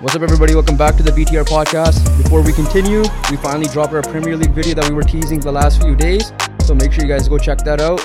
[0.00, 0.54] What's up, everybody?
[0.54, 2.04] Welcome back to the BTR podcast.
[2.22, 5.50] Before we continue, we finally dropped our Premier League video that we were teasing the
[5.50, 6.32] last few days.
[6.64, 8.00] So make sure you guys go check that out.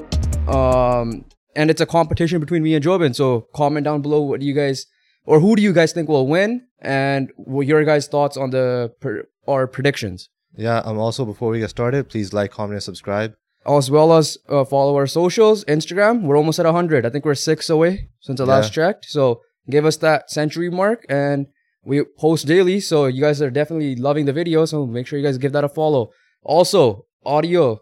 [0.49, 1.25] Um,
[1.55, 3.15] and it's a competition between me and Jobin.
[3.15, 4.87] So comment down below what do you guys,
[5.25, 8.93] or who do you guys think will win, and what your guys' thoughts on the
[8.99, 13.33] per, our predictions, Yeah, um, also before we get started, please like, comment, and subscribe.
[13.67, 15.63] as well as uh, follow our socials.
[15.65, 17.05] Instagram, we're almost at 100.
[17.05, 19.05] I think we're six away since I last checked.
[19.09, 21.47] So give us that century mark, and
[21.85, 22.79] we post daily.
[22.79, 24.65] So you guys are definitely loving the video.
[24.65, 26.09] So make sure you guys give that a follow.
[26.43, 27.79] Also, audio,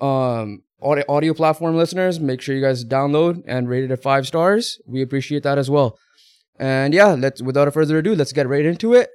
[0.00, 4.26] um, audio, audio platform listeners, make sure you guys download and rate it at five
[4.26, 4.78] stars.
[4.86, 5.98] We appreciate that as well.
[6.58, 9.08] And yeah, let's without further ado, let's get right into it.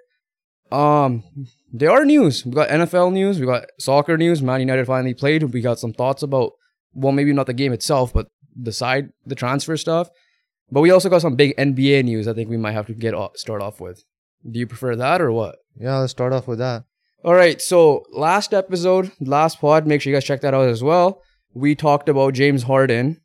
[0.71, 1.23] Um,
[1.71, 2.45] there are news.
[2.45, 3.39] We got NFL news.
[3.39, 4.41] We got soccer news.
[4.41, 5.43] Man United finally played.
[5.43, 6.53] We got some thoughts about,
[6.93, 10.09] well, maybe not the game itself, but the side, the transfer stuff.
[10.71, 12.27] But we also got some big NBA news.
[12.27, 14.03] I think we might have to get off, start off with.
[14.49, 15.57] Do you prefer that or what?
[15.79, 16.83] Yeah, let's start off with that.
[17.23, 17.61] All right.
[17.61, 21.21] So last episode, last pod, make sure you guys check that out as well.
[21.53, 23.21] We talked about James Harden,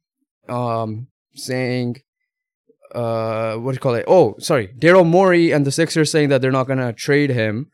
[0.49, 1.97] um, saying,
[2.95, 4.05] uh, what do you call it?
[4.09, 7.71] Oh, sorry, Daryl Morey and the Sixers saying that they're not gonna trade him,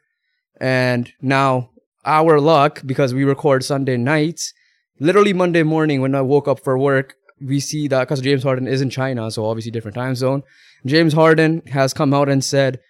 [0.61, 1.70] and now
[2.05, 4.53] our luck because we record Sunday nights.
[4.98, 8.67] Literally Monday morning when I woke up for work, we see that because James Harden
[8.67, 10.42] is in China, so obviously different time zone.
[10.85, 12.81] James Harden has come out and said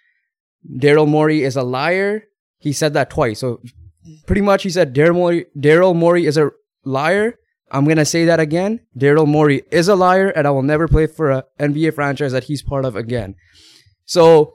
[0.69, 2.23] Daryl Morey is a liar.
[2.59, 3.39] He said that twice.
[3.39, 3.61] So
[4.25, 6.51] pretty much he said Daryl Morey, Daryl Morey is a
[6.83, 7.35] liar.
[7.71, 8.81] I'm gonna say that again.
[8.97, 12.45] Daryl Morey is a liar, and I will never play for a NBA franchise that
[12.45, 13.35] he's part of again.
[14.05, 14.53] So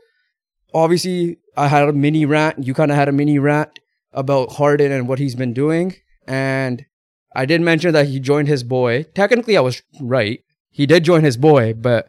[0.73, 2.67] obviously, I had a mini rant.
[2.67, 3.79] You kind of had a mini rant
[4.13, 6.87] about Harden and what he's been doing, and
[7.35, 9.05] I did mention that he joined his boy.
[9.15, 10.43] Technically, I was right.
[10.71, 12.07] He did join his boy, but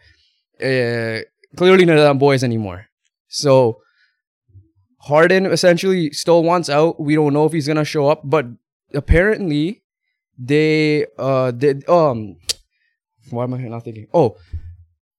[0.61, 1.19] uh,
[1.57, 2.87] clearly none of them boys anymore.
[3.27, 3.81] So
[5.03, 6.99] Harden essentially still wants out.
[6.99, 8.45] We don't know if he's gonna show up, but
[8.93, 9.83] apparently
[10.37, 12.37] they uh did um
[13.29, 14.07] why am I not thinking?
[14.13, 14.37] Oh,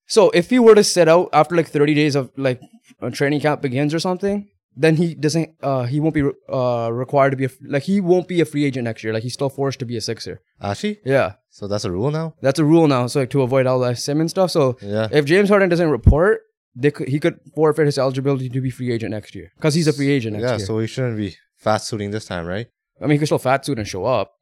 [0.07, 2.61] so if he were to sit out after like 30 days of like
[3.01, 7.31] a training camp begins or something, then he doesn't uh he won't be uh required
[7.31, 9.13] to be a, like he won't be a free agent next year.
[9.13, 10.41] Like he's still forced to be a sixer.
[10.63, 11.35] Actually, Yeah.
[11.51, 12.35] so that's a rule now.
[12.41, 13.07] That's a rule now.
[13.07, 14.51] So like to avoid all that Simmons stuff.
[14.51, 15.09] So Yeah.
[15.13, 16.41] if James Harden doesn't report,
[16.77, 19.87] they could, he could forfeit his eligibility to be free agent next year because he's
[19.87, 20.67] a free agent next yeah, year.
[20.67, 22.67] so he shouldn't be fast suiting this time, right,
[23.01, 24.35] I mean, he could still fat suit and show up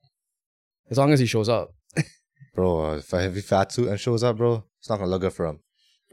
[0.91, 1.75] as long as he shows up.
[2.55, 2.85] bro?
[2.85, 5.23] Uh, if I have a fat suit and shows up, bro, it's not gonna look
[5.23, 5.61] good for him.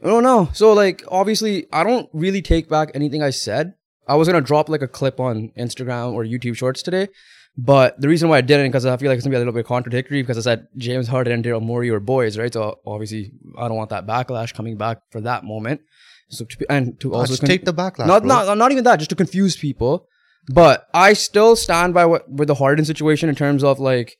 [0.04, 0.50] I don't know.
[0.54, 3.74] So like, obviously, I don't really take back anything I said.
[4.08, 7.10] I was gonna drop like a clip on Instagram or YouTube Shorts today,
[7.58, 9.54] but the reason why I didn't because I feel like it's gonna be a little
[9.54, 12.52] bit contradictory because I said James Harden and Daryl Morey were boys, right?
[12.52, 15.82] So obviously, I don't want that backlash coming back for that moment.
[16.30, 18.08] So to, and to Also, also con- take the backlash.
[18.08, 18.28] not, bro.
[18.46, 20.08] not not even that, just to confuse people.
[20.52, 24.18] But I still stand by what with the Harden situation in terms of like,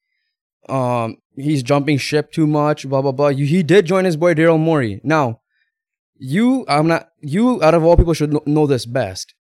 [0.68, 2.88] um, he's jumping ship too much.
[2.88, 3.28] Blah blah blah.
[3.30, 5.02] You, he did join his boy Daryl Morey.
[5.04, 5.42] Now,
[6.18, 7.10] you, I'm not.
[7.22, 9.34] You out of all people should know, know this best.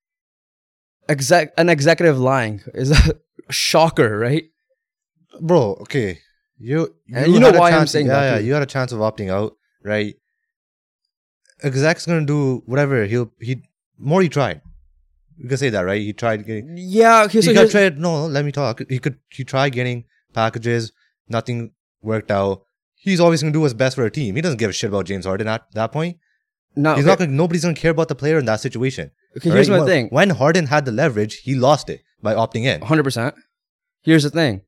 [1.07, 3.15] Exec, an executive lying is a
[3.51, 4.43] shocker, right?
[5.41, 5.73] bro.
[5.81, 6.19] Okay,
[6.57, 8.45] you And you know why I'm saying yeah, that, Yeah, too.
[8.45, 9.53] you had a chance of opting out,
[9.83, 10.15] right?
[11.63, 13.61] Exec's gonna do whatever he'll he.
[13.97, 14.61] more he tried.
[15.37, 16.01] You can say that, right?
[16.01, 16.75] He tried getting.
[16.77, 17.23] Yeah.
[17.23, 17.97] Okay, so he got tried.
[17.99, 18.81] No, let me talk.
[18.89, 19.17] He could.
[19.29, 20.91] He tried getting packages.
[21.27, 21.71] Nothing
[22.01, 22.63] worked out.
[22.95, 24.35] He's always gonna do what's best for a team.
[24.35, 26.17] He doesn't give a shit about James Harden at that point.
[26.75, 27.31] no, He's okay, not gonna.
[27.31, 29.11] Nobody's gonna care about the player in that situation.
[29.37, 29.75] okay, here's right?
[29.77, 30.07] my When- thing.
[30.09, 32.81] When Harden had the leverage, he lost it by opting in.
[32.81, 33.35] Hundred percent.
[34.01, 34.61] Here's the thing.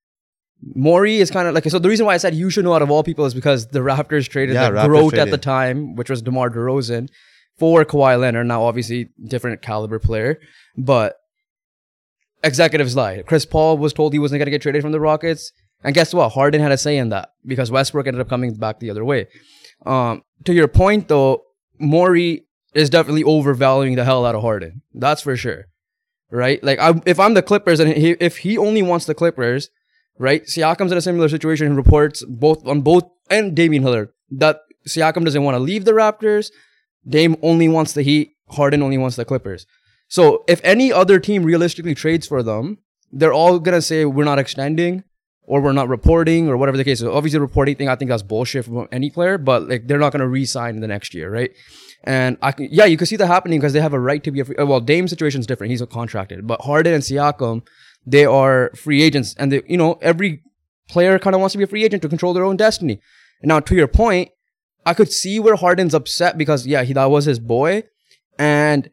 [0.75, 1.79] Morey is kind of like so.
[1.79, 3.79] The reason why I said you should know out of all people is because the
[3.79, 7.09] Raptors traded Yeah, the Raptors Groat at the time, which was DeMar DeRozan,
[7.57, 8.47] for Kawhi Leonard.
[8.47, 10.39] Now, obviously, different caliber player,
[10.77, 11.17] but
[12.43, 13.23] executives lie.
[13.25, 15.51] Chris Paul was told he wasn't going to get traded from the Rockets,
[15.83, 16.29] and guess what?
[16.29, 19.27] Harden had a say in that because Westbrook ended up coming back the other way.
[19.85, 21.41] Um, to your point, though,
[21.79, 22.45] Morey
[22.75, 24.83] is definitely overvaluing the hell out of Harden.
[24.93, 25.65] That's for sure
[26.31, 26.63] right?
[26.63, 29.69] Like, I, if I'm the Clippers and he, if he only wants the Clippers,
[30.21, 30.43] right?
[30.43, 31.75] Siakam's in a similar situation.
[31.75, 36.51] Reports both on both and Damian Lillard that Siakam doesn't want to leave the Raptors.
[37.07, 38.35] Dame only wants the Heat.
[38.49, 39.65] Harden only wants the Clippers.
[40.07, 42.77] So if any other team realistically trades for them,
[43.11, 45.03] they're all gonna say we're not extending
[45.43, 47.07] or we're not reporting or whatever the case is.
[47.07, 50.11] Obviously, the reporting thing I think that's bullshit from any player, but like they're not
[50.11, 51.51] gonna re-sign the next year, right?
[52.03, 54.31] And I can, yeah, you can see that happening because they have a right to
[54.31, 54.55] be a free.
[54.57, 57.63] Well, Dame's situation is different; he's a contracted, but Harden and Siakam,
[58.05, 60.43] they are free agents, and they, you know, every
[60.89, 62.99] player kind of wants to be a free agent to control their own destiny.
[63.41, 64.29] And now, to your point,
[64.85, 67.83] I could see where Harden's upset because yeah, he that was his boy,
[68.37, 68.89] and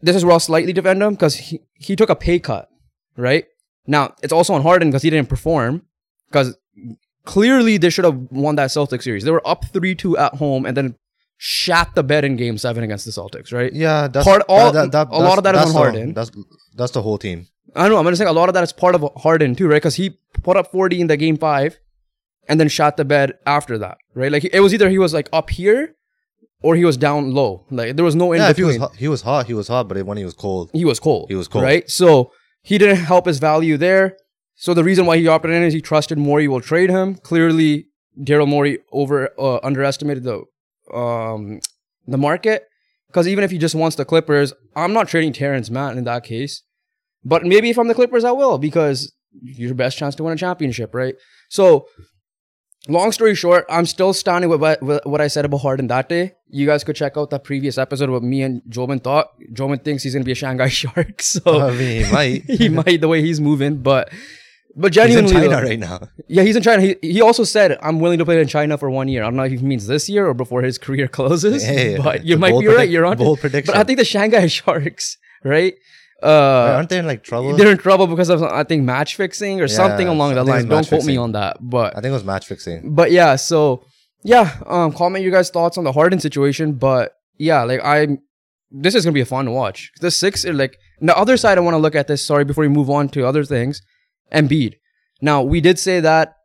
[0.00, 2.68] this is where I'll slightly defend him because he, he took a pay cut,
[3.16, 3.46] right?
[3.86, 5.82] Now, it's also on Harden because he didn't perform
[6.28, 6.56] because
[7.24, 9.24] clearly they should have won that Celtics series.
[9.24, 10.96] They were up 3 2 at home and then
[11.36, 13.72] shat the bed in game seven against the Celtics, right?
[13.72, 16.14] Yeah, that's Part- all- that, that, a lot of that is on the- Harden.
[16.14, 16.30] That's
[16.74, 17.46] that's the whole team.
[17.74, 17.96] I know.
[17.98, 19.76] I'm gonna say a lot of that is part of Harden too, right?
[19.76, 21.78] Because he put up 40 in the game five,
[22.48, 24.30] and then shot the bed after that, right?
[24.30, 25.94] Like it was either he was like up here,
[26.62, 27.64] or he was down low.
[27.70, 28.80] Like there was no in yeah, if he between.
[28.80, 31.00] was hot, he was hot, he was hot, but when he was cold, he was
[31.00, 31.26] cold.
[31.28, 31.64] He was cold.
[31.64, 31.88] right?
[31.90, 32.32] So
[32.62, 34.16] he didn't help his value there.
[34.56, 37.16] So the reason why he opted in is he trusted Morey will trade him.
[37.16, 37.86] Clearly,
[38.20, 40.44] Daryl Morey over uh, underestimated the
[40.94, 41.60] um
[42.06, 42.68] the market
[43.08, 46.24] because even if he just wants the Clippers, I'm not trading Terance Mann in that
[46.24, 46.62] case.
[47.24, 49.12] But maybe if I'm the Clippers, I will because
[49.42, 51.14] your best chance to win a championship, right?
[51.48, 51.86] So,
[52.88, 56.08] long story short, I'm still standing with what, with what I said about Harden that
[56.08, 56.32] day.
[56.48, 59.30] You guys could check out that previous episode what me and Joman thought.
[59.52, 62.42] Joman thinks he's gonna be a Shanghai Shark, so oh, I mean, he might.
[62.60, 64.10] he might the way he's moving, but
[64.76, 66.08] but genuinely, He's in China though- right now.
[66.28, 66.82] yeah, he's in China.
[66.82, 69.22] He he also said I'm willing to play in China for one year.
[69.22, 72.24] I don't know if he means this year or before his career closes, Hey, but
[72.24, 72.88] you might be right.
[72.88, 73.16] You're on.
[73.16, 73.72] bold prediction.
[73.72, 75.74] But I think the Shanghai Sharks, right?
[76.24, 77.54] Uh, Aren't they in like trouble?
[77.56, 80.66] they're in trouble because of I think match fixing or something along that line.
[80.68, 82.94] Don't quote me on that, but I think it was match fixing.
[82.94, 83.84] but yeah, so
[84.22, 86.72] yeah, um, comment your guys' thoughts on the Harden situation.
[86.72, 88.20] But yeah, like I'm,
[88.70, 89.92] this is gonna be a fun to watch.
[90.00, 92.24] The six, like the other side, I want to look at this.
[92.24, 93.82] Sorry, before we move on to other things,
[94.32, 94.74] Embiid.
[95.20, 96.36] Now we did say that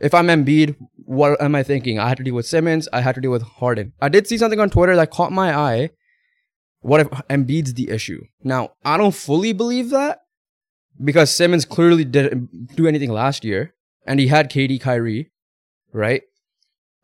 [0.00, 1.98] if I'm Embiid, what am I thinking?
[1.98, 2.88] I had to deal with Simmons.
[2.92, 3.92] I had to deal with Harden.
[4.00, 5.90] I did see something on Twitter that caught my eye.
[6.84, 8.26] What if Embiid's the issue?
[8.42, 10.18] Now I don't fully believe that
[11.02, 13.74] because Simmons clearly didn't do anything last year,
[14.06, 15.30] and he had KD, Kyrie,
[15.94, 16.20] right?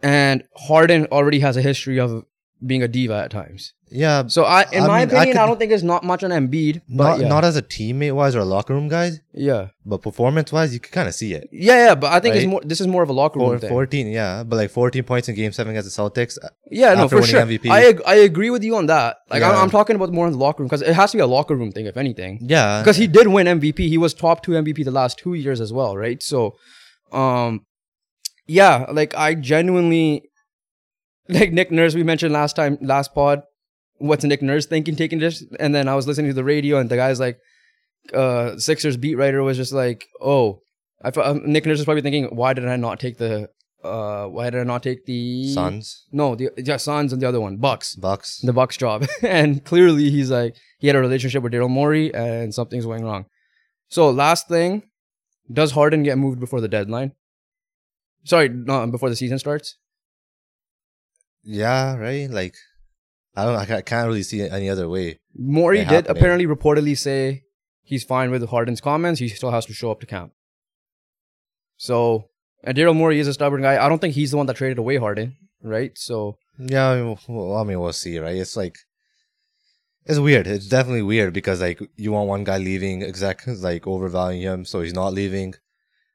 [0.03, 2.27] And Harden already has a history of
[2.65, 3.73] being a diva at times.
[3.93, 6.23] Yeah, So I, in I my mean, opinion, I, could- don't think it's not much
[6.23, 6.83] on Embiid.
[6.89, 7.29] But not yeah.
[7.29, 10.79] not as a teammate wise or a locker room guys, yeah, but performance wise, you
[10.79, 11.49] can kind of see it.
[11.51, 11.95] yeah, yeah.
[11.97, 12.61] But I think it's more.
[12.65, 13.69] This is more of a locker room Four, thing.
[13.71, 16.39] 14, yeah, but like 14 points in Game Seven against the Celtics.
[16.71, 17.43] Yeah, no, for winning sure.
[17.43, 17.69] MVP.
[17.69, 19.17] I I agree with you on that.
[19.29, 21.23] Like I'm, I'm talking about more in the locker room because it has to be
[21.23, 22.39] a locker room thing, if anything.
[22.43, 23.79] Yeah, Because he did win MVP.
[23.89, 26.23] He was top two MVP the last two years as well, right?
[26.23, 26.55] So,
[27.13, 27.67] um,
[28.47, 30.30] yeah, like I genuinely,
[31.41, 33.43] like Nick Nurse, we mentioned last time, last pod.
[33.99, 35.45] What's Nick Nurse thinking taking this?
[35.59, 37.39] And then I was listening to the radio, and the guy's like,
[38.15, 40.61] uh, Sixers beat writer was just like, oh,
[41.03, 43.49] I um, Nick Nurse is probably thinking, why did I not take the,
[43.85, 47.41] uh, why did I not take the Suns, No, the yeah, Suns and the other
[47.41, 48.39] one, Bucks Bucks.
[48.41, 49.07] the Bucks job.
[49.23, 53.27] and clearly he's like he had a relationship with Daryl Morey and something's going wrong.
[53.89, 54.83] So last thing,
[55.53, 57.13] does Harden get moved before the deadline?
[58.25, 59.77] Sorry, no, before the season starts.
[61.43, 62.31] Yeah, right.
[62.31, 62.55] Like,
[63.37, 63.57] I don't.
[63.57, 65.19] I can't really see it any other way.
[65.35, 66.17] Morey did happening.
[66.17, 67.45] apparently reportedly say
[67.83, 69.21] he's fine with Harden's comments.
[69.21, 70.33] He still has to show up to camp.
[71.77, 72.29] So,
[72.63, 73.83] and Daryl Morey is a stubborn guy.
[73.83, 75.97] I don't think he's the one that traded away Harden, right?
[75.97, 78.37] So, Yeah, I mean, well, I mean, we'll see, right?
[78.37, 78.77] It's like,
[80.05, 80.47] it's weird.
[80.47, 84.81] It's definitely weird because like you want one guy leaving, exec like overvaluing him, so
[84.81, 85.55] he's not leaving.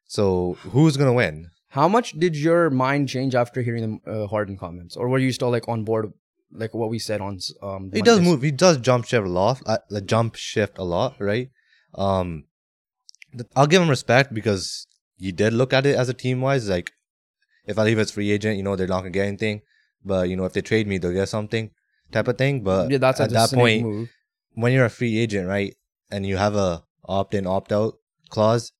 [0.08, 1.50] So who's gonna win?
[1.76, 5.34] How much did your mind change after hearing the uh, Harden comments, or were you
[5.34, 6.14] still like on board,
[6.50, 7.38] like what we said on?
[7.62, 8.42] Um, He does move.
[8.42, 9.62] He does jump shift a lot.
[9.66, 11.50] Uh, like jump shift a lot, right?
[11.94, 12.46] Um,
[13.58, 16.70] I'll give him respect because he did look at it as a team wise.
[16.70, 16.94] Like,
[17.66, 19.62] if I leave as free agent, you know they're not gonna get anything,
[20.06, 21.72] but you know if they trade me, they'll get something,
[22.14, 22.64] type of thing.
[22.64, 24.10] But yeah, that's at that point, move.
[24.54, 25.76] when you're a free agent, right,
[26.10, 27.96] and you have a opt in, opt out
[28.30, 28.72] clause,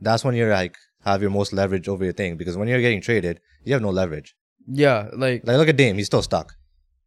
[0.00, 2.36] that's when you're like have your most leverage over your thing.
[2.36, 4.34] Because when you're getting traded, you have no leverage.
[4.66, 6.54] Yeah, like Like look at Dame, he's still stuck.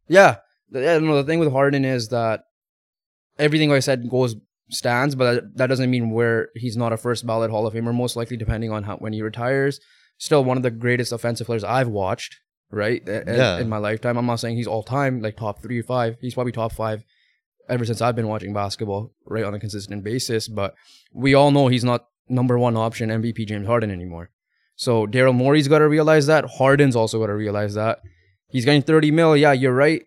[0.08, 0.36] yeah.
[0.70, 2.42] The, yeah, no, the thing with Harden is that
[3.38, 4.36] everything I said goes
[4.70, 7.94] stands, but that, that doesn't mean where he's not a first ballot Hall of Famer.
[7.94, 9.80] Most likely, depending on how when he retires,
[10.18, 12.36] still one of the greatest offensive players I've watched.
[12.70, 13.60] Right, Yeah.
[13.60, 14.18] in my lifetime.
[14.18, 16.18] I'm not saying he's all time like top three or five.
[16.20, 17.02] He's probably top five
[17.66, 20.48] ever since I've been watching basketball, right, on a consistent basis.
[20.48, 20.74] But
[21.14, 24.30] we all know he's not number one option MVP James Harden anymore.
[24.76, 26.44] So Daryl Morey's got to realize that.
[26.44, 28.00] Harden's also got to realize that.
[28.48, 29.36] He's getting 30 mil.
[29.36, 30.02] Yeah, you're right.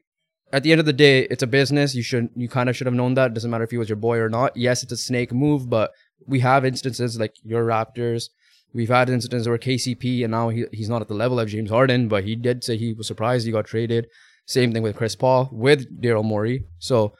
[0.53, 1.95] At the end of the day, it's a business.
[1.95, 3.33] You should, you kind of should have known that.
[3.33, 4.55] Doesn't matter if he was your boy or not.
[4.55, 5.91] Yes, it's a snake move, but
[6.25, 8.29] we have instances like your Raptors.
[8.73, 11.69] We've had instances where KCP and now he, he's not at the level of James
[11.69, 14.07] Harden, but he did say he was surprised he got traded.
[14.45, 16.65] Same thing with Chris Paul with Daryl Morey.
[16.79, 17.13] So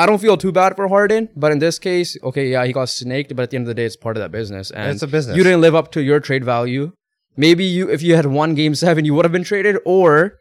[0.00, 2.88] I don't feel too bad for Harden, but in this case, okay, yeah, he got
[2.88, 4.70] snaked, but at the end of the day, it's part of that business.
[4.70, 5.36] And It's a business.
[5.36, 6.92] You didn't live up to your trade value.
[7.36, 10.38] Maybe you, if you had won Game Seven, you would have been traded, or,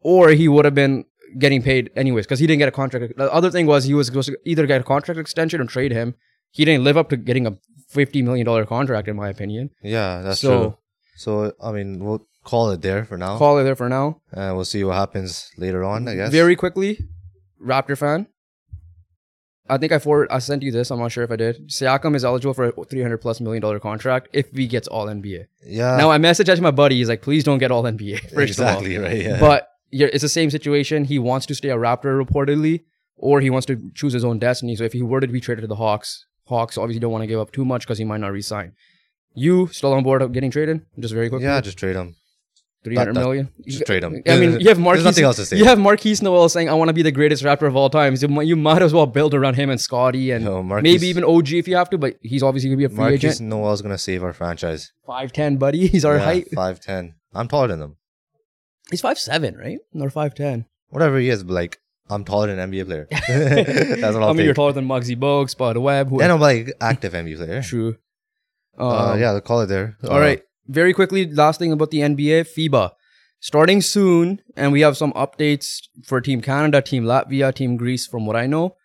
[0.00, 1.04] or he would have been
[1.38, 3.16] getting paid anyways because he didn't get a contract.
[3.16, 5.92] The other thing was he was supposed to either get a contract extension or trade
[5.92, 6.14] him.
[6.50, 7.56] He didn't live up to getting a
[7.88, 9.70] fifty million dollar contract, in my opinion.
[9.82, 10.76] Yeah, that's so true.
[11.16, 14.20] So I mean, we'll call it there for now, call it there for now.
[14.32, 16.08] and we'll see what happens later on.
[16.08, 16.32] I guess.
[16.32, 16.98] Very quickly,
[17.64, 18.26] Raptor fan.
[19.70, 20.90] I think I forward I sent you this.
[20.90, 21.68] I'm not sure if I did.
[21.68, 25.46] Siakam is eligible for a 300 plus million dollar contract if he gets all NBA.
[25.64, 25.96] yeah.
[25.96, 26.96] now I messaged out to my buddy.
[26.96, 28.30] He's like, please don't get all NBA.
[28.34, 29.22] First exactly of all, right.
[29.22, 29.40] Yeah.
[29.40, 31.04] but yeah, it's the same situation.
[31.04, 32.84] He wants to stay a Raptor reportedly,
[33.16, 34.76] or he wants to choose his own destiny.
[34.76, 37.26] So if he were to be traded to the Hawks, Hawks obviously don't want to
[37.26, 38.72] give up too much because he might not resign.
[39.34, 40.84] You still on board of getting traded?
[40.98, 41.46] Just very quickly.
[41.46, 42.16] yeah, just trade him.
[42.82, 43.50] Three hundred million.
[43.66, 44.22] Just trade him.
[44.26, 44.92] I mean, you have Markquis.
[44.94, 45.58] There's nothing else to say.
[45.58, 48.16] You have Markquis Nowell saying, "I want to be the greatest Raptor of all time."
[48.16, 50.82] So you might- you might as well build around him and Scotty and No, Markquis-
[50.84, 51.98] maybe even OG if you have to.
[51.98, 53.40] But he's obviously gonna be a free Markquis agent.
[53.42, 54.92] Nowell's gonna save our franchise.
[55.06, 55.86] Five ten, buddy.
[55.94, 56.48] He's our yeah, height.
[56.54, 57.16] Five ten.
[57.34, 57.96] I'm taller than him.
[58.90, 59.78] He's five seven, right?
[59.94, 60.64] Or five ten.
[60.88, 63.06] Whatever he is, but like I'm taller than an NBA player.
[63.28, 66.12] That's what I'll I mean, you're taller than Muggsy Bogues, Spud Webb.
[66.12, 67.60] And I'm like active NBA player.
[67.62, 67.96] True.
[68.78, 69.98] Uh, Um, yeah, they'll call it there.
[70.08, 70.42] All right.
[70.70, 72.92] Very quickly, last thing about the NBA, FIBA.
[73.40, 78.24] Starting soon, and we have some updates for Team Canada, Team Latvia, Team Greece, from
[78.26, 78.76] what I know.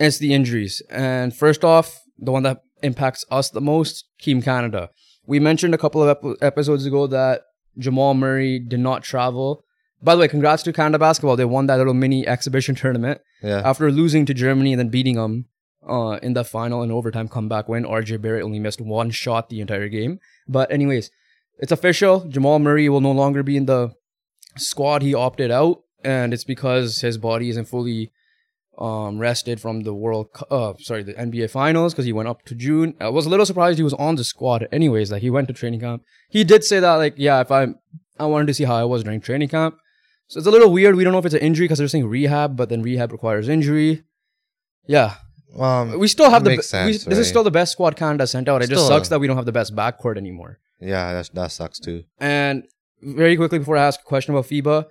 [0.00, 0.80] It's the injuries.
[0.88, 4.88] And first off, the one that impacts us the most, Team Canada.
[5.26, 7.42] We mentioned a couple of ep- episodes ago that
[7.76, 9.64] Jamal Murray did not travel.
[10.02, 11.36] By the way, congrats to Canada basketball.
[11.36, 13.62] They won that little mini exhibition tournament Yeah.
[13.64, 15.46] after losing to Germany and then beating them
[15.88, 17.84] uh, in the final and overtime comeback win.
[17.84, 20.18] RJ Barrett only missed one shot the entire game.
[20.48, 21.10] But anyways,
[21.58, 22.24] it's official.
[22.28, 23.94] Jamal Murray will no longer be in the
[24.56, 25.02] squad.
[25.02, 28.12] He opted out, and it's because his body isn't fully
[28.78, 32.54] um, rested from the World, uh, sorry, the NBA Finals because he went up to
[32.54, 32.94] June.
[33.00, 34.66] I was a little surprised he was on the squad.
[34.72, 36.02] Anyways, like he went to training camp.
[36.30, 37.68] He did say that, like, yeah, if I,
[38.18, 39.76] I wanted to see how I was during training camp.
[40.28, 40.96] So it's a little weird.
[40.96, 43.48] We don't know if it's an injury because they're saying rehab, but then rehab requires
[43.48, 44.04] injury.
[44.86, 45.16] Yeah,
[45.58, 45.98] Um.
[45.98, 46.50] we still have the.
[46.50, 48.62] Be- we- sense, this is still the best squad Canada sent out.
[48.62, 50.58] It just sucks that we don't have the best backcourt anymore.
[50.80, 52.04] Yeah, that that sucks too.
[52.18, 52.64] And
[53.02, 54.86] very quickly before I ask a question about FIBA,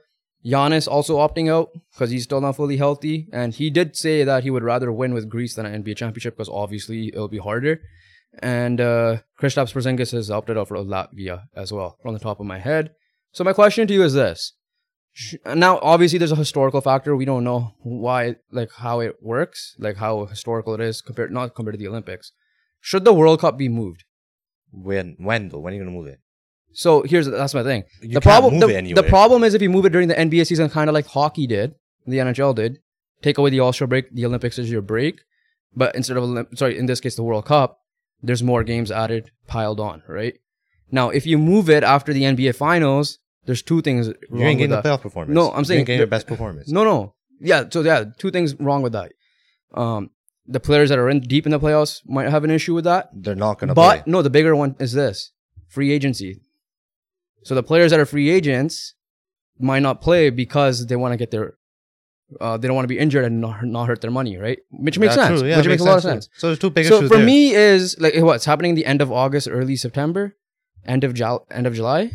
[0.45, 4.43] Giannis also opting out because he's still not fully healthy, and he did say that
[4.43, 7.81] he would rather win with Greece than an NBA championship because obviously it'll be harder.
[8.39, 12.45] And uh, Kristaps Porzingis has opted out for Latvia as well, from the top of
[12.45, 12.91] my head.
[13.33, 14.53] So my question to you is this:
[15.45, 17.15] Now, obviously, there's a historical factor.
[17.15, 21.53] We don't know why, like how it works, like how historical it is compared, not
[21.53, 22.31] compared to the Olympics.
[22.79, 24.05] Should the World Cup be moved?
[24.71, 25.59] When when though?
[25.59, 26.19] When are you gonna move it?
[26.73, 27.83] So here's that's my thing.
[28.01, 30.69] You the problem, the, the problem is if you move it during the NBA season,
[30.69, 31.75] kind of like hockey did,
[32.07, 32.79] the NHL did,
[33.21, 35.19] take away the All Star break, the Olympics is your break,
[35.75, 37.79] but instead of sorry, in this case the World Cup,
[38.23, 40.35] there's more games added piled on, right?
[40.89, 44.55] Now, if you move it after the NBA Finals, there's two things wrong You ain't
[44.55, 44.85] with getting the that.
[44.85, 45.35] playoff performance.
[45.35, 46.69] No, I'm saying You ain't getting your the- best performance.
[46.69, 47.63] No, no, yeah.
[47.69, 49.11] So yeah, two things wrong with that.
[49.73, 50.09] Um,
[50.47, 53.09] the players that are in deep in the playoffs might have an issue with that.
[53.13, 54.03] They're not gonna But play.
[54.11, 55.31] no, the bigger one is this
[55.69, 56.41] free agency.
[57.43, 58.93] So the players that are free agents
[59.59, 61.53] might not play because they want to get their,
[62.39, 64.59] uh, they don't want to be injured and not, not hurt their money, right?
[64.71, 65.41] Which makes Yeah, sense.
[65.41, 66.09] Yeah, which makes a lot of too.
[66.09, 66.29] sense.
[66.37, 67.25] So there's two big So issues for there.
[67.25, 70.35] me is like what's happening the end of August, early September,
[70.85, 72.11] end of Jul- end of July,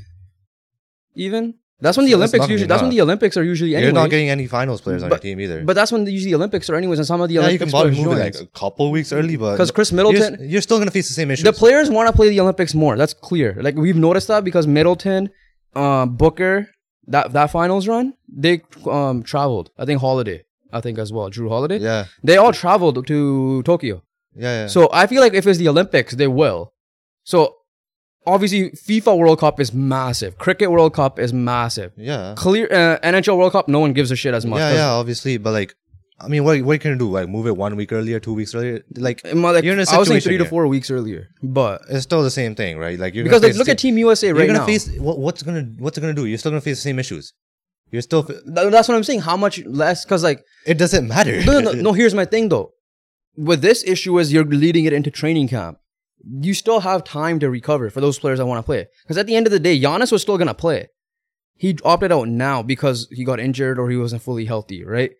[1.17, 1.55] even.
[1.79, 2.67] That's when the Olympics usually.
[2.69, 3.73] That's when the Olympics are usually.
[3.73, 5.63] you're not getting any finals players on But- your team either.
[5.63, 7.59] But that's when the, usually the Olympics are anyways, and some of the yeah, you
[7.59, 10.63] can probably move it like a couple weeks early, but because Chris you're, Middleton, you're
[10.63, 11.43] still gonna face the same issue.
[11.45, 12.97] The players want to play the Olympics more.
[12.97, 13.59] That's clear.
[13.61, 15.29] Like we've noticed that because Middleton,
[15.75, 16.69] uh, Booker,
[17.09, 19.71] that that finals run, they um traveled.
[19.77, 21.77] I think Holiday, I think as well, Jrue Holiday.
[21.79, 24.03] yeah, They all traveled to Tokyo.
[24.35, 24.67] yeah, yeah.
[24.69, 26.73] So I feel like if it's the Olympics, they will.
[27.25, 27.55] So
[28.27, 30.37] obviously, FIFA World Cup is massive.
[30.39, 31.93] Cricket World Cup is massive.
[31.97, 34.59] yeah, Clear uh, NHL World Cup, no one gives a shit as much.
[34.59, 34.89] yeah, yeah.
[34.91, 35.75] Obviously, but like,
[36.19, 37.11] I mean, what what can you do?
[37.11, 38.81] Like, move it one week earlier, two weeks earlier?
[38.97, 40.51] Like, it like, You're in a I was saying situation three to here.
[40.51, 42.99] four weeks earlier, but it's still the same thing, right?
[42.99, 44.67] Like, you're because like, look the at Team USA You're right gonna now.
[44.67, 46.25] face what, what's gonna what's it gonna do?
[46.27, 47.33] You're still gonna face the same issues.
[47.91, 48.23] You're still.
[48.23, 49.21] fa- Th- That's what I'm saying.
[49.21, 50.05] How much less?
[50.05, 51.45] Because like It doesn't matter.
[51.45, 51.93] no, no, no, no.
[51.93, 52.73] Here's my thing though.
[53.37, 55.79] With this issue, is you're leading it into training camp.
[56.29, 58.87] You still have time to recover for those players that want to play.
[59.05, 60.89] Because at the end of the day, Giannis was still gonna play.
[61.57, 65.13] He opted out now because he got injured or he wasn't fully healthy, right?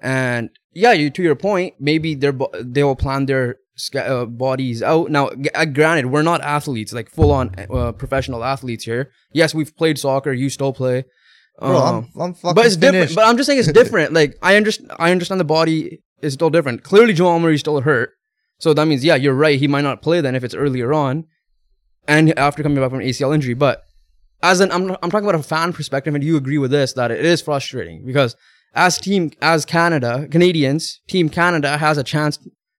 [0.00, 3.56] And yeah, you to your point, maybe they're they will plan their
[3.96, 5.10] uh, bodies out.
[5.10, 9.10] Now, g- uh, granted, we're not athletes, like full on uh, professional athletes here.
[9.32, 10.32] Yes, we've played soccer.
[10.32, 11.04] You still play.
[11.58, 13.14] Bro, Um, I'm, I'm fucking but it's different.
[13.14, 14.12] But I'm just saying it's different.
[14.20, 14.90] like I understand.
[14.98, 16.82] I understand the body is still different.
[16.82, 18.10] Clearly, Jamal Murray's still hurt.
[18.64, 19.58] So that means, yeah, you're right.
[19.58, 21.26] He might not play then if it's earlier on,
[22.08, 23.52] and after coming back from an ACL injury.
[23.52, 23.82] But
[24.42, 27.10] as an, I'm I'm talking about a fan perspective, and you agree with this that
[27.10, 28.36] it is frustrating because
[28.74, 32.38] as team as Canada Canadians, Team Canada has a chance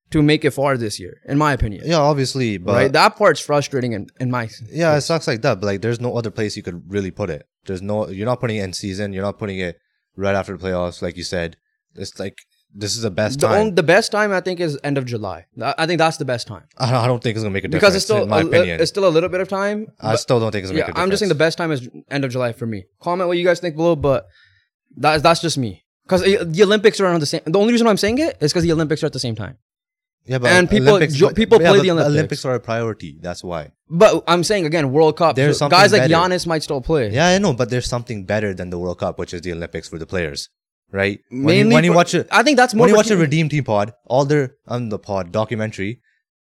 [0.09, 1.83] to make it far this year, in my opinion.
[1.85, 5.59] Yeah, obviously, but right, that part's frustrating in, in my yeah, it sucks like that.
[5.59, 7.47] But like, there's no other place you could really put it.
[7.67, 9.13] There's no, you're not putting it in season.
[9.13, 9.77] You're not putting it
[10.15, 11.57] right after the playoffs, like you said.
[11.93, 12.39] It's like
[12.77, 13.67] this is the best the, time.
[13.67, 15.45] on- the best time I think is end of July.
[15.61, 17.67] I think that's the best time I don't, I don't think it's gonna make a
[17.69, 17.81] difference.
[17.81, 18.81] because it's still in my a, opinion.
[18.81, 19.87] it's still a little bit of time.
[19.99, 21.03] I still don't think it's gonna yeah, make a difference.
[21.03, 22.85] I'm just saying the best time is end of July for me.
[23.01, 24.27] Comment what you guys think below, but
[24.95, 25.85] that's that's just me.
[26.03, 27.41] Because the Olympics are on the same.
[27.45, 29.57] The only reason I'm saying it is because the Olympics are at the same time.
[30.25, 32.09] yeah, but and people- jo- people play the Olympics.
[32.15, 33.17] Olympics are a priority.
[33.21, 33.71] That's why.
[33.89, 35.35] But I'm saying again, World Cup.
[35.35, 36.13] There's so guys like better.
[36.13, 37.09] Giannis might still play.
[37.11, 39.87] Yeah, I know, but there's something better than the World Cup, which is the Olympics
[39.89, 40.49] for the players,
[40.95, 41.19] right?
[41.29, 42.83] when you, Mainly when you watch it, I think that's more.
[42.85, 45.99] when you watch a Redeem Team pod, all their on the pod documentary,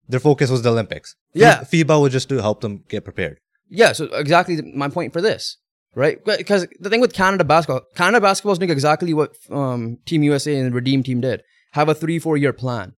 [0.07, 1.15] their focus was the Olympics.
[1.33, 1.61] Yeah.
[1.61, 3.37] FIBA was just to help them get prepared.
[3.69, 5.57] Yeah, so exactly my point for this,
[5.95, 6.23] right?
[6.23, 10.55] Because the thing with Canada basketball, Canada basketball is doing exactly what um, Team USA
[10.59, 12.93] and Redeem Team did: have a three, four year plan.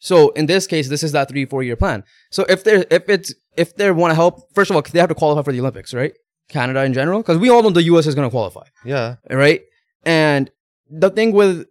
[0.00, 2.04] So in this case, this is that three, four year plan.
[2.30, 5.08] So if they if it's if they want to help, first of all, they have
[5.08, 6.12] to qualify for the Olympics, right?
[6.50, 9.62] Canada in general, because we all know the US is going to qualify, Yeah, right?
[10.04, 10.50] And
[10.90, 11.66] the thing with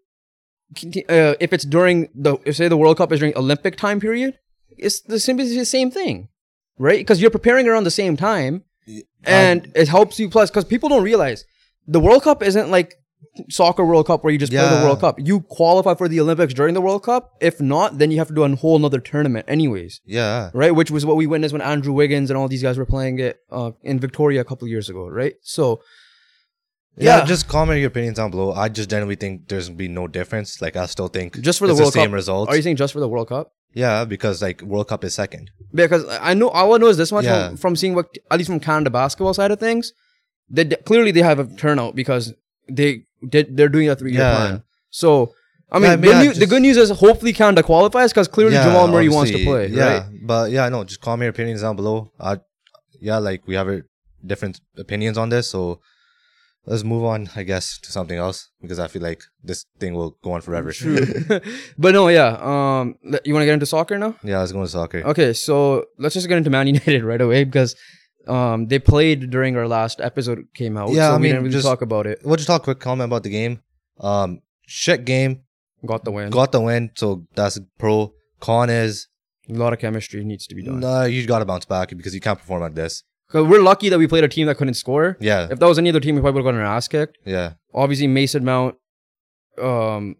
[1.10, 4.39] uh, if it's during the if say the World Cup is during Olympic time period,
[4.70, 6.29] it's the simply the same thing,
[6.77, 7.00] right?
[7.00, 8.63] Because you're preparing around the same time,
[9.24, 10.29] and it helps you.
[10.29, 11.46] Plus, because people don't realize
[11.88, 12.96] the World Cup isn't like
[13.50, 15.20] soccer World Cup where you just play the World Cup.
[15.20, 17.34] You qualify for the Olympics during the World Cup.
[17.41, 20.74] If not, then you have to do a whole another tournament, anyways, yeah, right?
[20.74, 23.39] Which was what we witnessed when Andrew Wiggins and all these guys were playing it
[23.51, 25.36] uh, in Victoria a couple of years ago, right?
[25.41, 25.82] So.
[26.97, 27.17] Yeah.
[27.19, 27.25] Yeah.
[27.25, 28.53] Just comment your opinions down below.
[28.53, 30.62] I just generally think there's gonna be no difference.
[30.62, 32.51] Like I still think Just for the it's World the same Cup, results.
[32.51, 33.51] Are you saying just for the World Cup?
[33.75, 35.50] yeah, because like World Cup is second.
[35.73, 37.47] because I know all I know is this much Yeah.
[37.50, 39.93] from, from seeing what at least from Canada basketball side of things,
[40.50, 42.33] they clearly they have a turnout because
[42.69, 44.35] they did they're doing a three year Yeah.
[44.35, 44.63] plan.
[44.91, 45.33] So
[45.71, 48.53] I mean, I mean, I news, the good news is hopefully Canada qualifies because clearly
[48.53, 49.67] Jamal Murray wants to play.
[49.69, 50.03] Yeah, Right?
[50.23, 50.84] but yeah, I know.
[50.84, 52.12] just comment your opinions down below.
[52.19, 52.38] I,
[53.01, 53.67] yeah, like we have
[54.23, 55.79] different opinions on this, so
[56.65, 60.17] let's move on, I guess, to something else because I feel like this thing will
[60.23, 60.71] go on forever.
[60.71, 60.97] True.
[61.78, 62.38] but no, yeah.
[62.41, 62.95] Um,
[63.26, 64.15] you want to get into soccer now?
[64.23, 64.99] yeah, let's go to soccer.
[65.06, 67.76] Okay, so let's just get into Man United right away because
[68.28, 70.89] um they played during our last episode came out.
[70.91, 72.21] Yeah, so I we mean, didn't really just- talk about it.
[72.23, 73.62] We'll just talk quick comment about the game.
[73.99, 75.41] Um, shit game,
[75.86, 76.30] Got the win.
[76.30, 78.13] got the win, so that's pro.
[78.39, 79.08] Con is
[79.49, 80.80] a lot of chemistry needs to be done.
[80.80, 83.04] nah, you got to bounce back because you can't perform like this.
[83.34, 85.17] Because we're lucky that we played a team that couldn't score.
[85.19, 87.17] Yeah, If that was any other team, we probably would have gotten our ass kicked.
[87.26, 88.76] yeah, Obviously, Mason Mount,
[89.62, 90.15] um,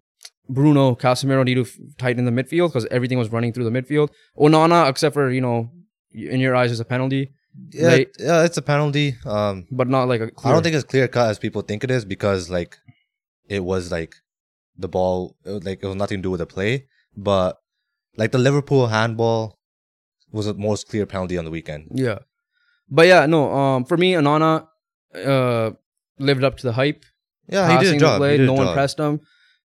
[0.48, 4.08] Bruno, Casemiro need to f- tighten the midfield because everything was running through the midfield.
[4.36, 5.70] Onana, except for you know,
[6.12, 7.32] in your eyes, is a penalty,
[7.72, 8.08] yeah, Right.
[8.18, 8.42] yeah.
[8.44, 9.14] It's a penalty.
[9.24, 10.50] Um, but not like a clear.
[10.52, 12.76] I don't think it's clear cut as people think it is because like
[13.48, 14.16] it was like
[14.76, 17.58] the ball it was, like it was nothing to do with the play, but
[18.16, 19.56] like the Liverpool handball
[20.32, 21.88] was the most clear penalty on the weekend.
[21.94, 22.18] Yeah,
[22.90, 23.50] but yeah, no.
[23.52, 24.66] Um, for me, Onana
[25.14, 25.70] uh,
[26.18, 27.04] lived up to the hype.
[27.48, 28.18] Yeah, he did a the job.
[28.18, 28.74] play, He did no one job.
[28.74, 29.20] pressed him.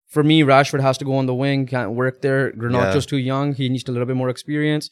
[0.08, 1.68] For me, Rashford has to go on the wing.
[1.68, 2.52] Can't work there.
[2.54, 3.10] Garnacho's Yeah.
[3.10, 3.54] too young.
[3.54, 4.90] He needs a little bit more experience.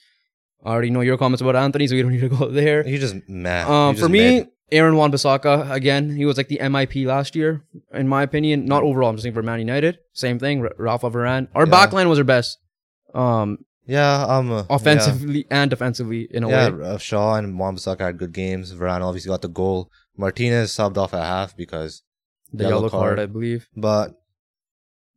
[0.63, 2.83] I already know your comments about Antony, so we don't need to go there.
[2.83, 3.67] He just mad.
[3.69, 4.47] Um, for just me, mid.
[4.71, 6.09] Aaron Wan Bissaka again.
[6.15, 8.65] He was like the MIP last year, in my opinion.
[8.65, 9.09] Not overall.
[9.09, 10.61] I'm just saying for Man United, same thing.
[10.61, 11.47] R- Rafa Varane.
[11.55, 11.71] Our Yeah.
[11.73, 12.57] backline was our best,
[13.13, 16.83] um, yeah, um, offensively and defensively in a Yeah, way.
[16.87, 18.73] yeah Shaw and Wan-Bissaka had good games.
[18.73, 19.89] Varane obviously got the goal.
[20.17, 22.03] Martinez subbed off at half because,
[22.53, 23.19] The yellow yellow, card, card.
[23.19, 23.67] I believe.
[23.75, 24.13] but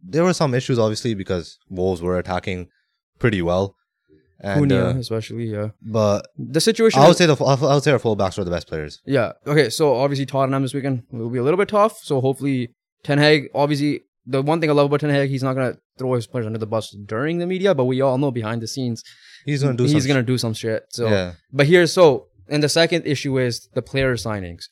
[0.02, 2.68] there were some issues obviously because Wolves were attacking
[3.18, 3.74] pretty well.
[4.40, 5.46] And, Cunha, uh, especially.
[5.46, 5.70] Yeah.
[5.83, 7.00] but The situation.
[7.00, 9.00] I would is- say the I would say our fullbacks are the best players.
[9.04, 9.33] Yeah.
[9.46, 9.68] Okay.
[9.70, 11.98] So obviously Tottenham this weekend will be a little bit tough.
[12.04, 13.48] So hopefully Ten Hag.
[13.52, 16.46] Obviously, the one thing I love about Ten Hag, he's not gonna throw his players
[16.46, 19.02] under the bus during the media, but we all know behind the scenes
[19.44, 19.84] He's gonna do.
[19.84, 20.84] he's some gonna do some shit.
[20.90, 22.26] So, yeah, but here's so.
[22.48, 24.64] And the second issue is the player signings,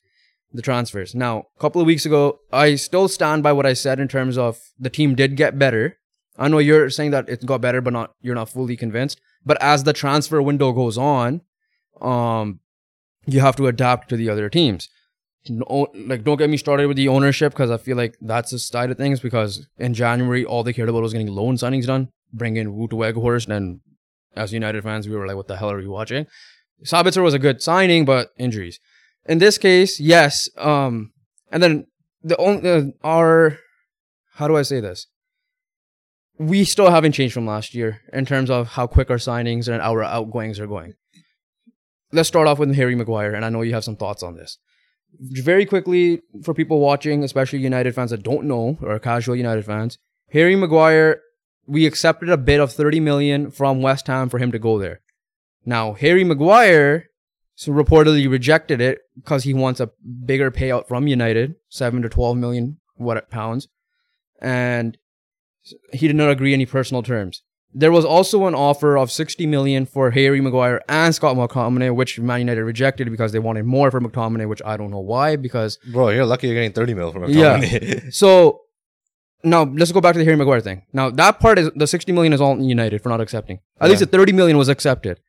[0.51, 1.13] the transfers.
[1.13, 4.37] Now, a couple of weeks ago, I still stand by what I said in terms
[4.37, 5.97] of the team did get better.
[6.37, 9.19] I know you're saying that it got better, but not you're not fully convinced.
[9.45, 11.41] But as the transfer window goes on,
[12.01, 12.59] um,
[13.25, 14.89] you have to adapt to the other teams.
[15.49, 18.59] No, like, don't get me started with the ownership because I feel like that's the
[18.59, 19.19] side of things.
[19.19, 22.89] Because in January, all they cared about was getting loan signings done, bring in Wout
[22.89, 23.81] Weghorst, and
[24.35, 26.27] as United fans, we were like, "What the hell are we watching?"
[26.85, 28.79] Sabitzer was a good signing, but injuries.
[29.25, 30.49] In this case, yes.
[30.57, 31.11] Um,
[31.51, 31.87] and then
[32.23, 33.59] the only uh, our
[34.35, 35.07] how do I say this?
[36.37, 39.81] We still haven't changed from last year in terms of how quick our signings and
[39.81, 40.93] our outgoings are going.
[42.11, 44.59] Let's start off with Harry Maguire, and I know you have some thoughts on this.
[45.19, 49.97] Very quickly for people watching, especially United fans that don't know or casual United fans,
[50.31, 51.21] Harry Maguire,
[51.65, 55.01] we accepted a bid of 30 million from West Ham for him to go there.
[55.65, 57.07] Now, Harry Maguire
[57.55, 59.89] so reportedly rejected it because he wants a
[60.25, 63.67] bigger payout from United, 7 to 12 million what pounds,
[64.39, 64.97] and
[65.91, 67.41] he did not agree any personal terms.
[67.73, 72.19] There was also an offer of 60 million for Harry Maguire and Scott McTominay, which
[72.19, 75.35] Man United rejected because they wanted more for McTominay, which I don't know why.
[75.35, 77.99] Because Bro, you're lucky you're getting 30 mil from a Yeah.
[78.09, 78.61] so
[79.43, 80.83] now let's go back to the Harry Maguire thing.
[80.93, 83.59] Now that part is the 60 million is all United for not accepting.
[83.79, 85.19] At least the 30 million was accepted.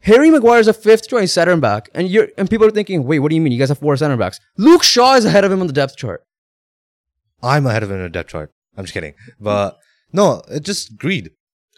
[0.00, 3.18] Harry Maguire is a fifth choice center back, and you're and people are thinking, wait,
[3.18, 3.52] what do you mean?
[3.52, 4.38] You guys have four center backs.
[4.56, 6.24] Luke Shaw is ahead of him on the depth chart.
[7.42, 8.52] I'm ahead of him in the depth chart.
[8.76, 9.14] I'm just kidding.
[9.40, 9.78] But
[10.12, 11.30] no, it's just greed.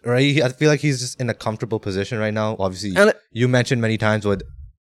[0.04, 0.40] Right?
[0.40, 2.56] I feel like he's just in a comfortable position right now.
[2.58, 4.42] Obviously, And- you mentioned many times what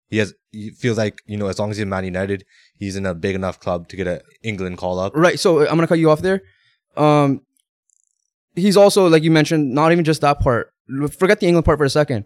[0.09, 0.33] he has.
[0.51, 2.45] He feels like you know, as long as he's in Man United,
[2.77, 5.13] he's in a big enough club to get an England call up.
[5.15, 5.39] Right.
[5.39, 6.41] So I'm gonna cut you off there.
[6.95, 7.41] Um,
[8.55, 10.71] he's also like you mentioned, not even just that part.
[11.17, 12.25] Forget the England part for a second.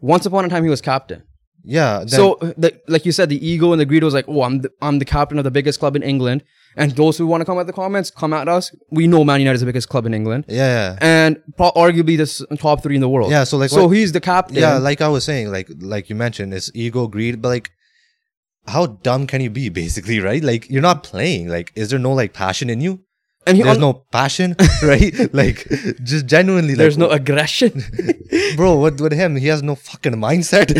[0.00, 1.22] Once upon a time, he was captain.
[1.62, 2.00] Yeah.
[2.00, 4.60] Then, so, the, like you said, the ego and the greed was like, "Oh, I'm
[4.60, 6.42] the, I'm the captain of the biggest club in England."
[6.76, 8.74] And those who want to come at the comments, come at us.
[8.90, 10.98] We know Man United is the biggest club in England, yeah, yeah.
[11.00, 13.30] and pro- arguably the s- top three in the world.
[13.30, 14.56] Yeah, so, like, so what- he's the captain.
[14.56, 17.70] Yeah, like I was saying, like like you mentioned, it's ego, greed, but like
[18.66, 20.42] how dumb can you be basically, right?
[20.42, 21.48] Like you're not playing.
[21.48, 23.00] Like, is there no like passion in you?
[23.46, 25.12] and he, There's on- no passion, right?
[25.34, 25.68] like
[26.02, 27.82] just genuinely like there's no aggression.
[28.56, 29.36] bro, what with him?
[29.36, 30.72] He has no fucking mindset.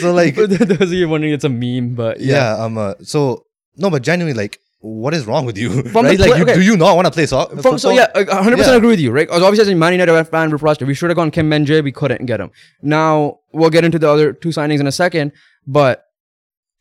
[0.00, 2.56] so like those of you wondering, it's a meme, but yeah.
[2.56, 5.82] yeah, um uh, so no, but genuinely like what is wrong with you?
[5.90, 6.18] From the right?
[6.18, 6.54] like you, okay.
[6.54, 7.60] do you not want to play soccer?
[7.60, 8.74] From, so yeah, I 100% Yeah.
[8.76, 9.28] agree with you, right?
[9.28, 10.88] 'Cause Obviously, as a Man United fan, we're frustrated.
[10.88, 11.84] We should have gone Kim Min-jae.
[11.84, 12.50] We couldn't get him.
[12.80, 15.32] Now we'll get into the other two signings in a second,
[15.66, 16.04] but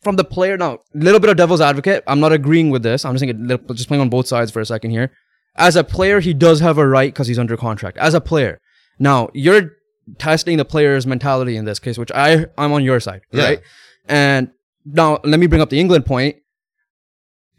[0.02, 2.06] from the player now, a little bit of devil's advocate.
[2.08, 3.04] I'm not agreeing with this.
[3.04, 5.12] I'm just thinking, little- just playing on both sides for a second here.
[5.58, 7.98] As a player, he does have a right because he's under contract.
[7.98, 8.62] As a player,
[8.98, 9.72] now you're
[10.18, 13.44] testing the player's mentality in this case, which I I'm on your side, Yeah.
[13.44, 13.60] right?
[14.08, 14.52] And
[14.86, 16.38] now let me bring up the England point.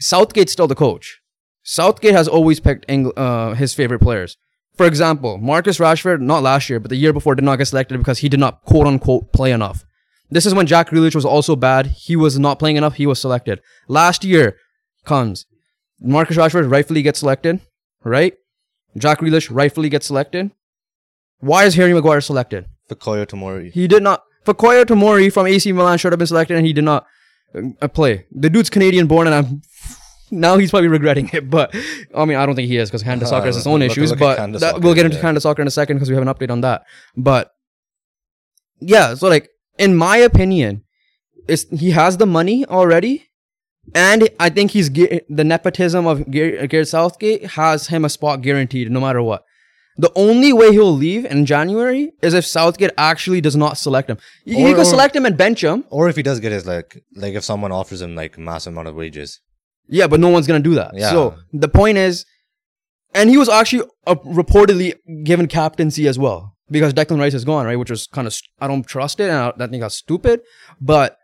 [0.00, 1.20] Southgate's still the coach.
[1.62, 4.36] Southgate has always picked uh, his favorite players.
[4.76, 7.98] For example, Marcus Rashford, not last year, but the year before, did not get selected
[7.98, 9.84] because he did not quote unquote play enough.
[10.30, 11.86] This is when Jack Grealish was also bad.
[11.86, 12.94] He was not playing enough.
[12.94, 13.60] He was selected.
[13.88, 14.56] Last year
[15.04, 15.44] comes
[16.00, 17.60] Marcus Rashford rightfully gets selected,
[18.04, 18.34] right?
[18.96, 20.50] Jack Grealish rightfully gets selected.
[21.40, 22.66] Why is Harry Maguire selected?
[22.88, 23.72] Fikayo Tomori.
[23.72, 24.24] He did not.
[24.46, 27.06] Fakoya Tomori from AC Milan should have been selected, and he did not
[27.54, 28.26] uh, play.
[28.32, 29.62] The dude's Canadian born, and I'm
[30.30, 31.48] now he's probably regretting it.
[31.50, 31.74] But
[32.14, 33.90] I mean, I don't think he is because Canada uh, soccer has its own look-
[33.90, 34.10] issues.
[34.10, 35.22] look But that, soccer, we'll get into yeah.
[35.22, 36.84] Canada soccer in a second because we have an update on that.
[37.16, 37.50] But
[38.80, 40.84] yeah, so like in my opinion,
[41.48, 43.26] it's he has the money already.
[43.94, 48.90] And I think he's the nepotism of Gar- Gareth Southgate has him a spot guaranteed
[48.90, 49.44] no matter what.
[49.96, 54.18] The only way he'll leave in January is if Southgate actually does not select him.
[54.46, 55.84] Or- could or- select him and bench him.
[55.90, 58.88] Or if he does get his like like if someone offers him like massive amount
[58.88, 59.40] of wages.
[59.90, 60.92] Yeah, but no one's gonna do that.
[60.94, 61.10] Yeah.
[61.10, 62.24] So the point is,
[63.14, 67.66] and he was actually uh, reportedly given captaincy as well because Declan Rice is gone,
[67.66, 67.76] right?
[67.76, 70.40] Which was kind of I don't trust it, and I, I think that's stupid.
[70.80, 71.16] But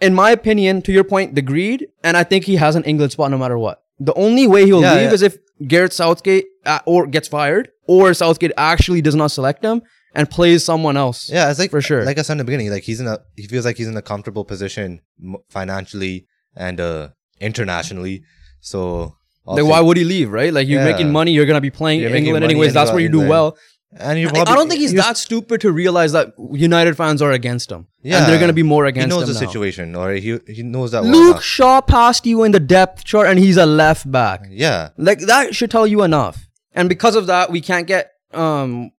[0.00, 3.12] in my opinion, to your point, the greed, and I think he has an England
[3.12, 3.82] spot no matter what.
[3.98, 5.12] The only way he'll Yeah, leave yeah.
[5.12, 9.80] is if Gareth Southgate uh, or gets fired, or Southgate actually does not select him
[10.14, 11.30] and plays someone else.
[11.30, 12.04] Yeah, it's like For sure.
[12.04, 13.96] Like I said in the beginning, like he's in a he feels like he's in
[13.96, 15.00] a comfortable position
[15.48, 17.08] financially and uh
[17.40, 18.22] internationally.
[18.60, 19.14] So
[19.46, 20.52] Like, why would he leave, right?
[20.52, 20.90] Like, you're Yeah.
[20.92, 22.74] making money, you're to be playing You're England anyways.
[22.74, 23.30] you where you do England.
[23.30, 23.56] well.
[23.98, 27.22] and you I- probably I don't think he's that stupid to realize that United fans
[27.22, 27.86] are against him.
[28.02, 28.18] Yeah.
[28.18, 29.04] And they're going to be more against.
[29.06, 29.10] Him.
[29.10, 29.46] He knows the now.
[29.48, 31.02] situation, or he he knows that.
[31.04, 31.40] Luke.
[31.40, 34.40] Shaw passed you in the depth chart and he's a left back.
[34.50, 36.36] Yeah, Like that should tell you enough.
[36.74, 38.90] And because of that, we can't get um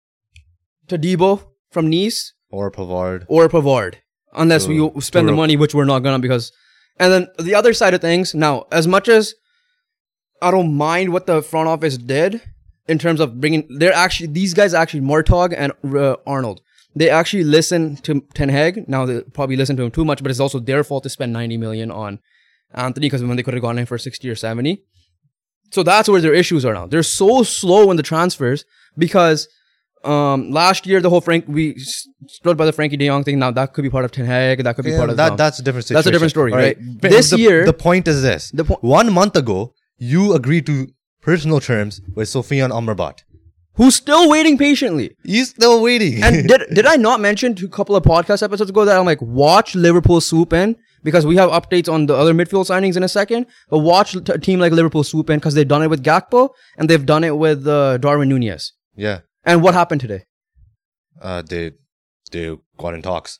[0.89, 3.25] Todibo from Nice or Pavard.
[3.29, 3.97] or Pavard
[4.35, 4.87] unless True.
[4.95, 6.53] we spend the money, which we're not gonna because.
[6.99, 8.35] And then the other side of things.
[8.35, 9.35] Now, as much as
[10.41, 12.41] I don't mind what the front office did
[12.89, 16.61] in terms of bringing, they're actually these guys actually Murtough and uh, Arnold.
[16.95, 18.89] They actually listen to Ten Hag.
[18.89, 21.33] Now they probably listen to him too much, but it's also their fault to spend
[21.33, 22.21] ninety million on
[22.73, 24.83] Antony because when they could have gone in for sixty or seventy.
[25.73, 26.87] So that's where their issues are now.
[26.87, 28.65] They're so slow in the transfers
[28.97, 29.49] because
[30.07, 31.75] um, last year the whole Frank we
[32.29, 33.39] stood by the Frenkie De Jong thing.
[33.39, 34.63] Now that could be part of Ten Hag.
[34.65, 35.33] That could be Yeah, part of that.
[35.33, 35.99] um, That's a different situation.
[35.99, 36.77] That's a different story, All right?
[37.01, 40.67] But This the, year- the point is this: The po- one month ago, you agreed
[40.67, 40.89] to
[41.23, 43.23] personal terms with Sofyan Amrabat.
[43.75, 45.11] who's still waiting patiently.
[45.25, 46.23] He's still waiting.
[46.23, 49.05] And did did I not mention to a couple of podcast episodes ago that I'm
[49.13, 50.77] like watch Liverpool swoop in
[51.09, 53.47] because we have updates on the other midfield signings in a second.
[53.71, 56.89] But watch a team like Liverpool swoop in because they've done it with Gakpo and
[56.89, 58.73] they've done it with uh, Darwin Nunez.
[58.97, 59.19] Yeah.
[59.47, 60.25] And what happened today?
[61.23, 61.73] Uh, they
[62.33, 63.39] they got in talks.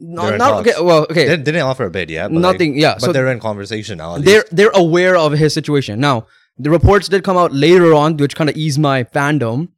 [0.00, 0.80] No, not okay.
[0.80, 1.26] Well, okay.
[1.26, 2.32] They, they didn't offer a bid yet.
[2.32, 2.72] But Nothing.
[2.72, 2.94] Like, yeah.
[2.94, 4.18] but so they're in conversation now.
[4.18, 6.26] They're they're aware of his situation now.
[6.58, 9.68] The reports did come out later on, which kind of eased my fandom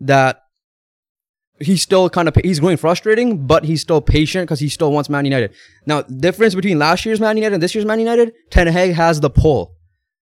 [0.00, 0.42] that
[1.58, 5.08] he's still kind of he's going frustrating, but he's still patient because he still wants
[5.08, 5.54] Man United.
[5.86, 9.20] Now, difference between last year's Man United and this year's Man United, Ten Hag has
[9.20, 9.74] the pull.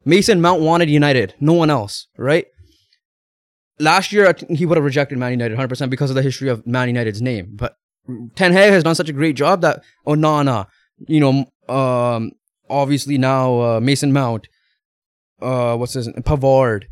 [0.03, 2.45] Mason Mount wanted United, no one else, right?
[3.79, 6.87] Last year, he would have rejected Man United 100% because of the history of Man
[6.87, 7.49] United's name.
[7.51, 7.77] But
[8.35, 10.67] Ten Hag has done such a great job that Onana,
[11.07, 12.31] you know, um,
[12.69, 14.47] obviously now uh, Mason Mount,
[15.41, 16.85] uh, what's his Pavard,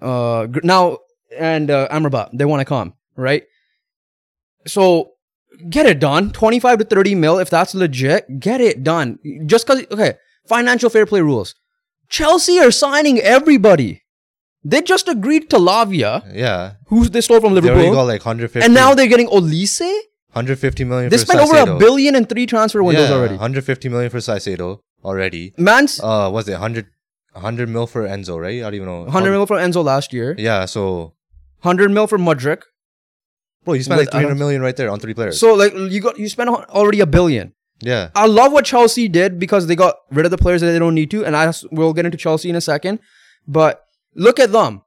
[0.00, 0.98] uh, now
[1.36, 3.44] and uh, Amrabat, they want to come, right?
[4.66, 5.12] So
[5.68, 6.30] get it done.
[6.32, 9.18] 25 to 30 mil, if that's legit, get it done.
[9.46, 10.14] Just because, okay,
[10.46, 11.54] financial fair play rules.
[12.08, 14.01] Chelsea are signing everybody.
[14.64, 16.74] They just agreed to Lavia, yeah.
[16.86, 18.64] who they stole from They already Liverpool, got like 150.
[18.64, 19.80] and now they're getting Olise.
[20.34, 21.10] 150 million.
[21.10, 23.34] They for spent over a billion in three transfer windows yeah, already.
[23.34, 25.52] 150 million for Caicedo already.
[25.58, 26.86] Man's Uh, was it 100,
[27.32, 28.58] 100 mil for Enzo, right?
[28.60, 29.02] I don't even know.
[29.02, 31.14] 100 mil for Enzo last year, Yeah, so
[31.62, 32.62] 100 mil for Mudryk.
[33.64, 35.38] bro, you spent With like 300 Alex- million right there on three players.
[35.40, 37.52] So like you got you spent al- already a billion.
[37.80, 40.78] yeah, I love what Chelsea did because they got rid of the players that they
[40.78, 43.00] don't need to, and I s- we'll get into Chelsea in a second.
[43.46, 43.82] But
[44.14, 44.82] look at them.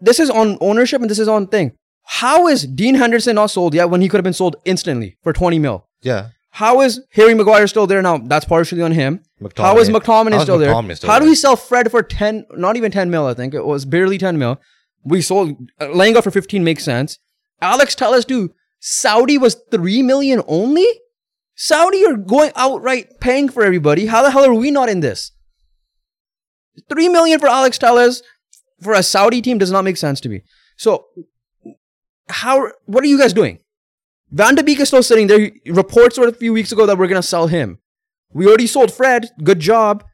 [0.00, 1.72] This is on ownership and this is on thing.
[2.04, 5.32] How is Dean Henderson not sold yet when he could have been sold instantly for
[5.32, 5.86] 20 mil?
[6.02, 6.28] yeah.
[6.54, 8.18] How is Harry Maguire still there now?
[8.18, 9.20] That's partially on him.
[9.56, 10.74] How is McTominay still there?
[10.74, 13.54] McTominay still How do we sell Fred for 10, not even 10 mil, I think.
[13.54, 14.60] It was barely 10 mil.
[15.02, 17.18] We sold uh, Langa for 15 makes sense.
[17.62, 20.86] Alex Telles to Saudi was 3 million only?
[21.54, 24.04] Saudi are going outright paying for everybody.
[24.04, 25.32] How the hell are we not in this?
[26.88, 28.22] 3 million for Alex Telles
[28.80, 30.42] for a Saudi team does not make sense to me.
[30.76, 31.06] So,
[32.28, 33.58] how, what are you guys doing?
[34.30, 35.50] Van de Beek is still sitting there.
[35.66, 37.78] Reports were a few weeks ago that we're going to sell him.
[38.32, 39.28] We already sold Fred.
[39.42, 40.04] Good job.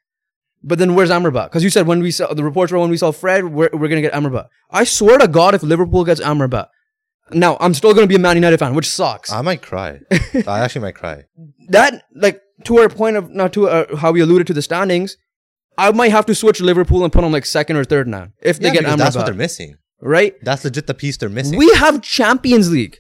[0.63, 1.47] But then where's Amrabat?
[1.47, 3.89] Because you said when we sell, the reports were when we sell Fred, we're, we're
[3.89, 4.49] going to get Amrabat.
[4.71, 6.67] I swear to God, if Liverpool gets Amrabat.
[7.31, 9.31] Now, I'm still going to be a Man United fan, which sucks.
[9.31, 10.01] I might cry.
[10.47, 11.25] I actually might cry.
[11.69, 15.17] that, like, to our point of, not to uh, how we alluded to the standings,
[15.79, 18.59] I might have to switch Liverpool and put them like second or third now if
[18.59, 19.77] they Yeah, get because that's what they're missing.
[20.01, 20.35] Right?
[20.43, 21.59] That's legit the piece they're missing.
[21.59, 22.99] We have Champions League.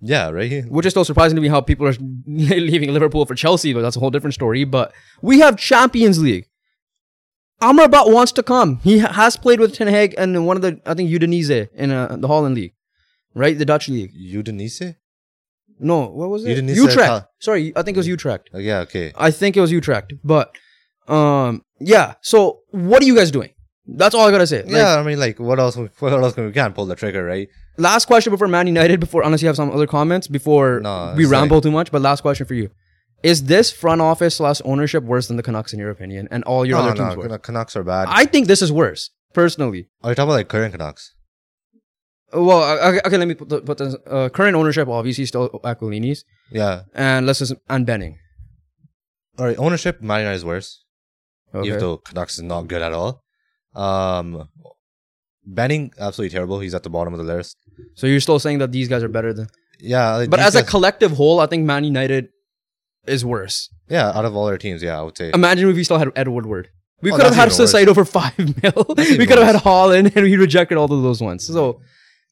[0.00, 0.64] yeah, right.
[0.70, 1.94] which is still surprising to me how people are
[2.26, 4.64] leaving Liverpool for Chelsea, but that's a whole different story.
[4.64, 6.46] But we have Champions League.
[7.60, 8.78] Amrabat wants to come.
[8.84, 12.16] He has played with Ten Hag and one of the, I think, Udinese in uh,
[12.16, 12.74] the Holland League,
[13.34, 13.58] right?
[13.58, 14.12] The Dutch league.
[14.14, 14.94] Udinese?
[15.80, 16.56] No, what was it?
[16.56, 17.26] Udinese Utrecht.
[17.40, 18.50] Sorry, I think it was Utrecht.
[18.54, 19.12] Oh, yeah, okay.
[19.16, 20.12] I think it was Utrecht.
[20.22, 20.54] But,
[21.08, 22.14] um, yeah.
[22.22, 23.50] So, what are you guys doing?
[23.86, 24.62] That's all I gotta say.
[24.62, 25.76] Like, yeah, I mean, like, what else?
[25.76, 26.34] What else?
[26.34, 27.48] Can we can't pull the trigger, right?
[27.78, 31.24] Last question before Man United, before unless you have some other comments before No, we
[31.24, 31.90] it's ramble too much.
[31.90, 32.70] But last question for you:
[33.22, 36.66] Is this front office slash ownership worse than the Canucks in your opinion, and all
[36.66, 37.28] your no, other teams no?
[37.28, 38.08] Can- Canucks are bad.
[38.10, 39.88] I think this is worse, personally.
[40.02, 41.14] Are you talking about like current Canucks?
[42.32, 45.48] Well, uh, okay, okay let me put the, put the uh, current ownership obviously still
[45.64, 46.82] Aquilini's, Yeah.
[46.94, 48.18] and let's just and Benning.
[49.38, 50.84] All right, ownership, Man United is worse.
[51.54, 51.68] Okay.
[51.68, 53.22] Even though Canucks is not good at all.
[53.74, 54.48] Um,
[55.46, 56.60] Benning absolutely terrible.
[56.60, 57.56] He's at the bottom of the list.
[57.94, 59.48] So you're still saying that these guys are better than,
[59.80, 62.28] Yeah, but these as a collective whole, I think Man United
[63.06, 63.70] is worse.
[63.88, 65.30] yeah, out of all our teams, yeah, I would say.
[65.32, 66.68] Imagine if we still had Ed Woodward.
[67.00, 67.92] We Oh, could have had that's even worse.
[67.92, 68.84] Caicedo for five mil.
[68.96, 69.56] we could have had.
[69.62, 71.46] Haaland, and we rejected all of those ones.
[71.46, 71.80] So,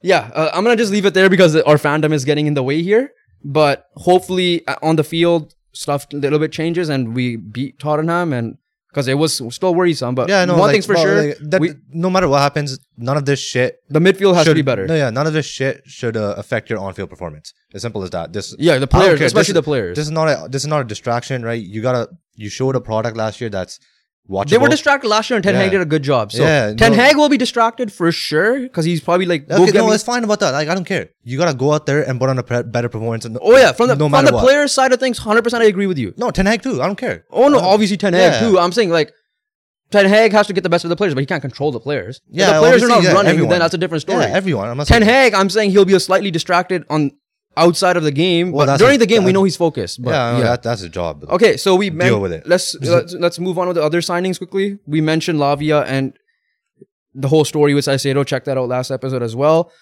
[0.03, 2.63] yeah, uh, I'm gonna just leave it there because our fandom is getting in the
[2.63, 3.13] way here.
[3.45, 8.33] But hopefully, uh, on the field, stuff a little bit changes, and we beat Tottenham,
[8.33, 8.59] and
[8.97, 10.15] because it was still worrisome.
[10.15, 10.55] But yeah, no.
[10.55, 13.27] one like, thing's for well, sure: like, that, we- no matter what happens, none of
[13.27, 14.87] this shit the midfield has should to be better.
[14.87, 17.53] No, yeah, none of this shit should uh, affect your on-field performance.
[17.75, 18.33] As simple as that.
[18.33, 19.97] This yeah, the players, especially This- the players.
[19.97, 21.63] This is not a this is not a distraction, right?
[21.63, 23.79] You gotta you showed a product last year that's
[24.29, 24.51] watchable.
[24.51, 26.33] they were distracted last year, and Ten Hag did a good job.
[26.33, 29.57] So Yeah, Ten no- Hag will be distracted for sure because he's probably like, go
[29.63, 30.51] Okay, get no, me- it's fine about that.
[30.53, 31.11] Like I don't care.
[31.25, 33.25] You gotta go out there and put on a pre- better performance.
[33.25, 34.45] And Oh yeah, from the no from matter the what.
[34.45, 36.15] players' side of things, hundred percent, I agree with you.
[36.17, 36.83] No, Ten Hag too.
[36.83, 37.25] I don't care.
[37.31, 38.49] Oh no, obviously Ten Hag Yeah.
[38.49, 38.59] too.
[38.59, 39.13] I'm saying like
[39.93, 41.79] Ten Hag has to get the best of the players, but he can't control the
[41.79, 42.21] players.
[42.29, 43.51] If Yeah, the players are not yeah, running, everyone.
[43.51, 44.25] then that's a different story.
[44.25, 44.69] Yeah, everyone.
[44.69, 47.13] I'm not Ten saying- Hag, I'm saying he'll be slightly distracted on
[47.57, 50.03] outside of the game, Well, but during a- the game we know he's focused.
[50.03, 51.25] But yeah, yeah, That, that's a job.
[51.31, 52.47] okay, so we men- Deal with it.
[52.47, 54.79] Let's, let's let's move on with the other signings quickly.
[54.87, 56.13] We mentioned Lavia and
[57.15, 58.27] the whole story with Caicedo.
[58.27, 59.73] Check that out last episode as well.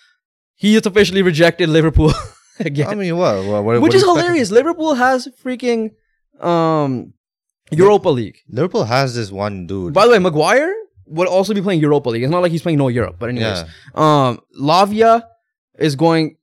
[0.54, 2.12] He has officially rejected Liverpool
[2.60, 2.88] again.
[2.88, 3.44] I mean, what?
[3.44, 4.26] what, what Which what is do you expect?
[4.26, 4.50] hilarious.
[4.52, 5.90] Liverpool has freaking
[6.40, 7.12] Um,
[7.70, 8.38] Europa League.
[8.48, 9.92] Liverpool has this one dude.
[9.94, 10.72] By the way, Maguire
[11.06, 12.22] would also be playing Europa League.
[12.22, 15.22] It's not like he's playing no Europe, but anyways, yeah, um, Lavia
[15.78, 16.36] is going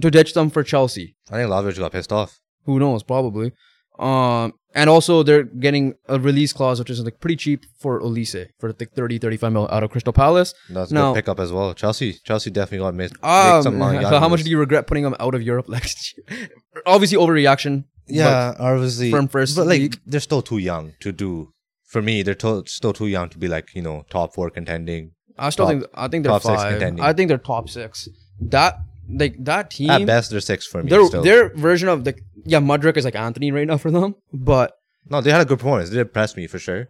[0.00, 1.16] to ditch them for Chelsea.
[1.30, 2.38] I think Lavia got pissed off.
[2.66, 3.02] Who knows?
[3.02, 3.52] Probably.
[3.98, 8.46] Um, and also they're getting a release clause, which is like pretty cheap for Olise
[8.58, 10.54] for like 30, 35 mil out of Crystal Palace.
[10.70, 11.74] That's a good pickup as well.
[11.74, 13.14] Chelsea, Chelsea definitely got missed.
[13.22, 14.00] Um, some money.
[14.02, 16.48] so how much do you regret putting them out of Europe next year?
[16.86, 17.84] Obviously, overreaction.
[18.06, 20.00] Yeah, obviously from first but like league.
[20.06, 21.52] they're still too young to do.
[21.86, 25.12] For me, they're to- still too young to be like you know top four contending.
[25.38, 27.04] I still Top- think I think they're top six contending.
[27.04, 28.08] I think they're top six.
[28.40, 28.78] That
[29.18, 29.90] like that team.
[29.90, 30.90] At best, they're six for me.
[30.90, 31.22] their still.
[31.22, 34.72] their version of the yeah Mudryk is like Antony right now for them, but
[35.08, 35.90] No, they had a good performance.
[35.90, 36.88] They impressed me for sure,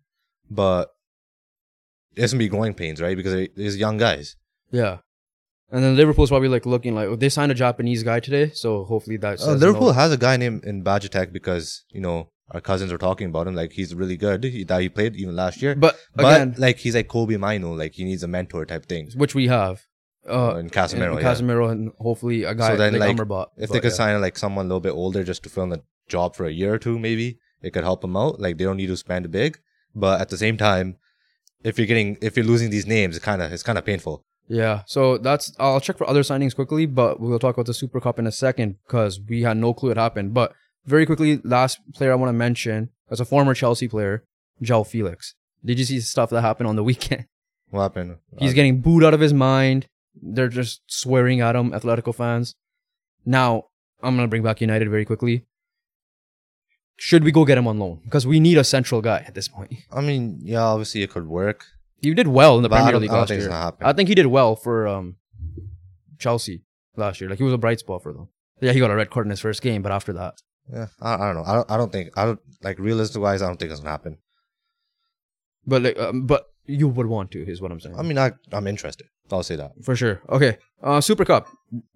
[0.50, 0.90] but
[2.16, 3.16] it's gonna be growing pains, right?
[3.16, 4.36] Because these young guys.
[4.70, 4.98] yeah.
[5.72, 8.84] And then Liverpool's probably like looking like oh, they signed a Japanese guy today, so
[8.84, 9.40] hopefully that.
[9.40, 9.92] Uh, Liverpool no.
[9.92, 13.54] has a guy named in Bajcetic because you know our cousins were talking about him.
[13.54, 14.42] Like he's really good.
[14.42, 15.76] He, that he played even last year.
[15.76, 17.76] but But again, like he's like Kobbie Mainoo.
[17.76, 19.10] Like he needs a mentor type thing.
[19.14, 19.86] which we have.
[20.28, 21.32] Uh, in Casemiro, and yeah.
[21.32, 23.46] Casemiro, and hopefully a guy So then, like, like, Amrabat.
[23.56, 23.96] If But, they could yeah.
[23.96, 26.50] sign like someone a little bit older just to fill in the job for a
[26.52, 28.38] year or two, maybe it could help them out.
[28.40, 29.58] Like they don't need to spend big,
[29.94, 30.96] but at the same time,
[31.64, 34.24] if you're getting if you're losing these names, it kind of it's kind of painful.
[34.48, 38.00] Yeah, so that's I'll check for other signings quickly, but we'll talk about the Super
[38.00, 40.34] Cup in a second because we had no clue it happened.
[40.34, 40.52] But
[40.84, 44.24] very quickly, last player I want to mention as a former Chelsea player,
[44.62, 45.34] João Felix.
[45.64, 47.26] Did you see stuff that happened on the weekend?
[47.70, 48.16] What happened?
[48.38, 49.86] He's Uh, getting booed out of his mind.
[50.14, 52.54] They're just swearing at him, Atletico fans.
[53.24, 53.66] Now
[54.02, 55.46] I'm gonna bring back United very quickly.
[56.96, 58.00] Should we go get him on loan?
[58.04, 59.72] Because we need a central guy at this point.
[59.90, 61.64] I mean, yeah, obviously it could work.
[62.02, 63.50] He did well in the But Premier League last year.
[63.80, 65.16] I think he did well for um,
[66.18, 66.62] Chelsea
[66.96, 67.30] last year.
[67.30, 68.28] Like he was a bright spot for them.
[68.60, 70.34] Yeah, he got a red card in his first game, but after that,
[70.70, 71.44] Yeah, I, I don't know.
[71.44, 71.70] I don't.
[71.70, 72.10] I don't think.
[72.16, 73.40] I don't like realistic wise.
[73.40, 74.18] I don't think it's gonna happen.
[75.66, 77.96] but like, um, but you would want to, is what I'm saying.
[77.98, 79.06] I mean, I I'm interested.
[79.32, 79.72] I'll say that.
[79.84, 80.20] for sure.
[80.28, 81.46] Okay, uh, Super Cup.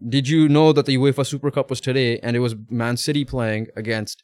[0.08, 3.24] Did you know that the UEFA Super Cup was today, and it was Man City
[3.24, 4.22] playing against?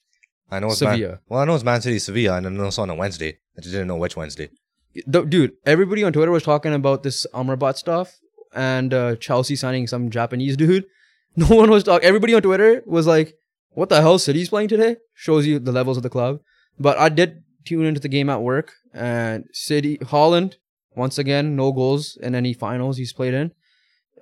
[0.51, 1.09] I know it's Sevilla.
[1.09, 3.39] Man, well, I know it's Man City, Sevilla, and I know it's on a Wednesday.
[3.57, 4.49] I just didn't know which Wednesday.
[4.95, 8.13] D- Dude, everybody on Twitter was talking about this Amrabat stuff
[8.55, 10.85] and uh, Chelsea signing some Japanese dude.
[11.37, 12.05] No one was talking.
[12.07, 13.35] Everybody on Twitter was like,
[13.71, 14.19] "What the hell?
[14.19, 16.41] City's playing today?" Shows you the levels of the club.
[16.77, 20.55] But I did tune into the game at work, and City Haaland
[20.95, 23.53] once again no goals in any finals he's played in.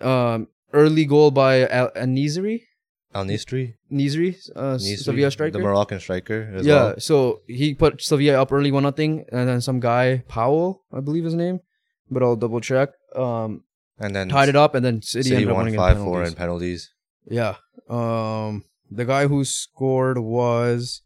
[0.01, 2.62] Um, early goal by Al Nizri,
[3.14, 5.53] Al Nistri, Nizri, uh, Sevilla striker.
[5.53, 6.53] the Moroccan striker.
[6.55, 6.94] As yeah, well.
[6.98, 11.24] so he put Sevilla up early one nothing, and then some guy Powell, I believe
[11.24, 11.61] his name,
[12.11, 12.90] but I'll double check.
[13.16, 13.64] Um,
[13.98, 15.98] and then tied it up, and then City, City ended up won winning in five
[15.98, 16.92] four in penalties.
[17.27, 17.57] Yeah.
[17.88, 21.03] Um, the guy who scored was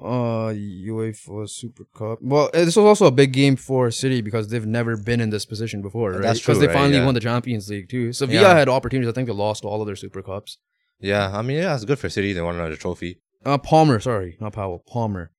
[0.00, 2.18] uh UEFA Super Cup.
[2.22, 5.30] Well, uh, this was also a big game for City because they've never been in
[5.30, 6.22] this position before, right?
[6.22, 7.04] That's Because they right, finally yeah.
[7.04, 8.12] won the Champions League too.
[8.12, 8.54] Sevilla Yeah.
[8.56, 9.08] had opportunities.
[9.08, 10.58] I think they lost all of their Super Cups.
[11.00, 12.32] Yeah, I mean, yeah, it's good for City.
[12.32, 13.20] They won another trophy.
[13.44, 15.32] Uh, Palmer, sorry, not Powell, Palmer.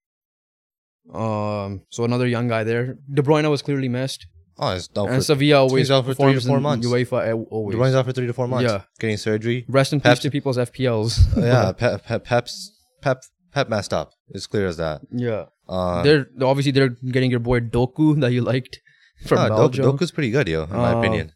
[1.13, 2.97] Um, so another young guy there.
[3.11, 4.27] De Bruyne was clearly missed,
[4.61, 5.23] Oh, it's down and for.
[5.23, 6.85] Sevilla always out for three to four months.
[6.85, 7.75] UEFA always.
[7.77, 8.69] De Bruyne's out for three to four months.
[8.69, 8.81] Yeah.
[8.99, 9.65] getting surgery.
[9.69, 11.19] Rest in peace Pep's- to people's FPLs.
[11.37, 14.11] yeah, Pep, Pep, Pep's Pep, Pep messed up.
[14.29, 15.01] It's clear as that.
[15.11, 15.45] yeah.
[15.67, 18.79] Uh, they're obviously they're getting your boy Doku that you liked
[19.25, 21.33] from ah, Belgium, Doku's pretty good, yo, in my Uh, opinion.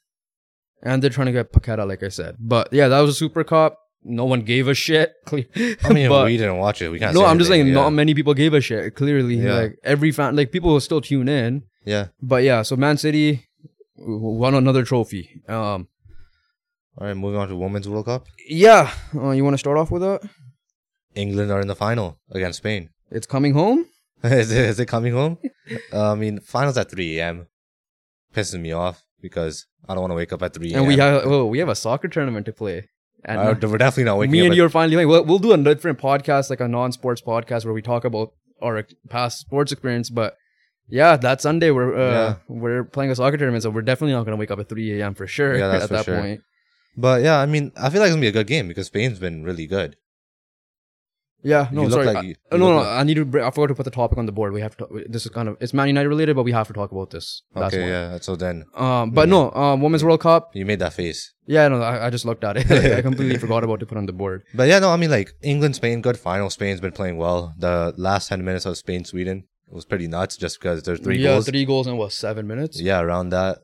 [0.81, 2.37] and they're trying to get Paqueta, like I said.
[2.39, 3.77] But yeah, that was a Super Cup.
[4.03, 5.13] No one gave a shit.
[5.31, 6.89] I mean, but, we didn't watch it.
[6.89, 7.13] We can't.
[7.13, 8.95] no, say I'm just saying, anything, not many people gave a shit.
[8.95, 9.53] Clearly, Yeah.
[9.53, 11.63] like every fan, like people will still tune in.
[11.85, 12.07] Yeah.
[12.21, 13.45] But yeah, so Man City
[13.97, 15.41] won another trophy.
[15.47, 15.87] Um,
[16.97, 18.25] All right, moving on to Women's World Cup.
[18.47, 20.21] yeah, uh, you want to start off with that?
[21.15, 22.89] England are in the final against Spain.
[23.11, 23.85] It's coming home.
[24.23, 25.37] is, it, is it coming home?
[25.93, 27.47] uh, I mean, finals at 3 a.m.
[28.35, 30.79] pisses me off because I don't want to wake up at 3 a.m.
[30.79, 32.89] And we have oh, we have a soccer tournament to play.
[33.25, 34.45] And Uh, we're definitely not waking me up.
[34.45, 35.07] and at- you are finally playing.
[35.09, 38.29] We'll, we'll do a different podcast, like a non-sports podcast, where we talk about
[38.61, 40.09] our past sports experience.
[40.09, 40.35] But
[40.89, 42.35] yeah, that Sunday we're uh, Yeah.
[42.47, 45.13] we're playing a soccer tournament, so we're definitely not gonna wake up at 3 a.m.
[45.13, 45.55] for sure.
[45.55, 46.19] Yeah, that's at for that sure.
[46.19, 46.41] point.
[46.97, 49.19] But yeah, I mean, I feel like it's gonna be a good game because Spain's
[49.19, 49.95] been really good.
[51.43, 52.05] Yeah, no, You look sorry.
[52.07, 53.25] like I- you- oh, you no, no, I need to.
[53.25, 54.53] br- I forgot to put the topic on the board.
[54.53, 54.87] We have to.
[55.09, 57.43] This is kind of it's Man United related, but we have to talk about this.
[57.53, 57.89] That's okay, why.
[57.89, 58.17] yeah.
[58.21, 60.51] So then Um, but no, um, Women's World Cup.
[60.55, 61.33] you made that face.
[61.45, 62.71] Yeah, no, I, I just looked at it.
[62.97, 64.43] I completely forgot about to put on the board.
[64.53, 66.49] But yeah, no, I mean, like England, Spain, good final.
[66.49, 67.53] Spain's been playing well.
[67.57, 71.31] The last 10 minutes of Spain, Sweden was pretty nuts just because there's three yeah,
[71.33, 71.49] goals.
[71.49, 72.79] three goals in what seven minutes?
[72.79, 73.57] Yeah, around that.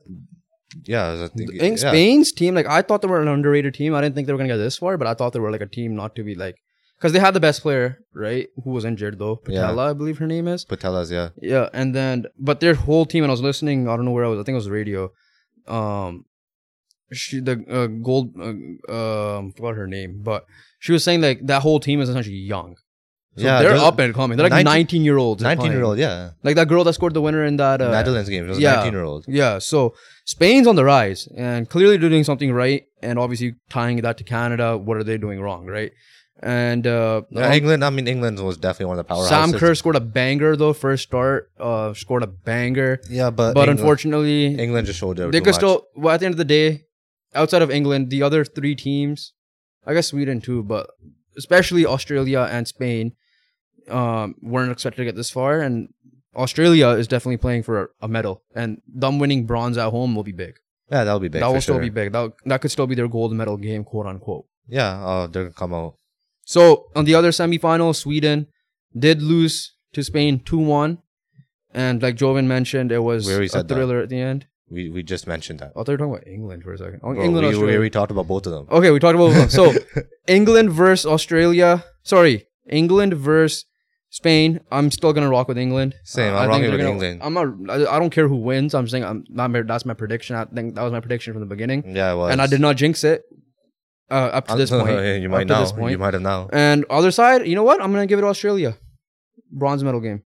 [0.84, 1.90] Yeah, I think, I think yeah.
[1.90, 3.94] Spain's team, like I thought they were an underrated team.
[3.94, 5.60] I didn't think they were gonna get this far, but I thought they were like
[5.62, 6.56] a team not to be like,
[7.00, 8.48] because they had the best player, right?
[8.62, 9.62] Who was injured though, Yeah.
[9.62, 10.66] Patella, I believe her name is.
[10.66, 11.30] Putellas, yeah.
[11.40, 13.88] Yeah, and then but their whole team, and I was listening.
[13.88, 14.38] I don't know where I was.
[14.38, 15.10] I think it was radio.
[15.66, 16.26] Um,
[17.10, 18.34] she the uh, gold.
[18.38, 18.92] Uh,
[19.38, 20.44] um, forgot her name, but
[20.78, 22.76] she was saying like that whole team is essentially young.
[23.36, 24.36] So yeah, they're there's up and coming.
[24.36, 25.42] They're like 19 nineteen year olds.
[25.42, 26.30] 19 year old, yeah.
[26.42, 27.80] Like that girl that scored the winner in that.
[27.80, 28.44] Uh, Netherlands game.
[28.44, 28.74] It was yeah.
[28.76, 29.24] 19 year old.
[29.28, 29.94] yeah, so
[30.24, 34.24] Spain's on the rise and clearly they're doing something right, and obviously tying that to
[34.24, 34.76] Canada.
[34.76, 35.92] What are they doing wrong, right?
[36.42, 39.28] And uh, Yeah, um, England, I mean, England was definitely one of the powerhouses.
[39.28, 40.72] Sam Kerr scored a banger though.
[40.72, 43.00] First start, uh, scored a banger.
[43.10, 45.56] Yeah, but, but England, unfortunately, England just showed their they could much.
[45.56, 45.86] still.
[45.94, 46.84] Well, at the end of the day,
[47.34, 49.34] outside of England, the other three teams,
[49.86, 50.88] I guess Sweden too, but
[51.36, 53.12] especially Australia and Spain,
[53.88, 55.60] um, weren't expected to get this far.
[55.60, 55.92] And
[56.34, 60.32] Australia is definitely playing for a medal, and them winning bronze at home will be
[60.32, 60.54] big.
[60.90, 61.40] Yeah, that'll be big.
[61.40, 61.82] that will still sure.
[61.82, 62.12] be big.
[62.12, 64.46] That that could still be their gold medal game, quote unquote.
[64.66, 65.96] Yeah, uh, they're gonna come out.
[66.54, 66.62] So
[66.96, 68.38] on the other semifinal, Sweden
[69.06, 69.56] did lose
[69.94, 70.98] to Spain two one,
[71.72, 73.74] and like Joven mentioned, it was a said that.
[73.74, 74.46] thriller at the end.
[74.68, 75.70] We we just mentioned that.
[75.76, 77.00] I thought you were talking about England for a second.
[77.04, 77.76] Oh, Bro, England, we, we Australia.
[77.76, 78.66] already talked about both of them.
[78.78, 79.50] Okay, we talked about both of them.
[79.60, 80.02] So
[80.38, 81.84] England versus Australia.
[82.02, 83.64] Sorry, England versus
[84.20, 84.58] Spain.
[84.72, 85.94] I'm still gonna rock with England.
[86.04, 87.20] Same, Uh, I'm I rocking with gonna- England.
[87.22, 87.46] I'm not.
[87.74, 88.74] I I don't care who wins.
[88.74, 89.52] I'm saying I'm not.
[89.72, 90.34] That's my prediction.
[90.34, 92.32] I think that was my prediction from the beginning, Yeah, it was.
[92.32, 93.22] and I did not jinx it.
[94.10, 94.90] Uh, up to this point.
[95.22, 95.64] you might now.
[95.88, 96.48] You might have now.
[96.52, 97.80] And other side, you know what?
[97.82, 98.76] I'm gonna give it Australia.
[99.52, 100.22] Bronze medal game.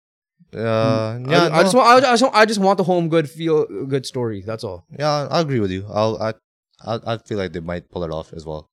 [0.54, 1.86] Uh, I- yeah, I, just want.
[1.88, 4.42] I just, want- I just want the home good feel good story.
[4.44, 4.84] That's all.
[4.98, 5.86] yeah, I agree with you.
[5.88, 6.34] I'll, I,
[6.84, 8.68] I, I feel like they might pull it off as well.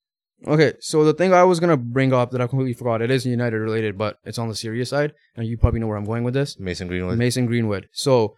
[0.48, 3.02] Okay, so the thing I was gonna bring up that I completely forgot.
[3.02, 5.98] It is United related, but it's on the serious side, and you probably know where
[5.98, 6.60] I'm going with this.
[6.60, 7.18] Mason Greenwood.
[7.18, 7.88] Mason Greenwood.
[7.92, 8.36] So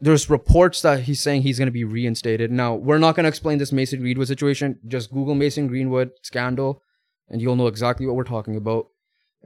[0.00, 2.50] there's reports that he's saying he's going to be reinstated.
[2.50, 4.78] Now we're not going to explain this Mason Greenwood situation.
[4.86, 6.82] Just Google Mason Greenwood scandal,
[7.28, 8.88] and you'll know exactly what we're talking about.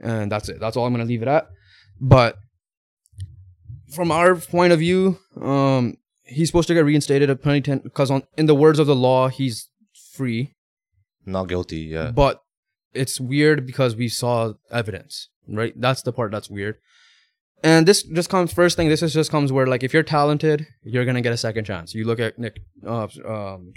[0.01, 0.59] And that's it.
[0.59, 1.47] That's all I'm going to leave it at.
[1.99, 2.37] But
[3.93, 8.11] from our point of view, um, he's supposed to get reinstated at penalty ten because
[8.11, 9.69] on in the words of the law, he's
[10.13, 10.55] free.
[11.25, 11.79] Not guilty.
[11.79, 12.11] Yeah.
[12.11, 12.41] But
[12.93, 15.73] it's weird because we saw evidence, right?
[15.79, 16.77] That's the part that's weird.
[17.63, 18.89] And this just comes first thing.
[18.89, 21.95] This is just comes where like if you're talented, you're gonna get a second chance.
[21.95, 23.71] You look at Nick, uh, um,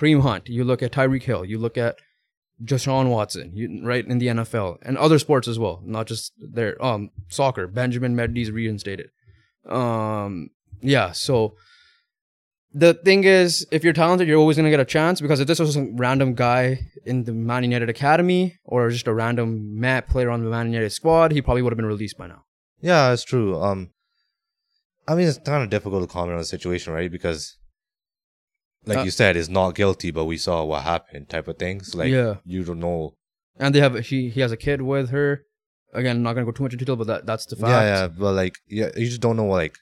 [0.00, 0.48] Hunt.
[0.48, 1.44] You look at Tyreek Hill.
[1.44, 1.96] You look at
[2.62, 3.50] Deshaun Watson.
[3.52, 7.66] You, right in the NFL and other sports as well, not just their um soccer.
[7.66, 9.10] Benjamin Mendy's reinstated.
[9.68, 10.50] Um,
[10.80, 11.10] yeah.
[11.10, 11.56] So
[12.72, 15.58] the thing is, if you're talented, you're always gonna get a chance because if this
[15.58, 20.30] was some random guy in the Man United academy or just a random mat player
[20.30, 22.44] on the Man United squad, he probably would have been released by now.
[22.80, 23.60] Yeah, it's true.
[23.60, 23.90] Um,
[25.08, 27.10] I mean, it's kind of difficult to comment on the situation, right?
[27.10, 27.56] Because,
[28.84, 31.94] like Uh, you said, it's not guilty, but we saw what happened, type of things.
[31.94, 32.36] Like, Yeah.
[32.44, 33.14] you don't know.
[33.58, 35.44] And they have he he has a kid with her.
[35.94, 37.70] Again, I'm not gonna go too much into detail, but that that's the fact.
[37.70, 39.78] Yeah, yeah, but like, yeah, you just don't know like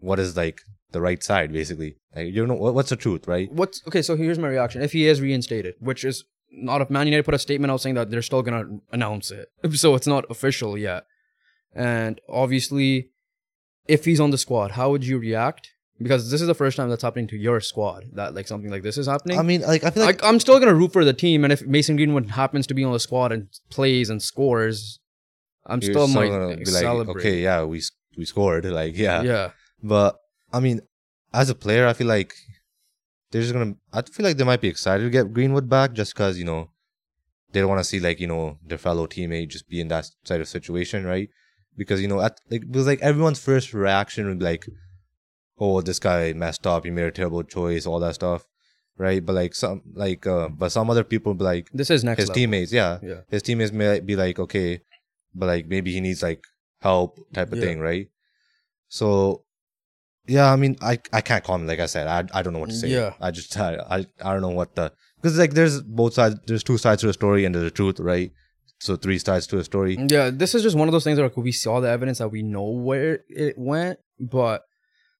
[0.00, 0.58] what is like
[0.90, 1.96] the right side, basically.
[2.14, 3.50] Like, you don't know what, what's the truth, right?
[3.52, 4.02] What's okay?
[4.02, 4.82] So here's my reaction.
[4.82, 7.94] If he is reinstated, which is not if Man United put a statement out saying
[7.94, 11.04] that they're still gonna announce it, so it's not official yet.
[11.74, 13.10] And obviously,
[13.86, 15.70] if he's on the squad, how would you react?
[16.00, 18.82] Because this is the first time that's happening to your squad that like something like
[18.82, 19.38] this is happening.
[19.38, 21.52] I mean, like, I feel like like I'm still gonna root for the team, and
[21.52, 24.98] if Mason Greenwood happens to be on the squad and plays and scores,
[25.66, 27.20] I'm still still might like, celebrate.
[27.20, 27.82] okay, yeah, we
[28.16, 29.22] we scored, like, yeah.
[29.22, 29.50] yeah,
[29.82, 30.18] But
[30.52, 30.80] I mean,
[31.32, 32.34] as a player, I feel like
[33.30, 33.74] they're just gonna.
[33.92, 36.70] I feel like they might be excited to get Greenwood back, just because you know
[37.52, 40.10] they don't want to see like you know their fellow teammate just be in that
[40.24, 41.28] side of situation, right?
[41.76, 44.66] Because you know, at like because like everyone's first reaction would be like,
[45.58, 46.84] "Oh, this guy messed up.
[46.84, 47.86] He made a terrible choice.
[47.86, 48.46] All that stuff."
[48.98, 52.20] Right, but like some like uh, but some other people be like this is next
[52.20, 52.34] his level.
[52.40, 53.20] teammates, yeah, Yeah.
[53.30, 54.80] his teammates may be like, okay,
[55.34, 56.44] but like maybe he needs like
[56.82, 57.64] help type of Yeah.
[57.64, 58.08] thing, right?
[58.88, 59.44] So,
[60.26, 61.68] yeah, I mean, I I can't comment.
[61.68, 62.88] Like I said, I I don't know what to say.
[62.88, 63.14] Yeah.
[63.20, 66.36] I just I I, I don't know what the because like there's both sides.
[66.46, 68.30] There's two sides to a story and there's the truth, right?
[68.82, 69.96] So three sides to a story.
[70.10, 72.42] Yeah, this is just one of those things where we saw the evidence that we
[72.42, 74.62] know where it went, but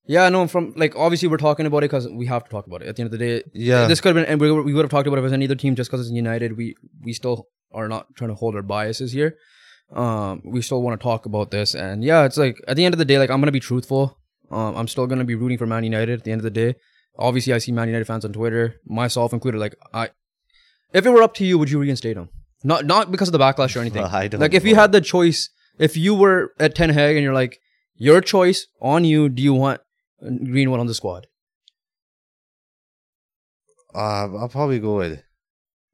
[0.05, 2.83] yeah, no, from like obviously we're talking about it because we have to talk about
[2.83, 2.89] it.
[2.89, 3.87] At the end of the day, Yeah.
[3.87, 5.33] this could have been, and we, we would have talked about it if it was
[5.33, 5.77] any other team.
[5.77, 9.37] Just because it's United, we we still are not trying to hold our biases here.
[9.95, 12.95] Um, we still want to talk about this, and yeah, it's like at the end
[12.95, 14.19] of the day, like I'm gonna be truthful.
[14.51, 16.75] Um, I'm still gonna be rooting for Man United at the end of the day.
[17.17, 19.59] Obviously, I see Man United fans on Twitter, myself included.
[19.59, 20.11] Like I,
[20.93, 22.29] if it were up to you, would you reinstate him?
[22.65, 24.05] Not not because of the backlash or anything.
[24.05, 27.23] I don't like if you had the choice, if you were at Ten Hag and
[27.25, 27.59] you're like,
[27.97, 29.29] your choice on you.
[29.29, 29.81] Do you want
[30.21, 31.27] Greenwood on the squad?
[33.95, 35.23] Uh, I'll probably go with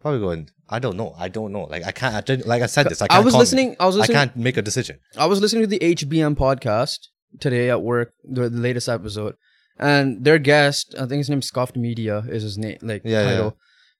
[0.00, 0.48] Probably going.
[0.68, 1.12] I don't know.
[1.18, 1.64] I don't know.
[1.64, 2.14] Like I can't.
[2.14, 3.02] I didn't- like I said this.
[3.02, 3.74] I, I was listening.
[3.80, 4.16] I was listening.
[4.16, 5.00] I can't make a decision.
[5.16, 7.08] I was listening to the HBM podcast
[7.40, 9.34] today at work, the, the latest episode,
[9.76, 13.22] and their guest, I think his name is Scuffed Media is his name, like Yeah,
[13.22, 13.30] yeah.
[13.30, 13.56] title,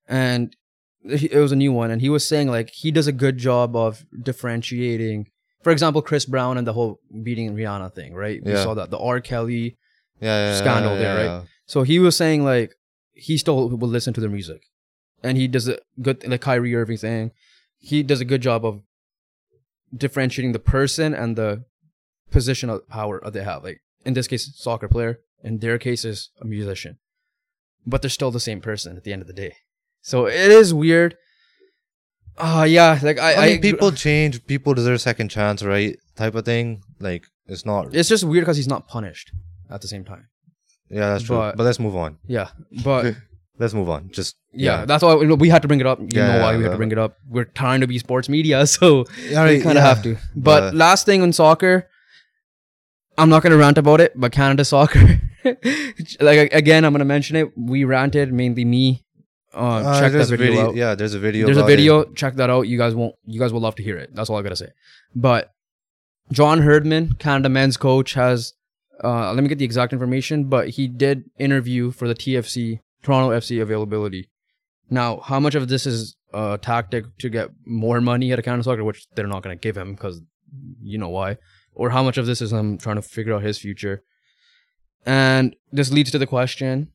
[0.06, 0.57] and he-
[1.04, 3.76] it was a new one, and he was saying like he does a good job
[3.76, 5.26] of differentiating.
[5.62, 8.42] For example, Chris Brown and the whole beating Rihanna thing, right?
[8.44, 8.62] We Yeah.
[8.62, 9.20] saw that the R.
[9.20, 9.76] Kelly.
[10.20, 11.46] Yeah, yeah, Scandal there, right?
[11.66, 12.74] So he was saying like
[13.12, 14.62] he still will listen to their music,
[15.22, 17.30] and he does a good like Kyrie Irving thing.
[17.78, 18.82] He does a good job of
[19.96, 21.64] differentiating the person and the
[22.30, 23.62] position of power that they have.
[23.64, 25.20] Like in this case, soccer player.
[25.44, 26.98] In their case, is a musician,
[27.86, 29.54] but they're still the same person at the end of the day.
[30.08, 31.16] So it is weird.
[32.38, 32.98] Ah, yeah.
[33.02, 34.44] Like I, I, mean, I- people change.
[34.46, 35.96] People deserve a second chance, right?
[36.16, 36.82] Type of thing.
[36.98, 37.94] Like it's not.
[37.94, 39.32] It's just weird because he's not punished
[39.70, 40.24] at the same time.
[40.90, 41.36] yeah, that's true.
[41.36, 42.16] but- But, let's move on.
[42.26, 42.48] Yeah,
[42.84, 43.14] but
[43.60, 44.08] Let's move on.
[44.18, 45.98] Just Yeah, that's why we we had to bring it up.
[46.00, 47.16] You Yeah, know why we yeah, had to bring it up.
[47.28, 49.44] We're trying to be sports media, so yeah.
[49.48, 50.14] we kind of have to.
[50.36, 51.74] But But- last thing on soccer,
[53.18, 54.12] I'm not gonna rant about it.
[54.14, 55.04] But Canada soccer,
[56.28, 57.46] like again, I'm gonna mention it.
[57.58, 59.04] We ranted mainly me.
[59.54, 60.76] Uh, Uh, check that a video, out.
[60.76, 61.46] Yeah, there's a video.
[61.46, 61.76] There's a about it.
[61.76, 62.04] video.
[62.14, 62.62] Check that out.
[62.62, 63.14] You guys won't.
[63.26, 64.14] You guys will love to hear it.
[64.14, 64.68] That's all I gotta say.
[65.14, 65.50] But
[66.32, 68.52] John Herdman, Canada men's coach, has.
[69.02, 73.30] Uh, let me get the exact information, but he did interview for the TFC Toronto
[73.36, 74.28] FC availability.
[74.90, 78.64] Now, how much of this is a tactic to get more money at a Canada
[78.64, 80.20] soccer, which they're not going to give him because
[80.82, 81.36] you know why,
[81.74, 84.02] or how much of this is him trying to figure out his future?
[85.06, 86.88] And this leads to the question: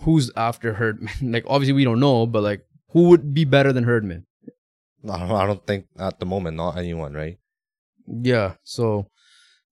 [0.00, 1.12] Who's after Herdman?
[1.32, 4.26] like, obviously we don't know, but like, who would be better than Herdman?
[5.08, 7.38] I don't, I don't think at the moment, not anyone, right?
[8.06, 9.08] Yeah, so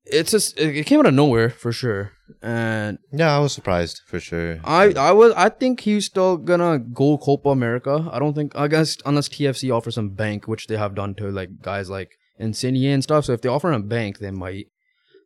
[0.04, 2.12] it's just it it came out of nowhere for sure,
[2.42, 4.60] and Yeah, I was surprised for sure.
[4.62, 8.08] I I was I think he's still gonna go Copa America.
[8.12, 11.30] I don't think I guess unless TFC offers some bank, which they have done to
[11.30, 13.24] like guys like Insigne and stuff.
[13.24, 14.66] So if they offer him bank, they might.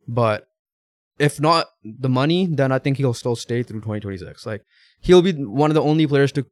[0.09, 0.47] But
[1.21, 4.47] if not the money, then I think he'll still stay through 2026.
[4.47, 4.65] Like
[5.01, 6.47] he'll be one of the only players to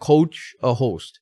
[0.00, 1.20] coach a host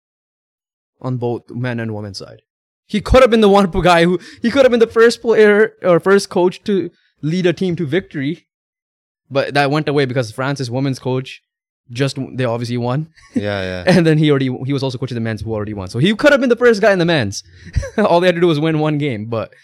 [1.01, 2.43] on both men and women's side.
[2.87, 5.75] He could have been the one guy who he could have been the first player
[5.83, 6.91] or first coach to
[7.23, 8.47] lead a team to victory,
[9.31, 11.43] but that went away because France's women's coach
[11.91, 13.85] just they obviously won, yeah, yeah.
[13.87, 16.14] and then he already he was also coaching the men's who already won, so he
[16.14, 17.45] could have been the first guy in the men's.
[17.99, 19.55] All they had to do was win one game, but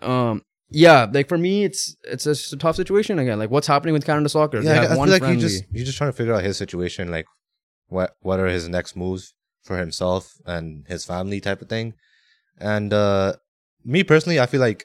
[0.00, 0.42] um.
[0.72, 3.38] Yeah, like for me, it's it's just a tough situation again.
[3.38, 4.60] Like, what's happening with Canada soccer?
[4.60, 5.36] They yeah, have I feel one like friendly.
[5.36, 7.26] he just he's just trying to figure out his situation, like
[7.88, 11.94] what what are his next moves for himself and his family, type of thing.
[12.58, 13.34] And uh
[13.84, 14.84] me personally, I feel like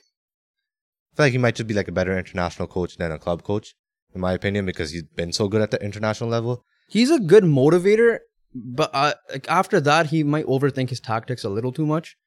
[1.14, 3.44] I feel like he might just be like a better international coach than a club
[3.44, 3.76] coach,
[4.14, 6.64] in my opinion, because he's been so good at the international level.
[6.90, 8.20] He's a good motivator,
[8.54, 12.18] but uh, like after that, he might overthink his tactics a little too much.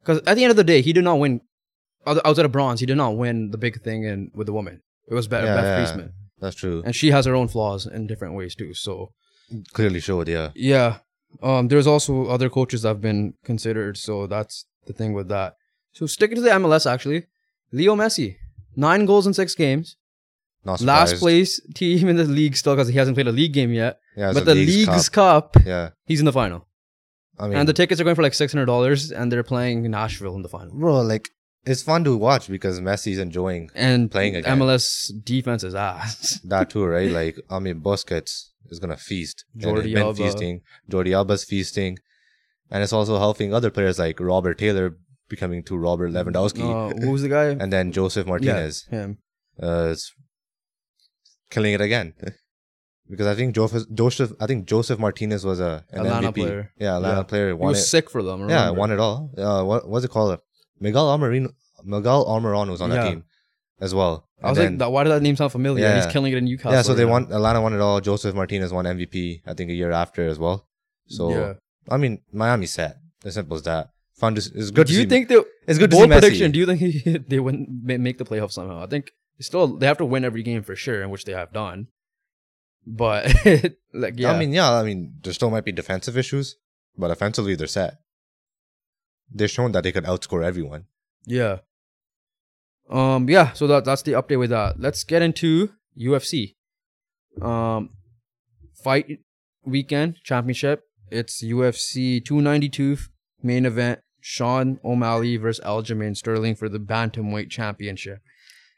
[0.00, 1.42] Because at the end of the day, he did not win.
[2.06, 4.82] Out- Outside of bronze, he did not win the big thing in with the woman.
[5.08, 5.76] It was Be- Yeah, Bev yeah.
[5.76, 6.82] Priestman, That's true.
[6.84, 8.72] and she has her own flaws in different ways too.
[8.74, 9.12] So
[9.72, 10.50] Clearly showed, yeah.
[10.54, 10.98] yeah,
[11.42, 13.96] um, there's also other coaches that have been considered.
[13.96, 15.54] So that's the thing with that.
[15.92, 17.26] So sticking to the MLS, actually,
[17.72, 18.36] Leo Messi,
[18.76, 19.96] nine goals in six games,
[20.64, 23.98] last place team in the league still because he hasn't played a league game yet.
[24.16, 25.54] Yeah, but the Leagues league's Cup.
[25.54, 25.90] cup, Yeah.
[26.06, 26.66] he's in the final.
[27.38, 29.90] I mean and the tickets are going for like six hundred dollars, and they're playing
[29.90, 30.74] Nashville in the final.
[30.78, 31.28] bro, like
[31.64, 34.58] it's fun to watch because Messi's enjoying And Playing again.
[34.58, 36.40] MLS defense is ass.
[36.44, 37.10] that too, right?
[37.10, 39.44] Like, I mean, Busquets is gonna feast.
[39.56, 40.16] Jordi Alba.
[40.16, 40.62] feasting.
[40.90, 41.98] Jordi Alba's feasting,
[42.70, 44.96] and it's also helping other players like Robert Taylor
[45.28, 47.46] becoming to Robert Lewandowski, Uh, who's the guy?
[47.50, 49.18] and then Josef Martinez Yeah, him.
[49.62, 50.12] uh, is
[51.50, 52.14] killing it again.
[53.10, 56.34] because I think Josef, Josef, I think Josef Martinez was a an Atlanta MVP.
[56.34, 56.72] player.
[56.78, 57.22] Yeah, Atlanta Yeah.
[57.24, 57.82] player He was it.
[57.84, 58.48] sick for them.
[58.48, 59.30] Yeah, won it all.
[59.36, 60.38] Uh, what what's it called?
[60.80, 61.52] Miguel Almiron,
[61.84, 63.10] Miguel Almiron was on that Yeah.
[63.10, 63.24] team
[63.80, 64.26] as well.
[64.42, 65.84] I was And like, that, why did that name sound familiar?
[65.84, 65.96] Yeah.
[66.02, 66.72] He's killing it in Newcastle.
[66.72, 67.22] yeah, so they right won.
[67.32, 68.00] Atlanta won it all.
[68.00, 69.42] Josef Martinez won MVP.
[69.46, 70.66] I think a year after as well.
[71.10, 71.16] now.
[71.16, 71.52] So yeah.
[71.88, 72.96] I mean, Miami's set.
[73.24, 73.90] As simple as that.
[74.14, 74.34] Fun.
[74.34, 74.86] To, it's good.
[74.86, 75.36] do to you see, think they?
[75.66, 76.20] it's good to bold see Messi.
[76.20, 76.50] prediction?
[76.52, 78.82] Do you think he, they win ma- make the playoffs somehow?
[78.82, 81.52] I think still they have to win every game for sure, and which they have
[81.52, 81.88] done.
[82.86, 83.26] But
[83.92, 84.72] like, yeah, I mean, yeah.
[84.72, 86.56] I mean, there still might be defensive issues,
[86.96, 87.98] but offensively they're set.
[89.32, 90.84] They've shown that they could outscore everyone.
[91.26, 91.58] Yeah.
[92.88, 93.28] Um.
[93.28, 93.52] Yeah.
[93.52, 94.80] So that that's the update with that.
[94.80, 96.56] Let's get into UFC.
[97.40, 97.90] Um,
[98.82, 99.20] fight
[99.64, 100.82] weekend championship.
[101.10, 102.96] It's UFC 292
[103.42, 104.00] main event.
[104.22, 108.20] Sean O'Malley versus Aljamain Sterling for the bantamweight championship.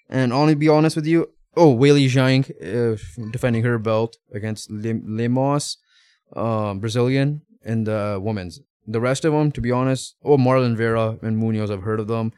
[0.08, 1.30] And only be honest with you.
[1.56, 2.96] Oh, Weili Zhang uh,
[3.30, 5.78] defending her belt against Lim- Lemos.
[6.36, 8.60] um, Brazilian in the women's.
[8.86, 12.08] The rest of them, to be honest, oh Marlon Vera and Munhoz, I've heard of
[12.08, 12.32] them,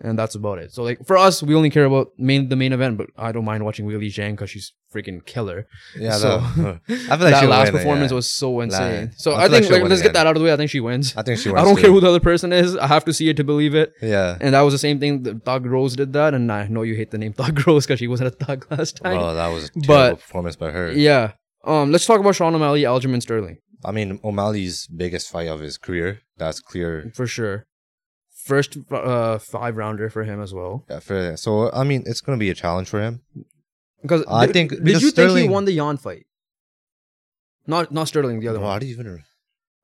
[0.00, 0.72] and that's about it.
[0.72, 3.44] So like for us, we only care about main the main event, but I don't
[3.44, 5.66] mind watching Weili Zhang because she's freaking killer.
[5.96, 8.16] Yeah, So- that, I feel like that last it, performance yeah.
[8.16, 9.00] was so insane.
[9.02, 10.52] Like, so I I, think like, let's get that out of the way.
[10.52, 11.14] I think she wins.
[11.16, 11.60] I think she wins.
[11.60, 11.82] I don't too.
[11.82, 12.76] care who the other person is.
[12.76, 13.92] I have to see it to believe it.
[14.02, 14.36] Yeah.
[14.40, 16.32] And that was the same thing that Thug Rose did that.
[16.34, 18.96] And I know you hate the name Thug Rose because she wasn't a thug last
[18.96, 19.18] time.
[19.18, 20.90] Bro, that was a terrible But- performance by her.
[20.92, 21.32] yeah.
[21.62, 25.78] Um, let's talk about Sean O'Malley, Aljamain Sterling I mean, O'Malley's biggest fight of his
[25.78, 26.20] career.
[26.36, 27.10] That's clear.
[27.14, 27.66] for sure.
[28.30, 30.84] First uh, five rounder for him as well.
[30.88, 33.20] Yeah, for, so I mean, it's gonna be a challenge for him.
[34.02, 36.26] Because I did, think- did because you think he won the Yan fight?
[37.66, 38.80] Not not Sterling, the other how one.
[38.80, 39.22] do you even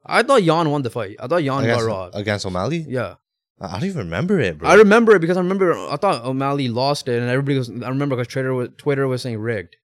[0.07, 1.17] I thought Yan won the fight.
[1.21, 2.15] I thought Yan got robbed.
[2.15, 2.85] against O'Malley?
[2.89, 3.17] yeah.
[3.61, 4.69] I I don't even remember it, bro.
[4.69, 7.71] I remember it because I remember I thought O'Malley lost it, and everybody was.
[7.71, 9.77] I remember because Twitter was Twitter was saying rigged,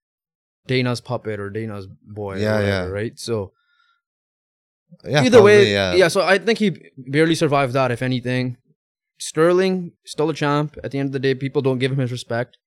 [0.66, 2.36] Dana's puppet or Dana's boy.
[2.36, 2.84] Yeah, whatever, yeah.
[2.86, 3.18] Right.
[3.18, 3.52] So
[5.04, 6.08] yeah, either way, probably, yeah.
[6.08, 7.90] So I think he barely survived that.
[7.90, 8.56] If anything,
[9.18, 10.76] Sterling still a champ.
[10.82, 12.58] At the end of the day, people don't give him his respect.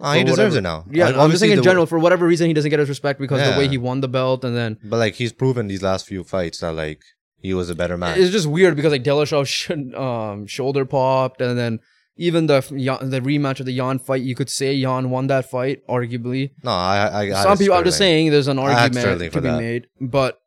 [0.00, 0.84] Ah, he deserves whatever- it now.
[0.90, 1.86] Yeah, Like, I'm just saying in general.
[1.86, 4.44] For whatever reason, he doesn't get his respect because the way he won the belt,
[4.44, 7.00] and then But like he's proven these last few fights that like
[7.40, 8.18] he was a better man.
[8.20, 11.78] it's just weird because like Dillashaw sh- um, shoulder popped, and then
[12.16, 12.60] even the
[13.02, 16.50] the rematch of the Yan fight, you could say Yan won that fight, arguably.
[16.64, 19.48] no, I, I, I Some people, I'm just saying, there's an argument to for be
[19.48, 19.58] that.
[19.60, 20.40] made, but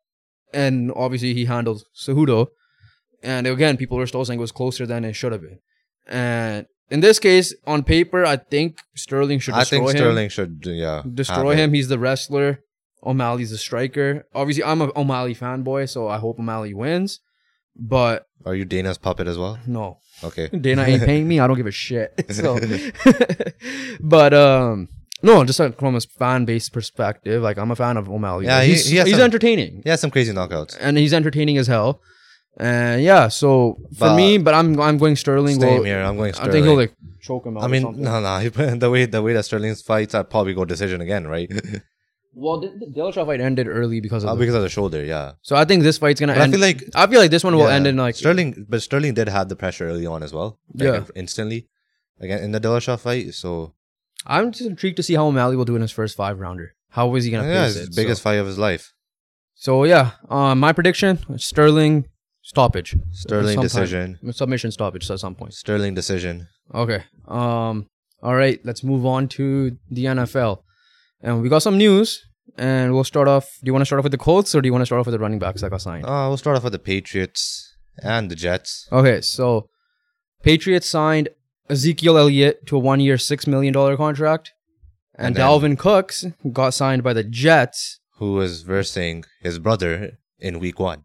[0.52, 2.48] and obviously he handled Cejudo,
[3.22, 5.58] and again, people were still saying it was closer than it should have been,
[6.06, 9.96] and in this case, on paper, I think Sterling should I think him.
[9.96, 11.58] Sterling should yeah destroy it.
[11.58, 11.72] him.
[11.72, 12.60] He's the wrestler.
[13.04, 14.24] O'Malley's the striker.
[14.34, 17.20] Obviously, I'm a O'Malley fanboy, so I hope O'Malley wins.
[17.78, 19.58] But Are you Dana's puppet as well?
[19.66, 20.48] no, Okay.
[20.48, 21.38] Dana ain't paying me.
[21.40, 22.24] I don't give a shit.
[22.30, 22.58] So,
[24.00, 24.88] but um,
[25.22, 28.46] no, just like from a fan base perspective, like I'm a fan of O'Malley.
[28.46, 30.76] Yeah, he- he's, he has he's some- entertaining, He has some crazy knockouts.
[30.80, 32.00] and he's entertaining as hell.
[32.58, 35.60] And yeah, so for But- me, but I'm I'm going Sterling.
[35.60, 36.00] Same here.
[36.02, 36.52] I'm going I Sterling.
[36.52, 37.64] think he'll like choke him out.
[37.64, 38.48] I mean, no, no.
[38.84, 41.50] The way the way that Sterling fights, I'd probably go decision again, right?
[42.32, 45.04] well, the, the Dillashaw fight ended early because of Uh, the- because of the shoulder,
[45.04, 45.32] yeah.
[45.42, 46.52] so I think this fight's gonna But I end.
[46.54, 49.12] feel like I feel like this one will yeah, end in like Sterling, but Sterling
[49.14, 50.58] did have the pressure early on as well.
[50.74, 51.04] like, Yeah.
[51.14, 51.68] instantly,
[52.20, 53.34] again in the Dillashaw fight.
[53.34, 53.74] So
[54.26, 56.74] I'm just intrigued to see how O'Malley will do in his first five rounder.
[56.90, 57.90] How is he gonna yeah, pace it?
[57.90, 58.92] the biggest So, fight of his life.
[59.54, 62.06] so yeah, uh, my prediction: Sterling
[62.42, 64.18] stoppage, Sterling decision.
[64.32, 65.54] submission stoppage at some point.
[65.54, 66.48] Sterling decision.
[66.74, 67.04] Okay.
[67.28, 67.86] Um.
[68.22, 68.58] All right.
[68.64, 70.62] Let's move on to the NFL,
[71.20, 72.22] and we got some news.
[72.58, 73.44] And we'll start off.
[73.60, 75.00] Do you want to start off with the Colts or do you want to start
[75.00, 76.06] off with the running backs that got signed?
[76.06, 78.88] Uh, we'll start off with the Patriots and the Jets.
[78.90, 79.20] Okay.
[79.20, 79.68] So,
[80.42, 81.28] Patriots signed
[81.68, 84.52] Ezekiel Elliott to a one-year, six million dollar contract,
[85.14, 90.58] and, And Dalvin Cooks got signed by the Jets Who was versing his brother in
[90.60, 91.04] Week One?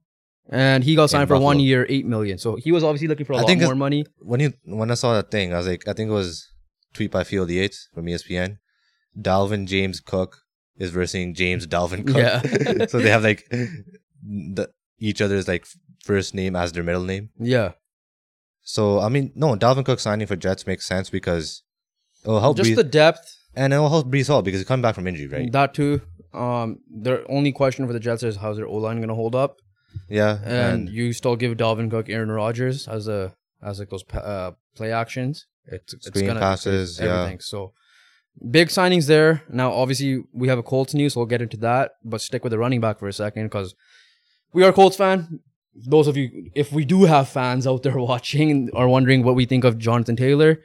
[0.49, 1.45] and he got signed for Buffalo.
[1.45, 2.37] one year, eight million.
[2.37, 4.05] So he was obviously looking for a I lot more money.
[4.19, 6.51] When you when I saw that thing, I was like, I think it was
[6.93, 8.57] tweet by Field Yates from ESPN.
[9.17, 10.39] Dalvin James Cook
[10.77, 12.17] is versing James Dalvin Cook.
[12.17, 12.85] Yeah.
[12.91, 13.47] so they have like
[14.23, 15.65] the each other's like
[16.03, 17.29] first name as their middle name.
[17.39, 17.71] Yeah,
[18.71, 21.61] So I mean, no, Dalvin Cook signing for Jets makes sense because
[22.23, 24.95] it'll help just Breece, the depth and it'll help Breece Hall because he's coming back
[24.95, 25.51] from injury, right?
[25.51, 26.01] that too.
[26.33, 29.57] Um, their only question for the Jets is how's their O line gonna hold up,
[30.07, 34.05] Yeah, and, and, you still give Dalvin Cook Aaron Rodgers as a as like those
[34.13, 35.47] uh, play actions.
[35.65, 37.23] It's, it's Screen gonna passes, it's yeah.
[37.23, 37.41] everything.
[37.41, 37.73] So
[38.49, 39.43] big signings there.
[39.49, 41.91] Now, obviously, we have a Colts news, so we'll get into that.
[42.05, 43.75] But stick with the running back for a second because
[44.53, 45.41] we are Colts fan.
[45.73, 49.45] Those of you, if we do have fans out there watching, are wondering what we
[49.45, 50.61] think of Jonathan Taylor,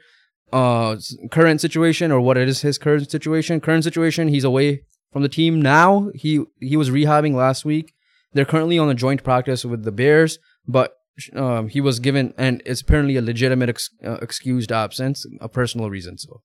[0.53, 0.97] uh,
[1.31, 3.59] current situation or what is his current situation.
[3.59, 6.09] Current situation, he's away from the team now.
[6.13, 7.93] He he was rehabbing last week.
[8.33, 10.93] They're currently on a joint practice with the Bears, but
[11.35, 15.89] um, he was given, and it's apparently a legitimate ex- uh, excused absence, a personal
[15.89, 16.17] reason.
[16.17, 16.41] So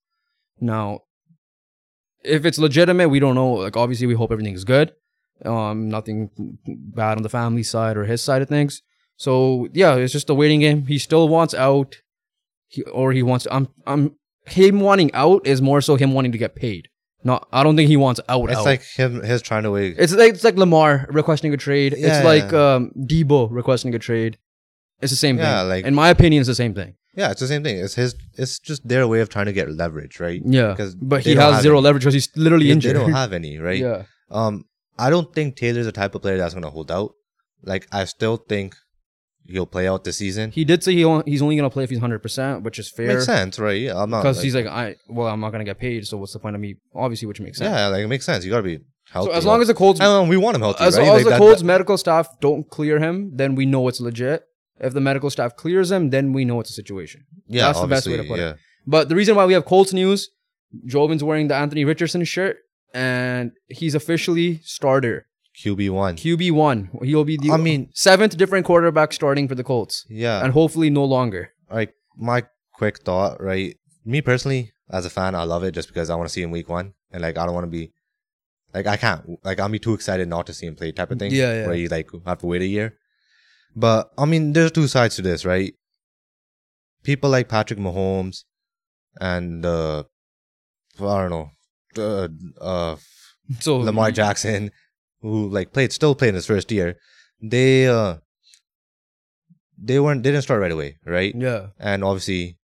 [0.59, 1.01] now,
[2.23, 3.53] if it's legitimate, we don't know.
[3.53, 4.93] Like obviously, we hope everything's good.
[5.45, 6.29] Um, nothing
[6.67, 8.81] bad on the family side or his side of things.
[9.17, 10.85] So yeah, it's just a waiting game.
[10.87, 11.97] He still wants out,
[12.67, 13.47] he, or he wants.
[13.51, 14.15] I'm I'm
[14.45, 16.87] him wanting out is more so him wanting to get paid.
[17.25, 18.49] No, I don't think he wants out.
[18.49, 18.65] it's out.
[18.65, 19.95] like him his trying to wait.
[19.97, 21.95] It's like it's like Lamar requesting a trade.
[21.97, 22.17] Yeah.
[22.17, 24.37] It's like um Debo requesting a trade.
[25.01, 25.69] It's the same Yeah, thing.
[25.69, 26.95] like- in my opinion, it's the same thing.
[27.15, 27.77] Yeah, it's the same thing.
[27.77, 28.15] It's his.
[28.37, 30.41] It's just their way of trying to get leverage, right?
[30.43, 31.83] Yeah, Because but he has zero any.
[31.83, 33.77] leverage because he's literally They, they don't have any, right?
[33.77, 34.65] Yeah, Um,
[34.97, 37.13] I don't think Taylor's the type of player that's gonna hold out.
[37.63, 38.75] Like, I still think
[39.45, 40.51] he'll play out the season.
[40.51, 42.89] he did say he on- he's only gonna play if he's hundred percent, which is
[42.89, 43.07] fair.
[43.07, 43.89] makes sense, right?
[43.89, 46.33] I'm not because like- he's like I well I'm not gonna get paid, so what's
[46.33, 46.75] the point of me?
[46.95, 47.69] Obviously, which makes sense.
[47.69, 48.45] yeah, like it makes sense.
[48.45, 48.79] You gotta be
[49.09, 49.31] healthy.
[49.31, 51.03] So as long as the Colts, and we want him healthy, as right?
[51.03, 53.99] long Like as the that- Colts medical staff don't clear him, then we know it's
[53.99, 54.43] legit.
[54.79, 57.25] If the medical staff clears him, then we know it's a situation.
[57.47, 58.41] yeah, that's the best way to put it.
[58.41, 58.53] yeah.
[58.87, 60.29] But the reason why we have Colts news,
[60.87, 62.57] Jobin's wearing the Anthony Richardson shirt,
[62.93, 65.27] and he's officially starter.
[65.63, 66.15] QB one.
[66.15, 66.89] QB one.
[67.03, 70.89] He'll be the I mean- seventh different quarterback starting for the Colts, Yeah, and hopefully
[70.89, 71.51] no longer.
[71.69, 73.75] like my quick thought, right?
[74.05, 76.51] Me personally, as a fan, I love it just because I want to see him
[76.51, 77.91] week one, and like I don't want to be,
[78.73, 81.19] like I can't, like I'll be too excited not to see him play type of
[81.19, 81.31] thing.
[81.31, 81.67] Yeah, yeah.
[81.67, 82.97] Where you like have to wait a year.
[83.75, 85.73] But I mean, there's two sides to this, right?
[87.03, 88.43] People like Patrick Mahomes,
[89.19, 90.03] and uh,
[90.99, 91.49] I don't know,
[91.99, 92.27] uh,
[92.61, 92.95] uh,
[93.59, 94.71] So Lamar Jackson,
[95.21, 96.97] who like played still played in his first year,
[97.41, 98.17] they uh
[99.81, 101.33] they weren't they didn't start right away, right?
[101.35, 102.57] Yeah, And obviously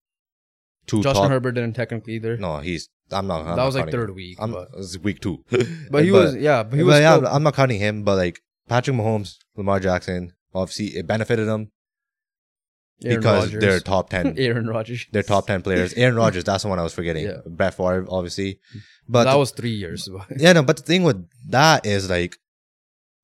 [0.86, 2.38] two Justin top Herbert didn't technically either.
[2.38, 4.16] no, he's I'm not I'm that not was like third him.
[4.16, 5.44] week, I'm but, it was week two.
[5.92, 8.40] but he was yeah, but he was but yeah, I'm not counting him, but like
[8.68, 11.72] Patrick Mahomes, Lamar Jackson, obviously it benefited them
[13.04, 13.62] Aaron because Rodgers.
[13.62, 15.06] they're top ten Aaron Rodgers.
[15.12, 15.94] they're top ten players.
[15.94, 17.26] Aaron Rodgers, that's the one I was forgetting.
[17.26, 17.38] Yeah.
[17.46, 18.60] Brett Favre, obviously.
[19.08, 20.10] But that was three years.
[20.38, 22.38] Yeah, no, but the thing with that is like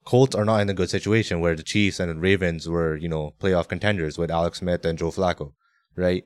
[0.05, 3.07] Colts are not in a good situation where the Chiefs and the Ravens were, you
[3.09, 5.53] know, playoff contenders with Alex Smith and Joe Flacco,
[5.95, 6.23] right?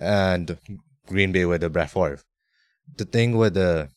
[0.00, 0.58] And
[1.06, 2.20] Green Bay with the Brett Favre.
[2.96, 3.90] The thing with the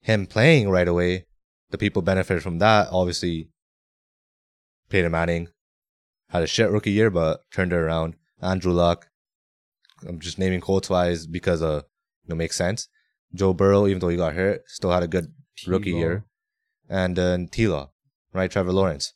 [0.00, 1.26] him playing right away,
[1.70, 2.88] the people benefited from that.
[2.90, 3.50] Obviously,
[4.88, 5.48] Peyton Manning
[6.28, 8.14] had a shit rookie year, but turned it around.
[8.40, 9.08] Andrew Luck,
[10.06, 11.82] I'm just naming Colts wise because uh,
[12.24, 12.88] you know, makes sense.
[13.34, 15.32] Joe Burrow, even though he got hurt, still had a good
[15.66, 16.24] rookie year,
[16.88, 17.90] and then Tila,
[18.32, 18.50] right?
[18.50, 19.12] Trevor Lawrence.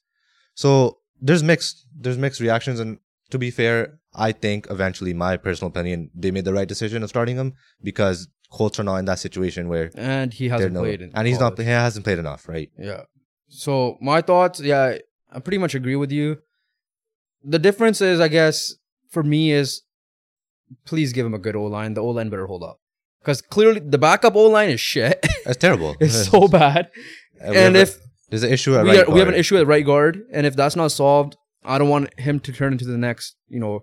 [0.55, 2.99] So there's mixed there's mixed reactions, and
[3.31, 7.09] to be fair, I think eventually, my personal opinion, they made the right decision of
[7.09, 11.01] starting him because Colts are not in that situation where and he hasn't no, played.
[11.15, 12.71] And he's not he hasn't played enough, right?
[12.79, 13.03] Yeah.
[13.49, 14.99] So my thoughts, yeah,
[15.31, 16.39] I pretty much agree with you.
[17.45, 18.75] The difference is, I guess,
[19.11, 19.83] for me is,
[20.87, 21.95] please give him a good O line.
[21.95, 22.79] The O line better hold up,
[23.21, 25.25] because clearly the backup O line is shit.
[25.45, 25.97] That's terrible.
[26.01, 26.91] it's so bad.
[27.41, 27.99] Uh, we and have a- if
[28.31, 30.47] there's an issue at we, right are, we have an issue at right guard, and
[30.47, 33.81] if that's not solved, I don't want him to turn into the next, you know,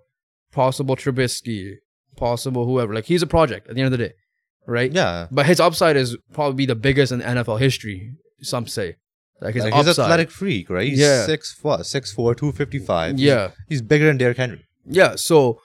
[0.51, 1.75] possible Trubisky,
[2.15, 2.93] possible whoever.
[2.93, 4.13] Like he's a project at the end of the day,
[4.65, 4.91] right?
[4.91, 8.13] yeah, But his upside is probably the biggest in NFL history.
[8.41, 8.95] Some say,
[9.41, 10.87] like his like, he's an athletic freak, right?
[10.87, 11.25] He's Yeah.
[11.25, 13.19] six what six four, two fifty five.
[13.19, 13.51] Yeah.
[13.67, 14.65] he's bigger than Derrick Henry.
[14.85, 15.61] Yeah, so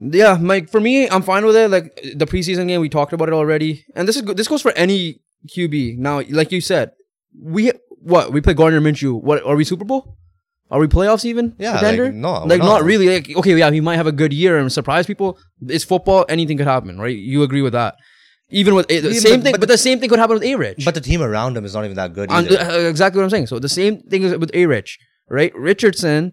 [0.00, 0.68] yeah, Mike.
[0.70, 1.70] For me, I'm fine with it.
[1.70, 4.72] Like the preseason game, we talked about it already, and this is this goes for
[4.72, 5.98] any QB.
[5.98, 6.92] Now, like you said,
[7.40, 9.20] we what we play Gardner Minshew.
[9.22, 10.16] What are we Super Bowl?
[10.70, 11.54] Are we playoffs even?
[11.58, 12.06] Yeah, contender?
[12.06, 12.66] like, no, like not.
[12.66, 12.82] not.
[12.84, 13.08] really.
[13.08, 15.38] Like okay, yeah, he might have a good year and surprise people.
[15.68, 16.26] It's football.
[16.28, 17.16] Anything could happen, right?
[17.16, 17.96] You agree with that?
[18.50, 20.84] Even with the same thing, but- but, the same thing could happen with A Rich.
[20.84, 22.30] But the team around him is not even that good.
[22.30, 23.46] And, uh, exactly what I'm saying.
[23.46, 25.52] So the same thing is with A Rich, right?
[25.56, 26.32] Richardson,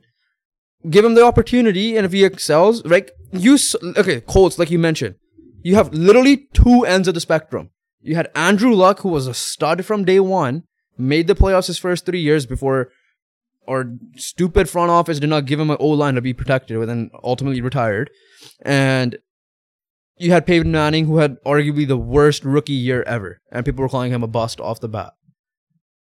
[0.89, 3.09] give him the opportunity, and if he excels, right?
[3.31, 3.57] You
[3.97, 4.21] okay?
[4.21, 5.15] Colts, like you mentioned,
[5.63, 7.69] you have literally two ends of the spectrum.
[8.01, 10.63] You had Andrew Luck, who was a stud from day one,
[10.97, 12.89] made the playoffs his first three years before,
[13.67, 13.85] our
[14.17, 17.09] stupid front office did not give him an O line to be protected with, and
[17.23, 18.09] ultimately retired.
[18.63, 19.17] And
[20.21, 23.89] you had Peyton Manning, who had arguably the worst rookie year ever, and people were
[23.89, 25.13] calling him a bust off the bat.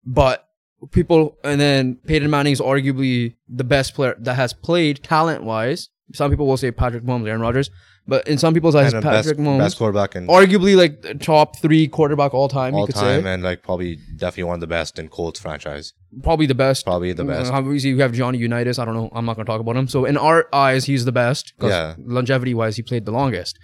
[0.04, 0.44] But
[0.92, 5.88] people, and then Peyton Manning is arguably the best player that has played talent wise.
[6.14, 7.70] Some people will say Patrick Mahomes, Aaron Rodgers,
[8.06, 11.58] but in some people's eyes, Patrick best, Mahomes, best quarterback in arguably like the top
[11.58, 12.72] three quarterback all time.
[12.72, 15.38] you all could time, say and like probably definitely one of the best in Colts
[15.38, 15.92] franchise.
[16.22, 16.86] probably the best.
[16.86, 17.52] Probably the best.
[17.52, 18.78] Uh, Obviously, you have Johnny Unitas.
[18.78, 19.10] I don't know.
[19.12, 19.88] I'm not going to talk about him.
[19.88, 21.52] So in our eyes, he's the best.
[21.60, 21.96] Yeah.
[21.98, 23.58] Longevity wise, he played the longest,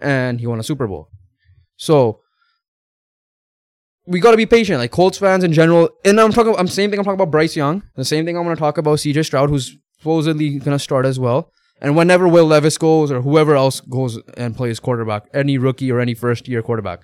[0.00, 1.08] and he won a Super Bowl.
[1.76, 2.20] So
[4.06, 5.90] we got to be patient, like Colts fans in general.
[6.04, 6.54] And I'm talking.
[6.56, 6.98] I'm same thing.
[6.98, 7.82] I'm talking about Bryce Young.
[7.96, 11.06] The same thing I'm going to talk about CJ Stroud, who's supposedly going to start
[11.06, 11.52] as well.
[11.82, 16.00] And whenever Will Levis goes, or whoever else goes and plays quarterback, any rookie or
[16.00, 17.00] any first year quarterback,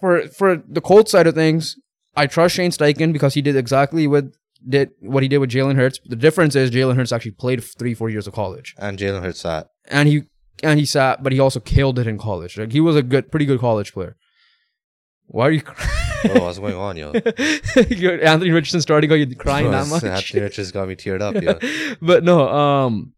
[0.00, 1.76] for for the Colts side of things,
[2.16, 4.24] I trust Shane Steichen because he did exactly what
[4.68, 6.00] did what he did with Jalen Hurts.
[6.04, 9.42] The difference is Jalen Hurts actually played three, four years of college, And Jalen Hurts
[9.42, 9.68] that.
[9.88, 10.22] and he
[10.62, 12.56] and he sat, but he also killed it in college.
[12.58, 14.16] Like he was a good, pretty good college player.
[15.26, 15.90] Why are you crying?
[16.40, 17.10] What's going on, yo?
[17.76, 20.04] Anthony Richardson starting, are you crying that much?
[20.04, 21.58] Anthony Richards got me teared up, yo.
[22.00, 23.12] but no, um,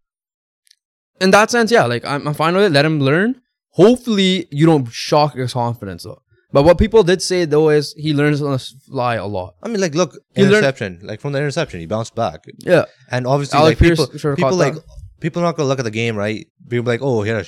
[1.21, 2.73] in that sense, yeah, like I'm, I'm fine with it.
[2.73, 3.41] Let him learn.
[3.71, 6.23] Hopefully, you don't shock his confidence though.
[6.53, 9.55] But what people did say though is he learns on the fly a lot.
[9.63, 11.01] I mean, like, look, He learned- interception.
[11.03, 12.45] Like from the interception, he bounced back.
[12.59, 14.75] Yeah, And obviously, Alec like Pierce people, people like.
[15.21, 16.47] People are not gonna look at the game, right?
[16.69, 17.45] People like, oh, here,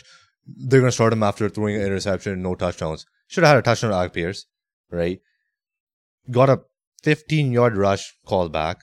[0.46, 3.04] they're gonna start him after throwing an interception, no touchdowns.
[3.26, 4.46] Should have had a touchdown to Alec Pierce,
[4.90, 5.20] right?
[6.30, 6.60] Got a
[7.02, 8.78] 15 yard rush called back.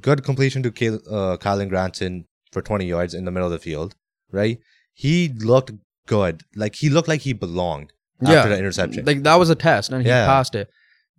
[0.00, 3.58] Good completion to Kyle, uh, Kylen Granson for 20 yards in the middle of the
[3.58, 3.94] field,
[4.30, 4.58] right?
[4.94, 5.72] He looked
[6.06, 6.42] good.
[6.54, 8.46] Like he looked like he belonged after Yeah.
[8.48, 9.04] the interception.
[9.04, 10.26] Like that was a test, and he Yeah.
[10.26, 10.70] passed it.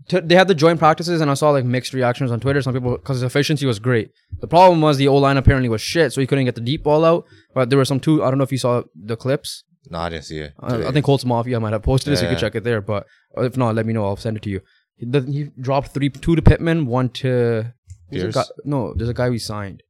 [0.10, 2.62] T- they had the joint practices, and I saw like mixed reactions on Twitter.
[2.62, 4.12] Some people because his efficiency was great.
[4.40, 6.84] The problem was the O line apparently was shit, so he couldn't get the deep
[6.84, 7.26] ball out.
[7.54, 8.24] But there were some two.
[8.24, 9.64] I don't know if you saw the clips.
[9.90, 10.54] no, I didn't see it.
[10.60, 12.34] I, I think Colts Mafia might have posted it, so you Yeah.
[12.36, 12.82] could check it there.
[12.82, 13.06] But
[13.38, 14.06] if not, let me know.
[14.06, 14.62] I'll send it to you.
[14.98, 17.74] He, the, he dropped three, two to Pittman, one to
[18.10, 18.36] who's the Pierce?
[18.36, 19.82] guy- no, there's a guy we signed.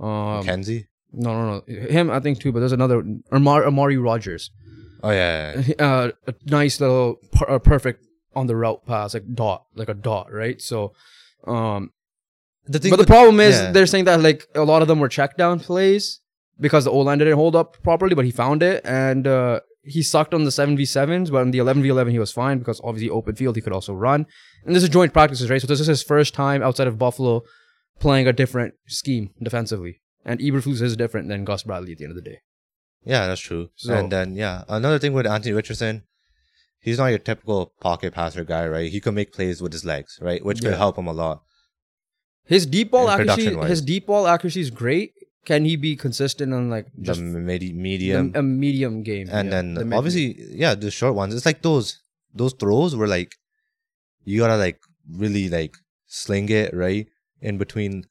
[0.00, 0.86] Um, Kenzie.
[1.12, 2.52] no, no, no, him I think too.
[2.52, 4.50] But there's another Amari, Amari Rogers.
[5.02, 8.04] Oh yeah, yeah, uh, a nice little per- perfect
[8.34, 10.60] on the route pass, like dot, like a dot, right?
[10.60, 10.92] So,
[11.46, 11.92] um,
[12.66, 13.72] The thing but the problem is yeah.
[13.72, 16.20] they're saying that like a lot of them were check down plays
[16.60, 20.02] because the O line didn't hold up properly, but he found it and uh, he
[20.02, 22.58] sucked on the seven v sevens, but on the eleven v eleven he was fine
[22.58, 24.26] because obviously open field he could also run.
[24.64, 25.60] And this is joint practices, right?
[25.60, 27.42] So this is his first time outside of Buffalo
[27.98, 32.12] playing a different scheme defensively, and Eberflus is different than Gus Bradley at the end
[32.16, 32.38] of the day.
[33.04, 33.70] Yeah, that's true.
[33.76, 36.02] So- and then yeah, another thing with Anthony Richardson,
[36.80, 38.90] he's not your typical pocket passer guy, right?
[38.90, 40.44] He can make plays with his legs, right?
[40.44, 40.76] Which could Yeah.
[40.78, 41.42] help him a lot.
[42.46, 45.12] His deep ball accuracy, his deep ball accuracy is great.
[45.44, 49.28] Can he be consistent on like The just medi- the- medium, a medium game?
[49.30, 51.34] and yeah, then the obviously, yeah, the short ones.
[51.34, 52.02] It's like those
[52.34, 53.34] those throws were like
[54.24, 55.74] you gotta like really like
[56.06, 57.06] sling it right
[57.40, 58.04] in between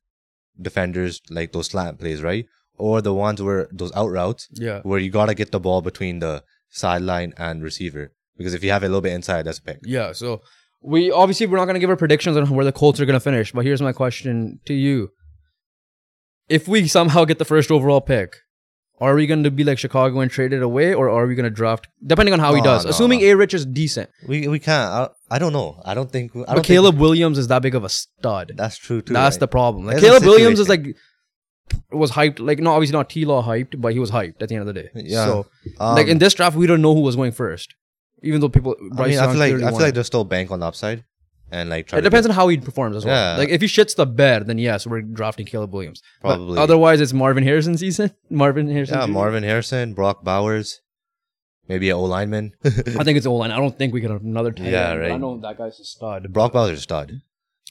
[0.59, 2.45] defenders, like those slant plays, right?
[2.77, 6.19] Or the ones where those out routes yeah, where you gotta get the ball between
[6.19, 9.79] the sideline and receiver because if you have a little bit inside, that's a pick.
[9.83, 10.11] yeah.
[10.13, 10.41] So
[10.81, 13.51] we obviously we're not gonna give our predictions on where the Colts are gonna finish.
[13.51, 15.09] But here's my question to you:
[16.47, 18.37] If we somehow get the first overall pick,
[19.01, 21.43] are we going to be like Chicago and trade it away, or are we going
[21.45, 22.83] to draft depending on how he does?
[22.85, 23.27] no, Assuming no.
[23.27, 24.89] A Rich is decent, We we can't.
[24.91, 25.81] I, I don't know.
[25.85, 26.31] I don't think.
[26.33, 28.53] I don't but think Caleb Williams is that big of a stud.
[28.55, 29.13] that's true too.
[29.13, 29.39] That's right?
[29.41, 29.85] the problem.
[29.85, 30.85] Like There's Caleb Williams is like
[31.91, 32.39] was hyped.
[32.39, 34.73] Like no, obviously not T Law hyped, but he was hyped at the end of
[34.73, 34.89] the day.
[34.95, 35.25] Yeah.
[35.25, 35.45] So
[35.79, 37.75] Um, like in this draft, we don't know who was going first,
[38.21, 38.75] even though people.
[38.91, 41.03] I Bryce mean, I feel like I feel like there's still bank on the upside,
[41.51, 43.15] and like try it depends on how he performs as well.
[43.33, 43.37] Yeah.
[43.37, 46.01] Like if he shits the bed, then yes, we're drafting Caleb Williams.
[46.21, 46.57] But Probably.
[46.59, 48.11] otherwise, it's Marvin Harrison season.
[48.29, 48.97] Marvin Harrison.
[48.99, 49.11] Yeah, Jr.?
[49.11, 50.81] Marvin Harrison, Brock Bowers,
[51.67, 52.53] maybe an O lineman.
[52.65, 53.51] I think it's O line.
[53.51, 55.85] I don't think we get another tight Yeah, end, but I know that guy's a
[55.85, 56.31] stud.
[56.33, 57.21] Brock Bowers is a stud.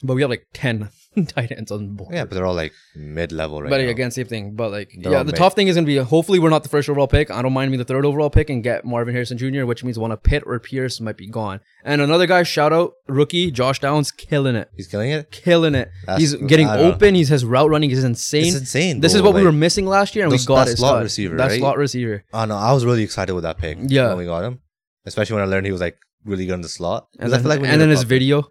[0.01, 0.91] But we have like ten
[1.27, 2.15] tight ends on board.
[2.15, 3.89] Yeah, but they're all like mid level right but now.
[3.89, 4.55] again, same thing.
[4.55, 5.39] But like, They're yeah, all the mid.
[5.39, 5.97] tough thing is gonna be.
[5.97, 7.33] Hopefully, we're not the first overall pick.
[7.33, 9.99] I don't mind being the third overall pick and get Marvin Harrison Jr., which means
[9.99, 11.59] one of Pitt or Pierce might be gone.
[11.85, 15.33] And another guy, shout out rookie Josh Downs, killing it, he's killing it.
[15.33, 15.89] killing it.
[16.07, 17.17] That's- He's getting I don't open.
[17.17, 18.47] He's his route running is insane.
[18.47, 19.01] It's insane.
[19.01, 19.19] This bro.
[19.19, 20.77] is what we Like, were missing last year, and we those- got that it.
[20.77, 21.03] slot stud.
[21.03, 21.59] receiver, That right?
[21.59, 22.25] slot receiver.
[22.33, 23.79] I no, I was really excited with that pick.
[23.83, 24.11] Yeah.
[24.11, 24.61] when we got him,
[25.07, 27.09] especially when I learned he was like really good in the slot.
[27.19, 28.45] And I then, feel like we and need then a his video,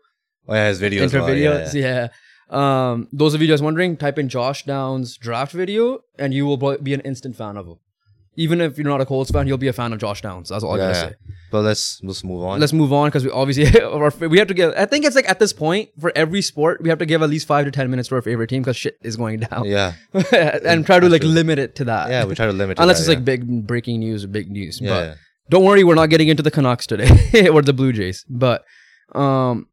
[0.47, 1.03] Oh yeah, his video.
[1.03, 2.07] as well, videos, yeah.
[2.49, 2.91] yeah.
[2.91, 6.77] Um, those of you just wondering, type in Josh Downs draft video, and you will
[6.77, 7.79] be an instant fan of him.
[8.39, 10.49] Even if you're not a Colts fan, you'll be a fan of Josh Downs.
[10.49, 11.09] That's all I Yeah, gotta yeah.
[11.09, 11.15] say.
[11.51, 12.59] But let's let's move on.
[12.59, 14.73] Let's move on because we obviously our, we have to give.
[14.77, 17.29] I think it's like at this point for every sport we have to give at
[17.31, 19.65] least five to ten minutes to our favorite team because shit is going down.
[19.65, 19.93] yeah,
[20.63, 22.09] and try to like limit it to that.
[22.11, 22.25] yeah.
[22.25, 22.77] We try to limit.
[22.77, 23.15] to unless that, it's yeah.
[23.15, 24.79] like big breaking news or big news.
[24.79, 25.15] Yeah, but yeah.
[25.49, 28.23] don't worry, we're not getting into the Canucks today or the Blue Jays.
[28.29, 28.63] But
[29.15, 29.67] um,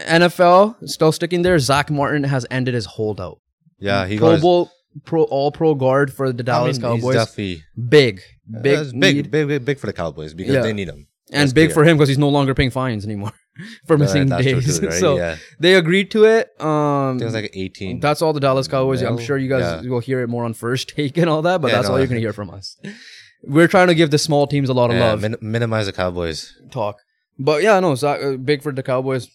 [0.00, 1.58] NFL still sticking there.
[1.58, 3.38] Zack Martin has ended his holdout.
[3.78, 4.06] yeah.
[4.06, 4.70] He Pro got his- Bowl,
[5.04, 7.14] pro All Pro guard for the I Dallas mean, he's Cowboys.
[7.16, 8.20] definitely big,
[8.62, 10.62] big, It's big, big, big, big for the Cowboys because Yeah.
[10.62, 11.06] they need him.
[11.32, 11.74] and That's big clear.
[11.84, 13.32] for him because he's no longer paying fines anymore
[13.86, 14.78] for missing That's days.
[14.78, 14.94] too, right?
[15.00, 16.48] so yeah, they agreed to it.
[16.60, 17.98] Um, it was like eighteen.
[18.00, 19.02] that's all the Dallas Cowboys.
[19.02, 19.90] I'm sure you guys Yeah.
[19.90, 21.98] will hear it more on first take and all that, but Yeah, that's no, all
[21.98, 22.76] you're gonna hear from us.
[23.42, 25.20] We're trying to give the small teams a lot of Yeah, love.
[25.22, 26.52] min- minimize the Cowboys.
[26.70, 26.96] talk.
[27.38, 29.28] But yeah, no, Zack, uh, big for the Cowboys.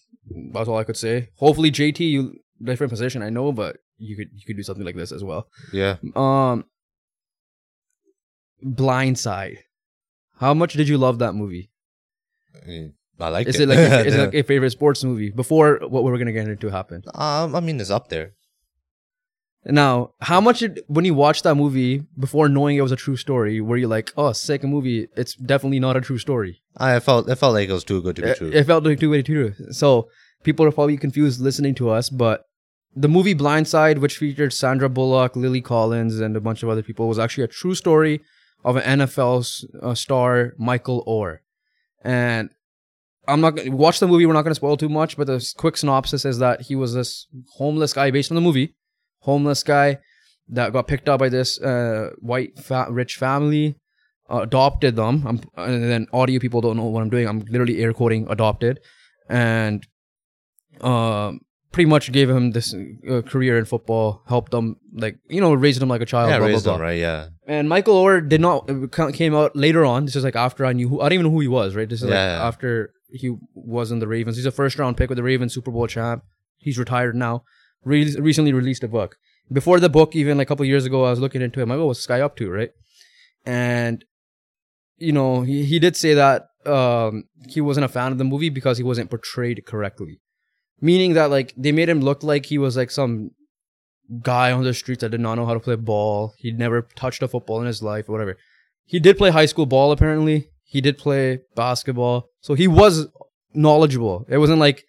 [0.52, 1.28] That's all I could say.
[1.36, 4.96] Hopefully, JT, you different position, I know, but you could you could do something like
[4.96, 5.48] this as well.
[5.72, 6.64] Yeah, Um,
[8.64, 9.58] Blindside.
[10.38, 11.70] How much did you love that movie?
[12.62, 13.62] I, mean, I like Is it.
[13.62, 15.30] it like is it like a favorite sports movie?
[15.30, 17.02] Before what we're gonna get into happen.
[17.14, 18.32] um, I mean, it's up there.
[19.64, 23.16] Now, how much did when you watched that movie before knowing it was a true
[23.16, 23.60] story?
[23.60, 25.08] Were you like, oh, sick movie?
[25.16, 26.62] It's definitely not a true story.
[26.76, 28.50] I felt it felt like it was too good to be it, true.
[28.52, 29.54] it felt like too way true.
[29.70, 30.08] So
[30.42, 32.44] people are probably confused listening to us, but
[32.94, 37.08] the movie Blindside, which featured Sandra Bullock, Lily Collins, and a bunch of other people,
[37.08, 38.20] was actually a true story
[38.64, 41.38] of an NFL uh, star, Michael Oher.
[42.04, 42.50] And
[43.28, 44.26] I'm not gonna watch the movie.
[44.26, 46.94] We're not going to spoil too much, but the quick synopsis is that he was
[46.94, 48.74] this homeless guy based on the movie,
[49.22, 49.98] homeless guy
[50.48, 53.76] that got picked up by this uh, white fa- rich family,
[54.30, 55.24] uh, adopted them.
[55.26, 57.26] I'm, and then audio people don't know what I'm doing.
[57.28, 58.78] I'm literally air quoting adopted,
[59.28, 59.86] and
[60.80, 62.74] um, pretty much gave him this
[63.08, 66.28] uh, career in football, helped him like you know raised him like a child.
[66.30, 66.72] yeah, blah, blah, raised blah.
[66.74, 66.98] them, right?
[66.98, 67.28] Yeah.
[67.46, 68.68] And Michael Oher did not
[69.14, 70.04] came out later on.
[70.06, 71.74] This is like after I knew who I don't even know who he was.
[71.74, 72.46] Right, this is like Yeah.
[72.46, 74.36] after he was in the Ravens.
[74.36, 76.22] He's a first round pick with the Ravens, Super Bowl champ.
[76.58, 77.42] He's retired now.
[77.84, 79.16] Re- recently released a book.
[79.50, 81.64] Before the book, even like a couple years ago, I was looking into it.
[81.64, 82.70] I'm like, what's this guy up to, right?
[83.44, 84.04] And
[84.98, 88.50] you know, he he did say that um he wasn't a fan of the movie
[88.50, 90.20] because he wasn't portrayed correctly,
[90.80, 93.30] meaning that like they made him look like he was like some
[94.22, 96.34] guy on the streets that did not know how to play ball.
[96.38, 98.36] He'd never touched a football in his life or whatever.
[98.84, 100.50] He did play high school ball apparently.
[100.64, 102.28] He did play basketball.
[102.40, 103.08] So he was
[103.54, 104.26] knowledgeable.
[104.28, 104.84] It wasn't like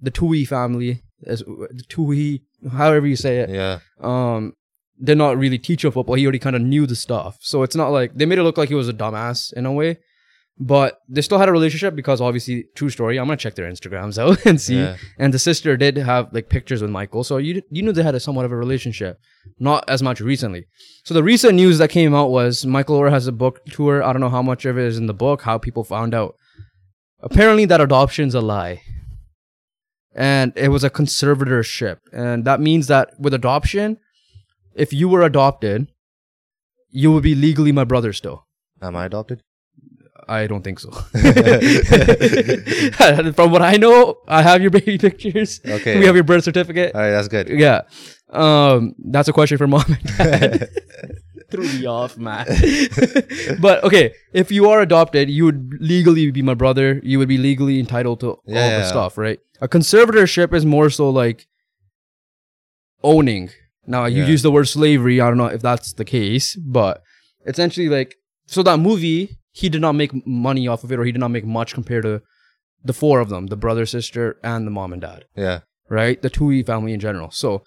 [0.00, 1.42] the Tuohy family, as
[1.88, 3.50] Tuohy, however you say it.
[3.50, 3.78] Yeah.
[4.00, 4.54] Um,
[5.02, 6.16] did not really teach him football.
[6.16, 7.38] He already kind of knew the stuff.
[7.40, 9.72] So it's not like they made it look like he was a dumbass in a
[9.72, 9.98] way.
[10.60, 13.18] But they still had a relationship because obviously, true story.
[13.18, 14.78] I'm gonna check their Instagrams out and see.
[14.78, 14.96] Yeah.
[15.16, 18.16] And the sister did have like pictures with Michael, so you you knew they had
[18.16, 19.18] a somewhat of a relationship.
[19.60, 20.64] Not as much recently.
[21.04, 24.02] So the recent news that came out was Michael Oher has a book tour.
[24.02, 25.42] I don't know how much of it is in the book.
[25.42, 26.34] How people found out.
[27.20, 28.82] Apparently, that adoption's a lie,
[30.18, 33.98] and it was a conservatorship, and that means that with adoption,
[34.74, 35.92] if you were adopted,
[36.90, 38.44] you would be legally my brother still.
[38.82, 39.44] Am I adopted?
[40.28, 40.90] I don't think so.
[43.32, 45.60] From what I know, I have your baby pictures.
[45.64, 46.00] Okay.
[46.00, 46.96] We have your birth certificate.
[46.96, 47.48] All right, that's good.
[47.48, 47.82] Yeah.
[48.30, 50.68] Um, that's a question for mom and dad.
[51.50, 52.46] Threw me off, man.
[53.60, 57.00] but okay, if you are adopted, you would legally be my brother.
[57.02, 59.38] You would be legally entitled to all Yeah, the stuff, right?
[59.60, 61.46] A conservatorship is more so like
[63.02, 63.50] owning.
[63.86, 64.28] Now you Yeah.
[64.28, 65.20] use the word slavery.
[65.20, 67.02] I don't know if that's the case, but
[67.46, 71.12] essentially like so that movie he did not make money off of it, or he
[71.12, 72.22] did not make much compared to
[72.84, 75.60] the four of them: the brother, sister, and the mom and dad Yeah.
[75.88, 76.20] right?
[76.20, 77.30] The Tuohy family in general.
[77.30, 77.62] So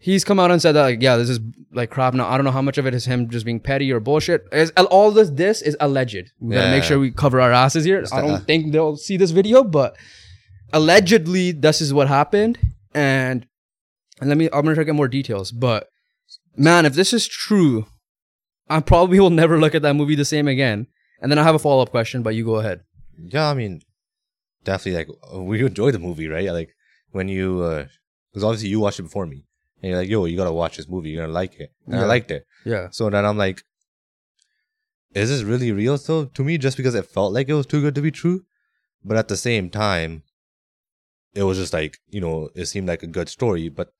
[0.00, 1.38] he's come out and said that like, yeah, this is
[1.72, 2.14] like crap.
[2.14, 4.48] Now I don't know how much of it is him just being petty or bullshit.
[4.50, 6.32] Is all this this is alleged.
[6.40, 8.04] We gotta make sure we cover our asses here.
[8.12, 9.96] I don't think they'll see this video, but
[10.72, 12.58] allegedly this is what happened.
[12.92, 13.46] And
[14.20, 15.52] and let me I'm gonna try to get more details.
[15.52, 15.88] But
[16.56, 17.86] man, if this is true,
[18.68, 20.88] I probably will never look at that movie the same again.
[21.22, 22.80] And then I have a follow up question, but you go ahead.
[23.22, 23.82] Yeah, I mean,
[24.64, 26.50] definitely like uh, we enjoy the movie, right?
[26.50, 26.70] Like
[27.10, 27.86] when you,
[28.32, 29.44] because obviously you watched it before me,
[29.82, 31.10] and you're like, "Yo, you gotta watch this movie.
[31.10, 32.46] You're gonna like it." And I liked it.
[32.64, 32.88] Yeah.
[32.90, 33.62] So then I'm like,
[35.14, 37.80] "Is this really real?" So to me, just because it felt like it was too
[37.80, 38.44] good to be true,
[39.04, 40.22] but at the same time,
[41.34, 43.92] it was just like you know, it seemed like a good story, but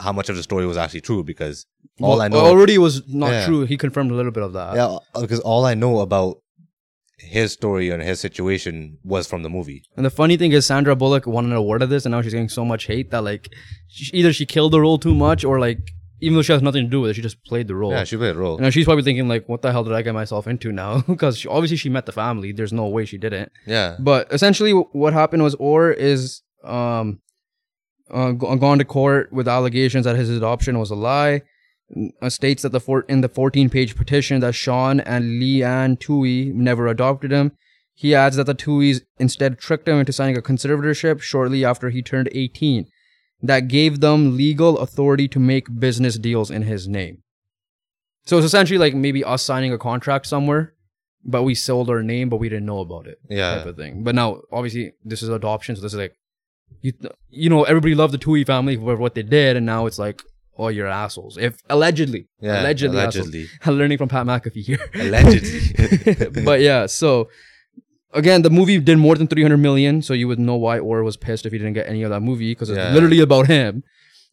[0.00, 1.24] how much of the story was actually true?
[1.24, 1.66] Because
[2.00, 3.46] all Well, I know, already was not Yeah.
[3.46, 3.64] true.
[3.64, 4.76] He confirmed a little bit of that.
[4.76, 6.38] yeah, uh, because all I know about
[7.18, 9.82] his story and his situation was from the movie.
[9.96, 12.32] And the funny thing is, Sandra Bullock won an award of this, and now she's
[12.32, 13.48] getting so much hate that like,
[13.88, 15.78] she, either she killed the role too much, or like,
[16.20, 17.92] even though she has nothing to do with it, she just played the role.
[17.92, 18.54] Yeah, she played the role.
[18.56, 21.00] and now she's probably thinking like, what the hell did I get myself into now?
[21.06, 22.52] Because she, obviously she met the family.
[22.52, 23.52] There's no way she didn't.
[23.66, 23.96] Yeah.
[24.00, 27.20] But essentially, what happened was Oher is um,
[28.10, 31.42] uh, gone to court with allegations that his adoption was a lie.
[32.20, 35.96] Uh, states that the four, in the 14 page petition that Sean and Leigh Anne
[35.96, 37.52] Tuohy never adopted him.
[37.94, 42.02] He adds that the Tuohys instead tricked him into signing a conservatorship shortly after he
[42.02, 42.86] turned 18
[43.42, 47.22] that gave them legal authority to make business deals in his name.
[48.26, 50.74] So it's essentially like maybe us signing a contract somewhere,
[51.24, 53.56] but we sold our name, but we didn't know about it Yeah.
[53.56, 54.02] type of thing.
[54.04, 56.14] But now, obviously, this is adoption, so this is like,
[56.82, 56.92] you,
[57.30, 60.22] you know, everybody loved the Tuohy family for what they did, and now it's like,
[60.58, 61.36] oh, you're assholes.
[61.38, 62.60] If allegedly, Yeah.
[62.60, 62.98] allegedly.
[62.98, 63.46] Allegedly.
[63.66, 64.78] learning from Pat McAfee here.
[64.94, 66.42] Allegedly.
[66.44, 67.28] but yeah, so
[68.12, 71.16] again, the movie did more than 300 million, so you would know why Oher was
[71.16, 72.92] pissed if he didn't get any of that movie because it's Yeah.
[72.92, 73.82] literally about him.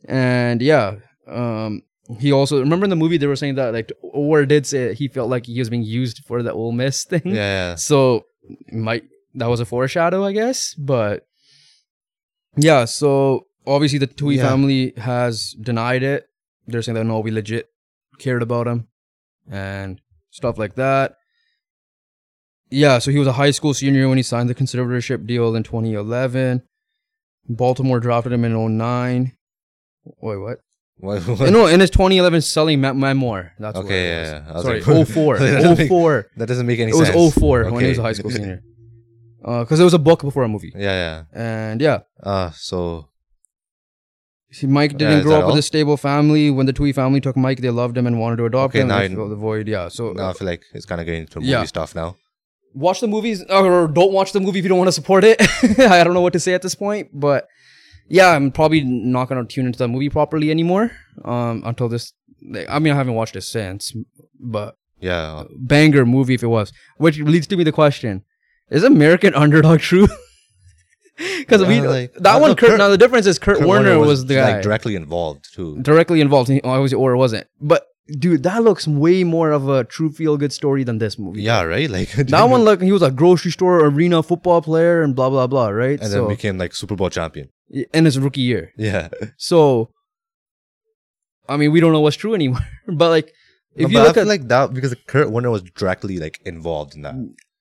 [0.08, 0.96] And yeah,
[1.28, 1.82] um,
[2.20, 5.08] he also remember in the movie they were saying that like Oher did say he
[5.08, 7.22] felt like he was being used for the Ole Miss thing.
[7.26, 7.34] yeah,
[7.72, 7.76] yeah.
[7.76, 8.26] So
[8.72, 9.04] might
[9.34, 10.74] that was a foreshadow, I guess.
[10.76, 11.26] But
[12.58, 14.50] yeah, so obviously the Tuohy Yeah.
[14.50, 16.28] family has denied it.
[16.68, 17.68] They're saying that no, we legit
[18.20, 18.88] cared about him
[19.50, 20.00] and
[20.32, 21.16] stuff like that.
[22.72, 25.64] Yeah, so he was a high school senior when he signed the conservatorship deal in
[25.64, 26.64] 2011.
[27.48, 29.32] Baltimore drafted him in 09.
[30.22, 30.60] Wait, what?
[30.98, 31.50] What, what?
[31.52, 33.52] no, in his 2011 selling me- memoir.
[33.60, 34.50] That's Okay, it yeah, yeah.
[34.50, 35.38] I was Sorry, like, 04.
[35.40, 36.28] that doesn't make- 04.
[36.38, 37.10] That doesn't make any sense.
[37.10, 37.40] It was sense.
[37.40, 38.64] 04 when he was a high school senior.
[39.44, 40.72] Because it was a book before a movie.
[40.76, 41.24] yeah, yeah.
[41.40, 42.30] And yeah, yeah.
[42.32, 43.10] Uh, so
[44.58, 46.50] see, Mike didn't is grow up with a stable family.
[46.50, 48.88] When the Tuohy family took Mike, they loved him and wanted to adopt Okay, him.
[48.90, 49.68] now I- the void.
[49.68, 51.64] Yeah, so now I feel like it's kind of getting into movie Yeah.
[51.66, 52.16] stuff now.
[52.86, 55.38] watch the movies or don't watch the movie if you don't want to support it.
[55.98, 57.48] I don't know what to say at this point, but
[58.10, 60.92] yeah, I'm probably not gonna tune into the movie properly anymore.
[61.24, 62.12] Um, until this,
[62.56, 63.94] like, I mean, I haven't watched it since,
[64.56, 65.44] but Yeah.
[65.58, 66.74] banger movie if it was.
[66.98, 68.24] Which leads to me the question:
[68.70, 70.08] Is American Underdog true?
[71.40, 72.52] Because we like- that one.
[72.52, 74.96] no, Kurt, Kurt- now the difference is Kurt, Kurt Warner, was, the guy like directly
[74.96, 75.82] involved too.
[75.82, 76.50] directly involved.
[76.50, 77.88] He obviously or wasn't, but
[78.20, 81.42] dude, that looks way more of a true feel good story than this movie.
[81.42, 81.90] Yeah, right.
[81.90, 85.48] Like That one, like he was a grocery store arena football player and blah blah
[85.48, 86.00] blah, right?
[86.00, 87.50] and so, then became like Super Bowl champion.
[87.94, 88.72] in his rookie year.
[88.78, 89.10] Yeah.
[89.38, 89.90] So,
[91.48, 92.66] I mean, we don't know what's true anymore.
[92.88, 93.32] but like,
[93.76, 97.02] if No, you look at like that because Kurt Warner was directly like involved in
[97.04, 97.16] that.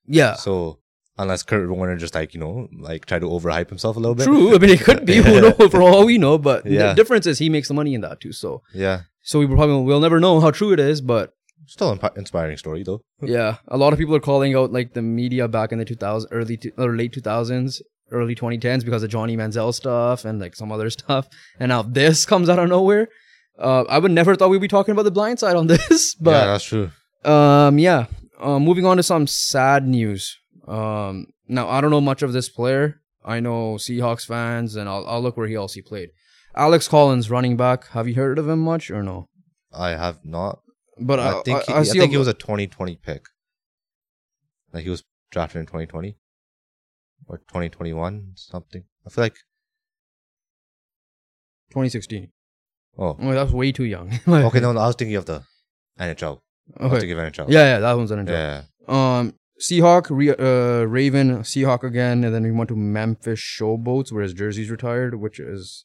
[0.07, 0.79] yeah, So
[1.19, 4.25] unless Kurt Warner just like you know like try to overhype himself a little bit.
[4.25, 4.55] true.
[4.55, 5.17] I mean, it could be.
[5.23, 5.71] Who knows?
[5.71, 6.89] For all we know, but Yeah.
[6.89, 8.33] the difference is he makes the money in that too.
[8.33, 9.03] So, Yeah.
[9.23, 11.01] so we probably we'll never know how true it is.
[11.01, 11.31] But
[11.67, 13.01] Still impi- inspiring story though.
[13.23, 16.27] yeah, a lot of people are calling out like the media back in the 2000s,
[16.31, 20.71] early to, or late 2000s, early 2010s because of Johnny Manziel stuff and like some
[20.71, 21.27] other stuff.
[21.59, 23.09] And now this comes out of nowhere.
[23.59, 26.33] Uh, I would never thought we'd be talking about the blind side on this, but
[26.33, 26.91] yeah, that's true.
[27.25, 28.07] Um, yeah.
[28.41, 30.37] Um, moving on to some sad news.
[30.67, 33.01] Um, now I don't know much of this player.
[33.25, 36.11] I know Seahawks fans, and I'll I'll look where he else he played.
[36.57, 37.89] Alex Collins, running back.
[37.89, 39.29] Have you heard of him much or no?
[39.73, 40.61] I have not.
[41.01, 43.27] But I, I, think he, I, I, think a- he was a 2020 pick.
[44.73, 45.03] Like he was
[45.33, 46.17] drafted in 2020
[47.29, 48.85] or 2021 something.
[49.05, 49.35] I feel like
[51.71, 52.31] 2016.
[52.99, 54.13] oh Oh, that's way too young.
[54.29, 55.43] okay no, no I was thinking of the
[55.99, 56.41] NHL.
[56.79, 57.01] I was Okay.
[57.01, 57.47] thinking of NHL.
[57.51, 58.35] Yeah, yeah, that one's an intro.
[58.37, 58.63] yeah.
[58.87, 64.23] Um, Seahawk, Re- uh, Raven, Seahawk again, and then we went to Memphis Showboats where
[64.23, 65.85] his jersey's retired, which is,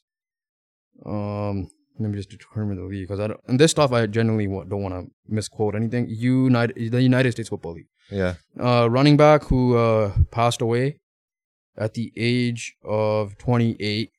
[1.05, 3.39] um, let me just determine the league because I don't.
[3.47, 6.07] And this stuff I generally don't want to misquote anything.
[6.09, 7.89] United, the United States Football League.
[8.09, 8.35] Yeah.
[8.59, 10.99] Uh, running back who uh passed away
[11.77, 14.11] at the age of 28.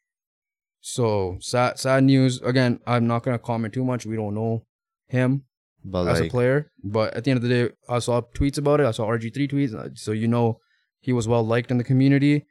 [0.80, 2.40] So sad, sad news.
[2.42, 4.06] Again, I'm not gonna comment too much.
[4.06, 4.64] We don't know
[5.08, 5.44] him
[5.84, 6.70] But as like a player.
[6.84, 8.86] But at the end of the day, I saw tweets about it.
[8.86, 10.58] I saw RG3 tweets, uh, so you know
[11.00, 12.46] he was well liked in the community.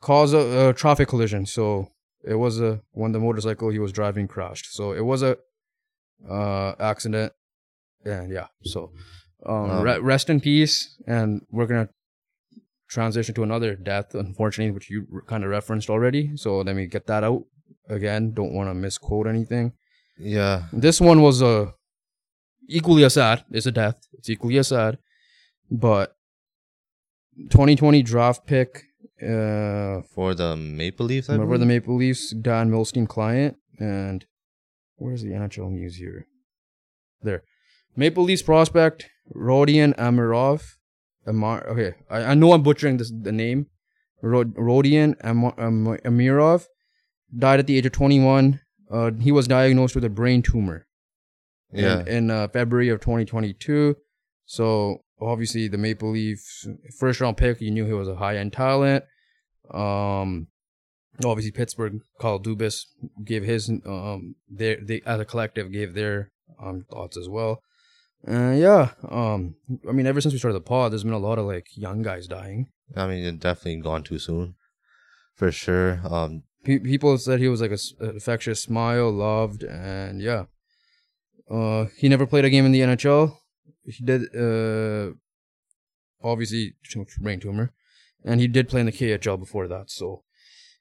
[0.00, 1.46] Cause a, a traffic collision.
[1.46, 1.88] So
[2.24, 4.72] it was a when the motorcycle he was driving crashed.
[4.74, 5.36] So it was a
[6.28, 7.32] uh accident,
[8.04, 8.46] and yeah.
[8.64, 8.92] So
[9.44, 10.96] um, Um, re- rest in peace.
[11.06, 11.88] And we're gonna
[12.88, 16.36] transition to another death, unfortunately, which you kind of referenced already.
[16.36, 17.42] So let me get that out
[17.88, 18.32] again.
[18.32, 19.72] Don't want to misquote anything.
[20.18, 20.64] yeah.
[20.72, 21.72] This one was uh,
[22.68, 23.44] equally as sad.
[23.50, 23.96] It's a death.
[24.12, 24.98] It's equally as sad.
[25.70, 26.16] But
[27.50, 28.84] 2020 draft pick,
[29.22, 31.66] uh, For the Maple Leafs, I remember the?
[31.66, 33.56] Maple Leafs, Dan Milstein client.
[33.78, 34.24] And
[34.96, 36.26] where's the NHL news here?
[37.22, 37.42] There.
[37.96, 40.62] Maple Leafs prospect, Rodion Amirov.
[41.26, 43.66] Amar, okay, I, I know I'm butchering this the name.
[44.22, 46.66] Rod, Rodion Am, Am, Amirov
[47.36, 48.60] died at the age of 21.
[48.90, 50.85] Uh, he was diagnosed with a brain tumor
[51.72, 52.00] yeah.
[52.00, 53.96] in, in uh, February of 2022.
[54.44, 56.66] So obviously the Maple Leafs
[56.98, 59.04] first round pick, you knew he was a high end talent.
[59.72, 60.48] Um,
[61.24, 62.82] obviously Pittsburgh, Kyle Dubas
[63.24, 66.30] gave his um their they as a collective gave their
[66.62, 67.62] um thoughts as well.
[68.26, 69.54] Uh, yeah, um,
[69.88, 72.02] I mean, ever since we started the pod, there's been a lot of like young
[72.02, 72.68] guys dying.
[72.96, 74.54] I mean, it definitely gone too soon,
[75.34, 76.00] for sure.
[76.08, 80.44] Um, Pe- people said he was like a s- a infectious smile, loved, and yeah.
[81.50, 83.36] Uh, he never played a game in the NHL.
[83.84, 85.12] He did, uh,
[86.22, 86.74] obviously
[87.20, 87.72] brain tumor,
[88.24, 89.90] and he did play in the KHL before that.
[89.90, 90.22] So,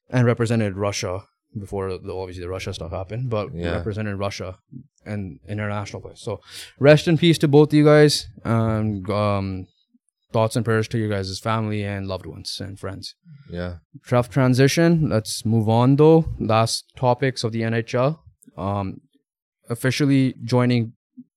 [0.10, 1.24] and represented Russia
[1.58, 3.72] before the, obviously the Russia stuff happened, but Yeah.
[3.72, 4.58] represented Russia
[5.06, 6.14] and international play.
[6.16, 6.42] So,
[6.80, 9.68] rest in peace to both of you guys, and um,
[10.34, 13.16] thoughts and prayers to you guys' family and loved ones and friends
[13.50, 13.76] yeah.
[14.10, 15.10] tough transition.
[15.10, 16.26] Let's move on though.
[16.40, 18.20] Last topics of the NHL.
[18.58, 19.02] Um,
[19.70, 20.94] officially joining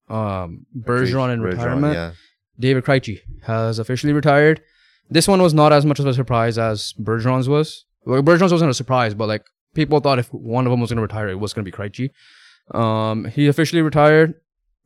[0.08, 1.94] um Bergeron in Bergeron, retirement.
[1.94, 2.12] Yeah.
[2.58, 4.60] David Krejci has officially retired.
[5.10, 7.84] This one was not as much of a surprise as Bergeron's was.
[8.04, 9.44] Like Bergeron's wasn't a surprise, but like
[9.74, 11.76] people thought if one of them was going to retire, it was going to be
[11.76, 12.10] Krejci.
[12.76, 14.34] Um, he officially retired.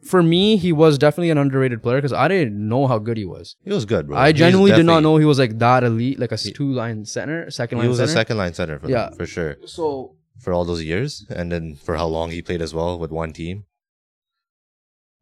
[0.04, 3.24] For me, he was definitely an underrated player because I didn't know how good he
[3.24, 3.54] was.
[3.64, 4.16] He was good, bro.
[4.16, 7.04] I He's genuinely did not know he was like that elite, like a two line
[7.04, 7.84] center, second line.
[7.84, 8.10] He was center.
[8.10, 9.10] a second line center for Yeah.
[9.10, 9.56] them, for sure.
[9.66, 13.10] so For all those years, and then for how long he played as well with
[13.12, 13.64] one team.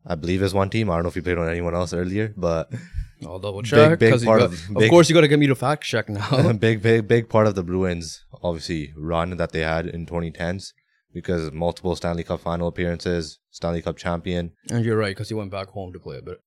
[0.07, 0.89] I believe it's one team.
[0.91, 2.71] I don't know if he played on anyone else earlier, but
[3.27, 3.99] I'll double check.
[3.99, 6.09] big you part got- of- of course, you got to get me to fact check
[6.09, 6.53] now.
[6.67, 10.73] big, big, big part of the Bruins obviously run that they had in 2010s
[11.13, 15.51] because multiple Stanley Cup final appearances, Stanley Cup champion, and you're right because he went
[15.51, 16.39] back home to play a bit.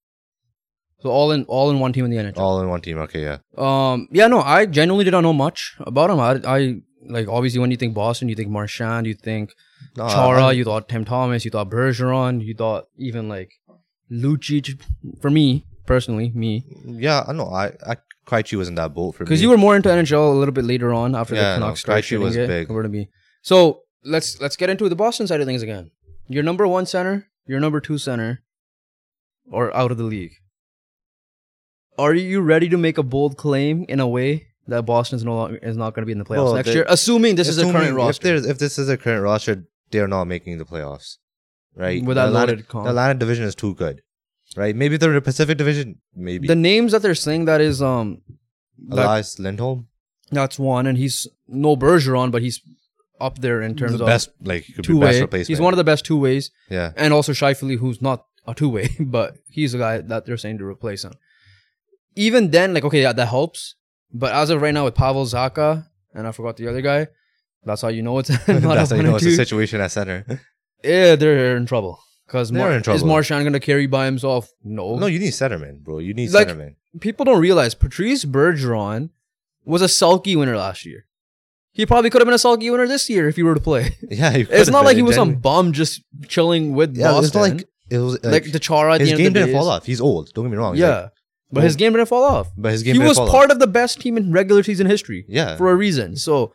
[1.01, 2.37] So all in all in one team in the NHL.
[2.39, 2.97] all in one team.
[2.99, 6.19] Okay, yeah, Um, yeah, no, I genuinely did not know much about him.
[6.19, 9.51] I, I like obviously when you think Boston, you think Marchand, you think
[9.97, 13.51] No, Chara, you thought Tim Thomas, you thought Bergeron, you thought even like
[14.11, 14.81] Lucic.
[15.21, 17.47] For me personally, me yeah, I know.
[17.49, 19.25] I, I Krejci was in that boat for me.
[19.25, 21.65] because you were more into NHL a little bit later on after Yeah, the no,
[21.65, 22.67] Canucks started Krejci was it big.
[22.67, 23.09] compared to me.
[23.41, 25.91] So let's let's get into the Boston side of things again.
[26.29, 28.41] Your number one center, your number two center,
[29.51, 30.31] or out of the league.
[31.97, 35.35] Are you ready to make a bold claim in a way that Boston is no
[35.35, 37.47] longer is not going to be in the playoffs Well, next they- year, assuming this
[37.47, 38.35] is a current roster?
[38.35, 41.17] If if this is a current roster, they're not making the playoffs,
[41.75, 42.03] right?
[42.03, 42.85] With that the Atlantic, comp.
[42.85, 44.01] the Atlantic division is too good,
[44.55, 44.75] right?
[44.75, 46.47] Maybe they're in the Pacific division, maybe.
[46.47, 48.21] The names that they're saying that is um
[48.89, 49.87] that- Elias Lindholm,
[50.31, 52.61] that's one, and he's no Bergeron, but he's
[53.21, 55.21] up there in terms the of best, like he could be two best way.
[55.21, 55.47] replacement.
[55.49, 58.69] He's one of the best two ways, yeah, and also Scheifele, who's not a two
[58.69, 61.13] way, but he's the guy that they're saying to replace him.
[62.15, 63.75] Even then, like okay, yeah, that helps.
[64.13, 67.07] But as of right now, with Pavel Zacha and I forgot the other guy,
[67.63, 70.25] that's how you know it's not that's how you know it's a situation at center.
[70.85, 74.49] Yeah, they're in trouble because They're in is Marchand gonna carry by himself?
[74.65, 75.99] No, no, you need centerman, bro.
[75.99, 76.75] You need Like- centerman.
[76.99, 79.11] people don't realize Patrice Bergeron
[79.63, 81.05] was a Selke winner last year.
[81.71, 83.95] He probably could have been a Selke winner this year if he were to play.
[84.11, 87.25] Yeah, It's not like he was some bum just chilling with Yeah, Boston.
[87.25, 89.33] it's not like it was like, like, the Chara at his the end game of
[89.35, 89.85] the didn't fall off.
[89.85, 90.33] He's old.
[90.33, 90.75] Don't get me wrong.
[90.75, 91.11] Yeah, like-
[91.53, 92.51] but his game didn't fall off.
[92.57, 93.51] but his game He was part off.
[93.51, 96.15] of the best team in regular season history Yeah, for a reason.
[96.17, 96.53] So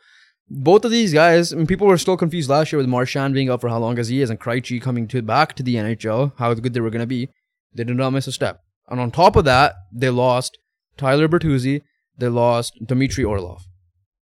[0.51, 3.51] both of these guys, I mean, people were still confused last year with Marchand being
[3.51, 6.33] up for how long as he is and Krejci coming to back to the NHL,
[6.39, 7.29] how good they were going to be.
[7.75, 8.61] They did not miss a step.
[8.89, 10.59] And on top of that, they lost
[10.97, 11.83] Tyler Bertuzzi.
[12.17, 13.63] They lost Dmitry Orlov.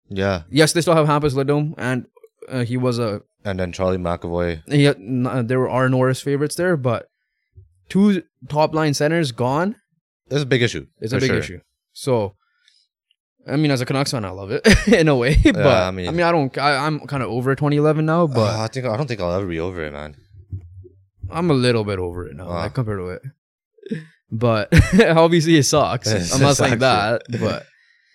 [0.08, 0.42] yeah.
[0.50, 2.06] Yes, they still have Hampus Lindholm, and
[2.48, 4.62] uh, he was a And then Charlie McAvoy.
[4.70, 7.06] n- uh, there were are Norris favorites there, but
[7.88, 9.76] two top line centers gone
[10.32, 10.86] It's a big issue.
[11.00, 11.38] It's a big sure.
[11.38, 11.60] issue.
[11.92, 12.34] So,
[13.46, 14.66] I mean, as a Canucks fan, I love it
[15.00, 16.56] in a way, but I I mean, mean- I don't.
[16.58, 19.32] I, I'm kind of over 2011 now, but Uh, I think I don't think I'll
[19.32, 20.16] ever be over it, man.
[21.30, 22.56] I'm a little bit over it now, Wow.
[22.56, 23.22] like compared to it.
[24.30, 24.68] But
[25.16, 26.08] obviously, it sucks.
[26.34, 27.66] I'm not saying that, but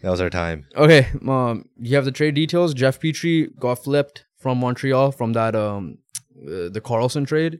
[0.01, 0.65] That was our time.
[0.75, 1.07] okay.
[1.27, 2.73] Um, you have the trade details.
[2.73, 5.97] Jeff Petry got flipped from Montreal from that um,
[6.41, 7.59] uh, the Karlsson trade,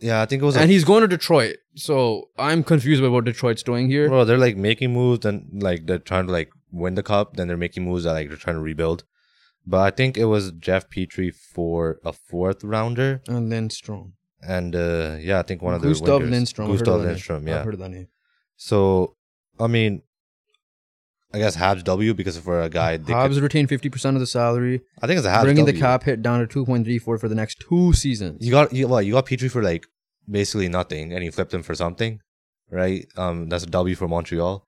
[0.00, 0.56] Yeah, I think it was.
[0.56, 1.56] and he's going to Detroit.
[1.74, 4.08] So I'm confused about what Detroit's doing here.
[4.08, 7.36] bro, they're like making moves and like they're trying to like win the cup.
[7.36, 9.04] Then they're making moves that like they're trying to rebuild.
[9.66, 14.14] But I think it was Jeff Petry for a fourth rounder, And Lindstrom.
[14.42, 16.22] and uh yeah, I think one of the Gustav.
[16.22, 16.70] Lindstrom.
[16.70, 17.08] Gustav of that name.
[17.08, 17.62] Lindstrom, I've yeah.
[17.64, 18.08] heard of that name.
[18.56, 19.16] So,
[19.60, 20.02] I mean,
[21.32, 24.26] I guess Habs W because for a guy, they Habs could, retain 50% of the
[24.26, 25.72] salary, I think it's a Habs bringing W.
[25.74, 28.44] the cap hit down to 2.34 for the next two seasons.
[28.44, 29.86] You got you what you got Petry for like
[30.30, 32.20] basically nothing, and you flipped him for something,
[32.70, 33.06] right?
[33.16, 34.64] Um, that's a W for Montreal.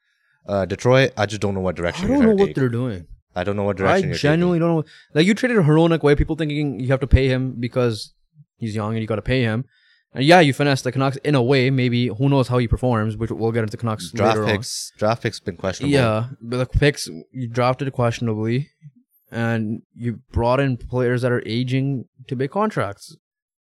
[0.46, 2.06] Uh, Detroit, I just don't know what direction.
[2.06, 2.56] I don't know trying to what take.
[2.56, 3.06] they're doing.
[3.34, 4.08] I don't know what I direction.
[4.08, 4.84] you're genuinely don't know.
[5.14, 8.12] Like you traded Hronek away, people thinking you have to pay him because
[8.56, 9.64] he's young and you got to pay him.
[10.12, 11.70] And yeah, you finesse the Canucks in a way.
[11.70, 14.92] Maybe who knows how he performs, which we'll get into Canucks draft later picks.
[14.98, 15.58] Draft picks been on.
[15.58, 15.92] questionable.
[15.92, 18.70] Yeah, but the picks you drafted questionably,
[19.30, 23.16] and you brought in players that are aging to big contracts.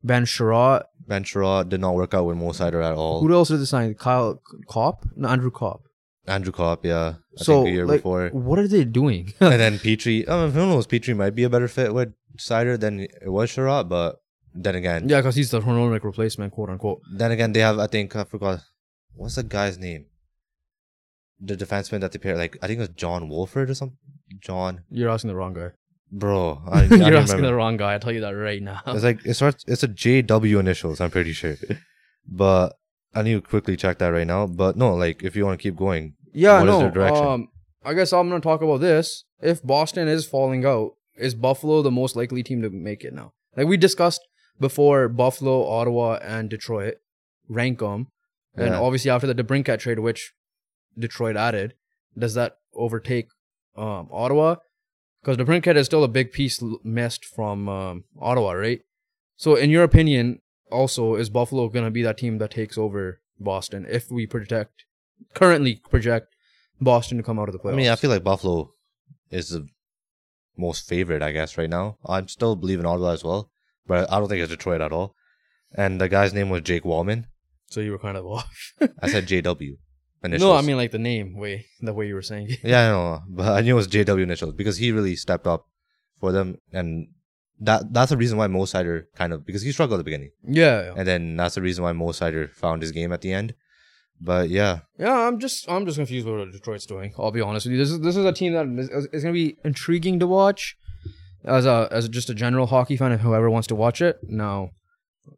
[0.02, 0.82] Ben Chiarot.
[1.06, 3.20] Ben Chiarot did not work out with Mo Seider at all.
[3.20, 3.94] Who else did they sign?
[3.94, 5.06] Kyle Copp?
[5.16, 5.82] No, Andrew Copp.
[6.26, 8.28] Andrew Copp, yeah, I so think a year like, before.
[8.30, 9.32] what are they doing?
[9.40, 10.28] and then Petry.
[10.28, 10.86] I mean, who knows?
[10.86, 14.16] Petry might be a better fit with Seider than it was Chiarot, but
[14.54, 17.00] then again, yeah, because he's the Hronek replacement, quote unquote.
[17.12, 17.78] Then again, they have.
[17.78, 18.60] I think I forgot.
[19.14, 20.06] What's the guy's name?
[21.40, 22.36] The defenseman that they pair.
[22.36, 23.98] Like I think it was John Wolford or something.
[24.40, 25.70] John, You're asking the wrong guy.
[26.10, 26.62] bro.
[26.66, 27.46] I, I You're asking remember.
[27.48, 27.92] the wrong guy.
[27.92, 28.80] I'll tell you that right now.
[28.86, 29.64] It's like it starts.
[29.66, 31.00] It's a JW initials.
[31.00, 31.56] I'm pretty sure,
[32.26, 32.76] but
[33.14, 34.46] I need to quickly check that right now.
[34.46, 36.78] But no, like if you want to keep going, Yeah, What is no.
[36.80, 37.26] their direction?
[37.26, 37.48] Um,
[37.84, 39.24] I guess I'm gonna talk about this.
[39.42, 43.32] If Boston is falling out, is Buffalo the most likely team to make it now?
[43.56, 44.20] Like we discussed
[44.60, 46.94] before, Buffalo, Ottawa, and Detroit
[47.48, 48.08] rank them,
[48.54, 48.80] and Yeah.
[48.80, 50.32] obviously after the DeBrincat trade, which
[50.98, 51.74] Detroit added,
[52.16, 53.28] does that overtake
[53.76, 54.56] um, Ottawa?
[55.20, 58.82] Because DeBrincat is still a big piece l- missed from um, Ottawa, right?
[59.36, 60.40] So, in your opinion,
[60.70, 64.84] also is Buffalo gonna be that team that takes over Boston if we project
[65.34, 66.34] currently project
[66.80, 67.72] Boston to come out of the playoffs?
[67.72, 68.72] I mean, I feel like Buffalo
[69.30, 69.66] is the
[70.56, 71.98] most favorite, I guess, right now.
[72.06, 73.50] I'm still believing Ottawa as well,
[73.86, 75.14] but I don't think it's Detroit at all.
[75.76, 77.24] And the guy's name was Jake Walman.
[77.66, 78.72] so you were kind of off.
[79.02, 79.76] I said JW.
[80.22, 82.46] no, I mean like the name way, the way you were saying.
[82.50, 82.60] it.
[82.62, 85.66] Yeah, I know, but I knew it was JW initials because he really stepped up
[86.18, 87.08] for them, and
[87.60, 90.30] that that's the reason why Mo Seider kind of because he struggled at the beginning,
[90.46, 93.32] yeah, yeah, and then that's the reason why Mo Seider found his game at the
[93.32, 93.54] end.
[94.20, 95.26] But yeah, yeah.
[95.26, 97.12] I'm just, I'm just confused with what Detroit's doing.
[97.18, 97.78] I'll be honest with you.
[97.78, 100.76] This is, this is a team that is, is going to be intriguing to watch.
[101.44, 104.18] As a as just a general hockey fan, if whoever wants to watch it.
[104.22, 104.70] Now,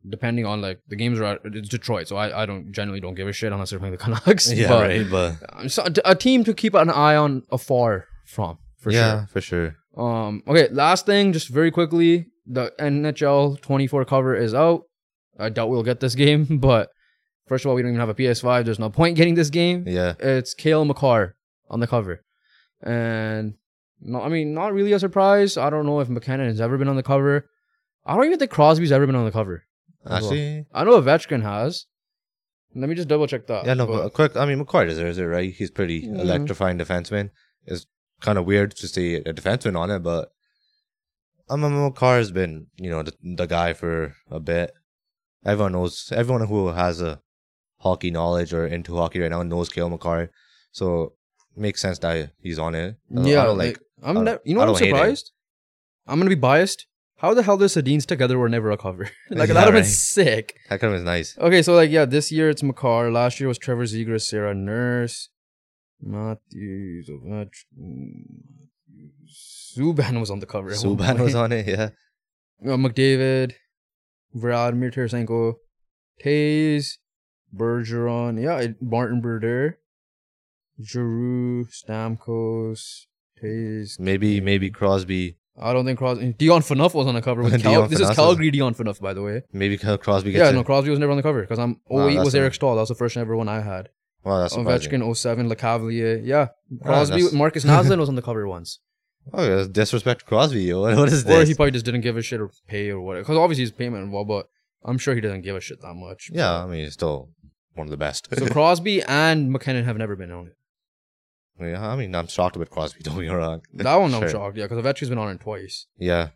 [0.08, 3.28] depending on like the games are it's Detroit, so I, I don't generally don't give
[3.28, 4.52] a shit unless they're playing the Canucks.
[4.52, 5.10] Yeah, but, right.
[5.10, 9.26] But So a team to keep an eye on afar from for yeah, sure.
[9.28, 9.76] for sure.
[9.96, 10.42] Um.
[10.46, 10.68] Okay.
[10.70, 14.82] Last thing, just very quickly, the NHL 24 cover is out.
[15.38, 16.90] I doubt we'll get this game, but
[17.46, 18.64] first of all, we don't even have a PS5.
[18.64, 19.84] There's no point getting this game.
[19.86, 21.34] Yeah, It's Cale Makar
[21.68, 22.22] on the cover,
[22.82, 23.54] and
[24.12, 25.56] no, I mean, not really a surprise.
[25.56, 27.48] I don't know if MacKinnon has ever been on the cover.
[28.04, 29.64] I don't even think Crosby's ever been on the cover.
[30.04, 30.16] as well.
[30.16, 31.86] actually, I know Ovechkin has.
[32.74, 33.66] Let me just double check that.
[33.66, 33.74] yeah.
[33.74, 34.36] No, but- but quick.
[34.36, 35.52] I mean, McCoy deserves it, right?
[35.52, 36.20] He's pretty Mm.
[36.20, 37.30] electrifying defenseman.
[37.64, 37.86] It's
[38.20, 40.30] kind of weird to see a defenseman on it, but
[41.48, 44.72] I mean, Makar has been, you know, the, the guy for a bit.
[45.44, 46.12] Everyone knows.
[46.14, 47.20] Everyone who has a
[47.80, 50.30] hockey knowledge or into hockey right now knows Cale Makar,
[50.72, 51.12] so
[51.56, 52.96] makes sense that he's on it.
[53.10, 53.85] I don't- I yeah, don't like, like.
[54.02, 54.24] I'm.
[54.24, 54.96] Ne- you know what I'm don't hate it.
[54.96, 55.32] surprised?
[56.06, 56.86] I'm gonna be biased.
[57.18, 59.04] How the hell the Sedins together were never a cover?
[59.30, 59.86] like Yeah, that would have been right.
[59.86, 60.54] sick.
[60.68, 61.36] That kind of is nice.
[61.38, 63.10] Okay, so like yeah, this year it's Makar.
[63.10, 65.30] Last year was Trevor Zegras, Sarah Nurse,
[66.00, 67.50] Matthews, Ovechkin,
[69.76, 70.70] Subban was on the cover.
[70.70, 71.66] Zuban was on it.
[71.66, 71.90] Yeah.
[72.64, 73.52] Uh, McDavid,
[74.34, 75.54] Vladimir Tarasenko,
[76.22, 76.92] Taze,
[77.54, 79.78] Bergeron, yeah, Martin Brodeur,
[80.82, 83.06] Giroux, Stamkos,
[83.42, 83.98] Taze.
[84.00, 85.36] Maybe maybe Crosby.
[85.58, 86.34] I don't think Crosby.
[86.34, 87.42] Dion Phaneuf was on the cover.
[87.42, 89.42] With Cal- Dion this is Phaneuf was- Calgary Dion Phaneuf, by the way.
[89.52, 90.52] Maybe Crosby gets Yeah, it.
[90.54, 91.80] no, Crosby was never on the cover because I'm.
[91.88, 92.74] Wow, 08 that's was Eric Staal.
[92.74, 93.88] That was the first ever one I had.
[94.24, 94.90] Wow, that's surprising.
[95.00, 96.20] Ovechkin 07, LeCavalier.
[96.24, 96.48] Yeah,
[96.82, 98.80] Crosby, that's- Marcus Naslund was on the cover once.
[99.32, 100.62] Oh, that's disrespect to Crosby.
[100.64, 100.82] Yo.
[100.96, 101.48] What is Or this?
[101.48, 103.22] he probably just didn't give a shit or pay or whatever.
[103.24, 104.46] Because obviously he's payment involved, but
[104.84, 106.28] I'm sure he doesn't give a shit that much.
[106.32, 107.30] yeah, I mean, he's still
[107.74, 108.28] one of the best.
[108.38, 110.55] So Crosby and MacKinnon have never been on it.
[111.60, 113.00] Yeah, I mean, I'm shocked with Crosby.
[113.02, 113.62] Don't me wrong.
[113.74, 114.28] That one I'm Sure.
[114.28, 114.56] shocked.
[114.56, 115.86] Yeah, because Ovechkin's been on it twice.
[115.98, 116.28] Yeah,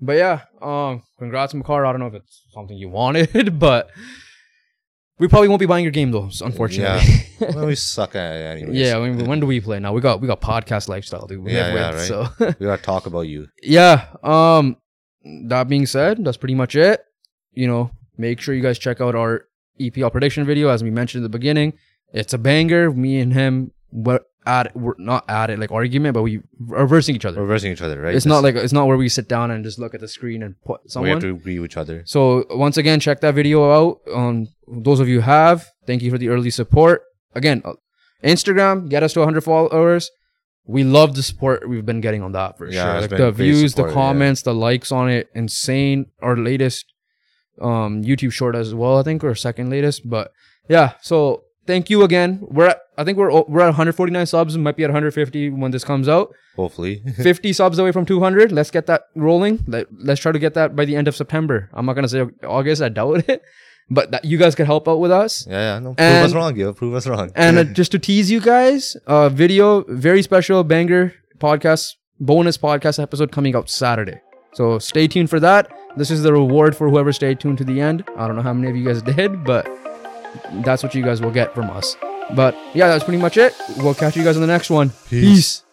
[0.00, 1.84] But yeah, um, congrats, Makar.
[1.86, 3.90] I don't know if it's something you wanted, but
[5.18, 7.26] we probably won't be buying your game though, unfortunately.
[7.54, 8.76] well, we suck at it anyways.
[8.76, 9.92] Yeah, I mean, when do we play now?
[9.92, 11.44] We got we got podcast lifestyle, dude.
[11.44, 12.08] We Yeah, yeah, with, right.
[12.08, 13.48] So we gotta talk about you.
[13.62, 14.06] yeah.
[14.22, 14.76] Um,
[15.48, 17.04] that being said, that's pretty much it.
[17.52, 19.44] You know, make sure you guys check out our
[19.78, 21.74] EPL prediction video, as we mentioned at the beginning.
[22.14, 22.90] It's a banger.
[22.90, 27.24] Me and him, we're at we're not at it like argument, but we reversing each
[27.24, 27.40] other.
[27.40, 28.14] Reversing each other, right?
[28.14, 30.42] It's not like it's not where we sit down and just look at the screen
[30.42, 31.04] and put someone.
[31.08, 32.02] we have to agree with each other.
[32.06, 34.00] So once again, check that video out.
[34.14, 37.02] Um, those of you who have, thank you for the early support.
[37.34, 37.74] Again, uh,
[38.24, 40.10] Instagram, get us to 100 followers.
[40.66, 43.00] We love the support we've been getting on that for Yeah, sure.
[43.02, 44.02] Like the views, support, the yeah.
[44.02, 46.06] comments, the likes on it, insane.
[46.22, 46.86] Our latest
[47.60, 50.08] um YouTube short as well, I think, or second latest.
[50.08, 50.32] But
[50.68, 52.38] yeah, so thank you again.
[52.42, 54.56] We're at, I think we're we're at 149 subs.
[54.58, 56.34] Might be at 150 when this comes out.
[56.56, 58.52] Hopefully, 50 subs away from 200.
[58.52, 59.64] Let's get that rolling.
[59.66, 61.70] Let, let's try to get that by the end of September.
[61.72, 62.82] I'm not going to say August.
[62.82, 63.42] I doubt it.
[63.92, 65.46] But that, you guys could help out with us.
[65.48, 65.78] yeah, yeah.
[65.80, 66.72] No, prove And- us wrong, yo.
[66.72, 67.32] Prove us wrong.
[67.34, 73.02] And uh, just to tease you guys, uh, video, very special banger podcast, bonus podcast
[73.02, 74.20] episode coming out Saturday.
[74.52, 75.66] So stay tuned for that.
[75.96, 78.04] This is the reward for whoever stayed tuned to the end.
[78.16, 79.66] I don't know how many of you guys did, but
[80.64, 81.96] that's what you guys will get from us.
[82.34, 83.54] But yeah, that's pretty much it.
[83.78, 84.90] We'll catch you guys in the next one.
[85.08, 85.22] Peace.
[85.22, 85.64] Peace.